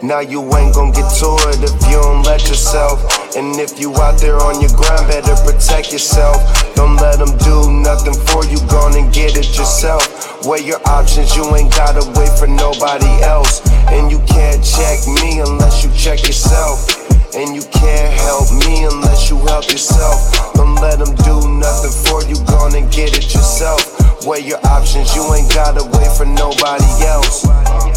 Now 0.03 0.21
you 0.21 0.41
ain't 0.57 0.75
gon' 0.75 0.93
get 0.93 1.13
to 1.19 1.37
it 1.51 1.63
if 1.63 1.91
you 1.91 2.01
don't 2.01 2.23
let 2.23 2.49
yourself. 2.49 3.37
And 3.37 3.61
if 3.61 3.79
you 3.79 3.95
out 3.97 4.19
there 4.21 4.37
on 4.37 4.63
your 4.63 4.71
grind, 4.71 5.07
better 5.09 5.35
protect 5.45 5.93
yourself. 5.93 6.56
Don't 6.77 6.97
let 6.97 7.19
them 7.19 7.33
do 7.41 7.73
nothing 7.73 8.15
for 8.29 8.45
you, 8.45 8.61
gone 8.69 8.95
and 8.95 9.13
get 9.13 9.37
it 9.37 9.49
yourself. 9.57 10.45
Weigh 10.45 10.63
your 10.63 10.81
options, 10.87 11.35
you 11.35 11.43
ain't 11.57 11.73
gotta 11.73 12.05
wait 12.21 12.31
for 12.39 12.47
nobody 12.47 13.09
else. 13.25 13.65
And 13.89 14.13
you 14.13 14.21
can't 14.29 14.63
check 14.63 15.01
me 15.09 15.41
unless 15.41 15.83
you 15.83 15.91
check 15.97 16.23
yourself. 16.23 16.87
And 17.35 17.57
you 17.57 17.63
can't 17.73 18.13
help 18.21 18.53
me 18.69 18.85
unless 18.85 19.31
you 19.31 19.39
help 19.49 19.65
yourself. 19.73 20.55
Don't 20.55 20.77
let 20.77 20.99
them 21.01 21.15
do 21.25 21.49
nothing 21.49 21.97
for 22.05 22.23
you, 22.29 22.37
gone 22.47 22.77
and 22.77 22.93
get 22.93 23.17
it 23.17 23.25
yourself. 23.35 23.81
Weigh 24.27 24.45
your 24.45 24.61
options, 24.67 25.17
you 25.17 25.25
ain't 25.35 25.53
gotta 25.53 25.83
wait 25.97 26.13
for 26.13 26.27
nobody 26.27 26.85
else. 27.09 27.96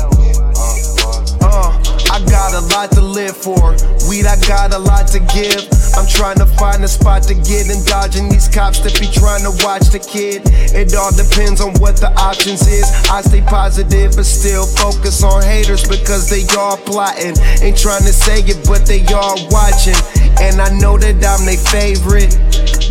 I 2.09 2.19
got 2.25 2.53
a 2.53 2.61
lot 2.73 2.91
to 2.93 3.01
live 3.01 3.37
for. 3.37 3.77
Weed, 4.09 4.25
I 4.25 4.35
got 4.47 4.73
a 4.73 4.79
lot 4.79 5.07
to 5.13 5.19
give. 5.19 5.69
I'm 5.93 6.07
trying 6.07 6.37
to 6.39 6.45
find 6.57 6.83
a 6.83 6.87
spot 6.87 7.23
to 7.29 7.35
get 7.35 7.69
and 7.69 7.85
dodging 7.85 8.29
these 8.29 8.47
cops 8.47 8.79
that 8.81 8.99
be 8.99 9.05
trying 9.05 9.45
to 9.45 9.53
watch 9.63 9.93
the 9.93 9.99
kid. 9.99 10.41
It 10.73 10.95
all 10.95 11.13
depends 11.13 11.61
on 11.61 11.77
what 11.77 11.97
the 11.97 12.09
options 12.17 12.65
is. 12.67 12.89
I 13.09 13.21
stay 13.21 13.41
positive, 13.41 14.15
but 14.15 14.25
still 14.25 14.65
focus 14.65 15.23
on 15.23 15.43
haters 15.43 15.87
because 15.87 16.29
they 16.29 16.45
all 16.57 16.77
plotting. 16.77 17.37
Ain't 17.61 17.77
trying 17.77 18.03
to 18.03 18.13
say 18.13 18.41
it, 18.41 18.57
but 18.65 18.85
they 18.89 19.05
all 19.13 19.37
watching. 19.53 19.97
And 20.41 20.61
I 20.61 20.73
know 20.79 20.97
that 20.97 21.21
I'm 21.21 21.45
their 21.45 21.61
favorite. 21.69 22.48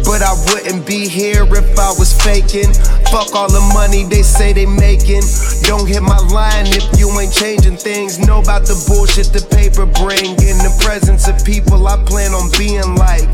But 0.09 0.23
I 0.23 0.33
wouldn't 0.49 0.87
be 0.87 1.07
here 1.07 1.45
if 1.45 1.79
I 1.79 1.93
was 2.01 2.17
faking. 2.25 2.73
Fuck 3.13 3.37
all 3.37 3.53
the 3.53 3.61
money 3.75 4.05
they 4.05 4.23
say 4.23 4.55
they 4.55 4.65
making. 4.65 5.21
Don't 5.69 5.87
hit 5.87 6.01
my 6.01 6.17
line 6.33 6.65
if 6.69 6.99
you 6.99 7.13
ain't 7.21 7.31
changing 7.31 7.77
things. 7.77 8.19
Know 8.19 8.41
about 8.41 8.65
the 8.65 8.73
bullshit 8.89 9.37
the 9.37 9.45
paper 9.55 9.85
bring. 9.85 10.33
In 10.49 10.57
the 10.65 10.73
presence 10.81 11.29
of 11.29 11.45
people 11.45 11.87
I 11.87 12.03
plan 12.09 12.33
on 12.33 12.49
being 12.57 12.97
like. 12.97 13.29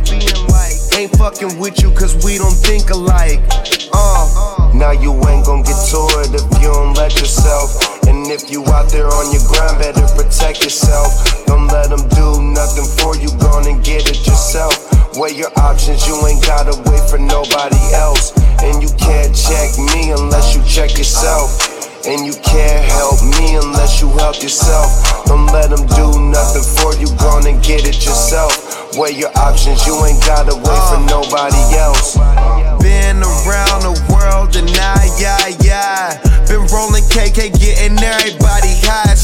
Ain't 0.99 1.15
fucking 1.15 1.61
with 1.61 1.81
you 1.81 1.93
cause 1.93 2.19
we 2.27 2.39
don't 2.39 2.59
think 2.67 2.91
alike. 2.91 3.39
Uh. 3.95 4.64
Now 4.75 4.91
you 4.91 5.15
ain't 5.31 5.47
gon' 5.47 5.63
get 5.63 5.79
to 5.95 6.03
it 6.19 6.35
if 6.35 6.43
you 6.59 6.67
don't 6.67 6.95
let 6.95 7.15
yourself. 7.15 7.79
And 8.11 8.27
if 8.27 8.51
you 8.51 8.67
out 8.75 8.91
there 8.91 9.07
on 9.07 9.31
your 9.31 9.47
grind, 9.47 9.79
better 9.79 10.03
protect 10.19 10.65
yourself. 10.65 11.47
Don't 11.47 11.69
let 11.69 11.95
them 11.95 12.03
do 12.11 12.43
nothing 12.43 12.85
for 12.99 13.15
you, 13.15 13.31
gone 13.39 13.71
and 13.71 13.85
get 13.85 14.11
it 14.11 14.27
yourself. 14.27 14.75
Weigh 15.17 15.39
your 15.39 15.55
options, 15.63 16.09
you 16.09 16.19
ain't 16.27 16.45
gotta 16.45 16.75
wait 16.91 17.07
for 17.09 17.19
nobody 17.19 17.79
else. 17.95 18.35
And 18.67 18.83
you 18.83 18.91
can't 18.99 19.31
check 19.31 19.79
me 19.95 20.11
unless 20.11 20.57
you 20.57 20.63
check 20.67 20.99
yourself. 20.99 21.55
And 22.05 22.27
you 22.27 22.35
can't 22.43 22.85
help 22.85 23.23
me 23.39 23.55
unless 23.55 24.03
you 24.03 24.11
help 24.19 24.43
yourself. 24.43 24.91
Don't 25.27 25.47
let 25.55 25.71
them 25.71 25.87
do 25.95 26.19
nothing 26.19 26.67
for 26.67 26.93
you, 26.99 27.07
gone 27.23 27.47
and 27.47 27.63
get 27.63 27.87
it 27.87 28.05
yourself. 28.05 28.99
Weigh 28.99 29.15
your 29.15 29.31
options, 29.39 29.87
you 29.87 29.95
ain't 30.05 30.21
gotta 30.27 30.55
wait 30.55 30.83
for 30.91 30.99
uh. 30.99 31.07
nobody 31.07 31.63
else. 31.79 32.19
Been 32.83 33.23
around 33.23 33.87
the 33.87 34.04
world 34.67 34.75
yeah, 35.21 35.49
yeah. 35.61 36.21
Been 36.47 36.67
rolling 36.73 37.05
KK, 37.05 37.59
getting 37.59 38.03
everybody. 38.03 38.44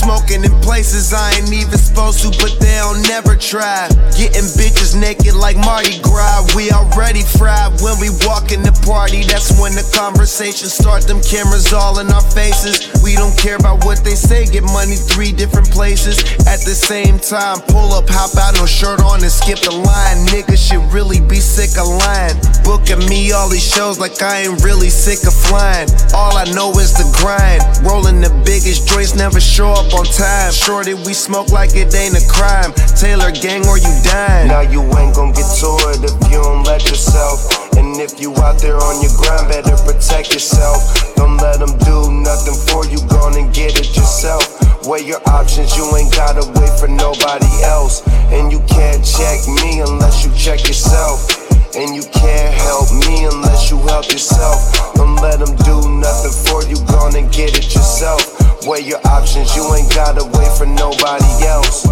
Smoking 0.01 0.45
in 0.49 0.55
places 0.65 1.13
I 1.13 1.37
ain't 1.37 1.53
even 1.53 1.77
supposed 1.77 2.25
to, 2.25 2.33
but 2.41 2.57
they'll 2.57 2.97
never 3.05 3.37
try. 3.37 3.85
Getting 4.17 4.49
bitches 4.57 4.97
naked 4.97 5.37
like 5.37 5.61
Mardi 5.61 6.01
Gras. 6.01 6.57
We 6.57 6.73
already 6.73 7.21
fried 7.21 7.77
when 7.85 8.01
we 8.01 8.09
walk 8.25 8.49
in 8.49 8.65
the 8.65 8.73
party. 8.89 9.29
That's 9.29 9.53
when 9.61 9.77
the 9.77 9.85
conversation 9.93 10.73
start. 10.73 11.05
Them 11.05 11.21
cameras 11.21 11.75
all 11.77 12.01
in 12.01 12.09
our 12.09 12.25
faces. 12.33 12.89
We 13.05 13.13
don't 13.13 13.37
care 13.37 13.61
about 13.61 13.85
what 13.85 14.01
they 14.01 14.17
say. 14.17 14.49
Get 14.49 14.65
money 14.73 14.97
three 14.97 15.37
different 15.37 15.69
places 15.69 16.25
at 16.49 16.65
the 16.65 16.73
same 16.73 17.21
time. 17.21 17.61
Pull 17.69 17.93
up, 17.93 18.09
hop 18.09 18.33
out, 18.41 18.57
no 18.57 18.65
shirt 18.65 19.05
on, 19.05 19.21
and 19.21 19.31
skip 19.31 19.61
the 19.61 19.77
line. 19.77 20.25
Niggas 20.33 20.65
should 20.65 20.81
really 20.97 21.21
be 21.21 21.45
sick 21.45 21.77
of 21.77 21.85
lying. 21.85 22.41
Booking 22.65 23.05
me 23.05 23.37
all 23.37 23.53
these 23.53 23.69
shows 23.69 24.01
like 24.01 24.17
I 24.23 24.49
ain't 24.49 24.65
really 24.65 24.89
sick 24.89 25.29
of 25.29 25.37
flying. 25.37 25.93
All 26.17 26.41
I 26.41 26.49
know 26.57 26.73
is 26.81 26.97
the 26.97 27.05
grind. 27.21 27.61
Rolling 27.85 28.25
the 28.25 28.33
biggest 28.49 28.89
joints, 28.89 29.13
never 29.15 29.41
show 29.45 29.77
up 29.77 29.90
on 29.95 30.05
time. 30.07 30.53
Shorty, 30.53 30.95
we 30.95 31.15
smoke 31.15 31.51
like 31.51 31.75
it 31.75 31.95
ain't 31.95 32.15
a 32.15 32.25
crime. 32.29 32.73
Taylor 32.97 33.31
gang 33.31 33.67
or 33.67 33.79
you 33.79 33.93
dying. 34.05 34.49
Now 34.49 34.61
you 34.61 34.83
ain't 34.99 35.15
gon' 35.15 35.33
get 35.33 35.47
to 35.61 35.71
it 35.91 36.05
if 36.05 36.15
you 36.31 36.43
don't 36.43 36.65
let 36.65 36.85
yourself. 36.89 37.49
And 37.77 37.97
if 37.97 38.21
you 38.21 38.35
out 38.43 38.61
there 38.61 38.77
on 38.77 39.03
your 39.03 39.13
grind, 39.17 39.49
better 39.49 39.77
protect 39.85 40.33
yourself. 40.33 41.15
Don't 41.17 41.37
let 41.39 41.59
them 41.59 41.77
do 41.87 42.11
nothing 42.11 42.59
for 42.69 42.87
you, 42.87 42.99
gonna 43.09 43.51
get 43.53 43.79
it 43.79 43.97
yourself. 43.97 44.45
Weigh 44.87 45.07
your 45.07 45.21
options, 45.29 45.77
you 45.77 45.85
ain't 45.97 46.13
gotta 46.15 46.47
wait 46.61 46.73
for 46.79 46.89
nobody 46.89 47.51
else. 47.65 48.07
And 48.31 48.53
you 48.53 48.61
can't 48.69 49.05
check 49.05 49.41
me 49.63 49.81
unless 49.81 50.25
you 50.25 50.33
check 50.37 50.67
yourself. 50.67 51.60
And 51.73 51.95
you 51.95 52.03
can't 52.03 52.53
help 52.53 52.91
me 53.07 53.25
unless 53.27 53.71
you 53.71 53.79
help 53.87 54.11
yourself. 54.11 54.95
Don't 54.97 55.15
let 55.23 55.39
them 55.39 55.55
do 55.59 55.89
nothing 55.89 56.33
for 56.33 56.65
you, 56.65 56.75
gonna 56.87 57.23
get 57.31 57.57
it 57.57 57.73
yourself. 57.73 58.67
Weigh 58.67 58.81
your 58.81 59.01
options, 59.07 59.55
you 59.55 59.63
ain't 59.75 59.95
gotta 59.95 60.25
wait 60.37 60.51
for 60.59 60.67
nobody 60.67 61.47
else. 61.47 61.87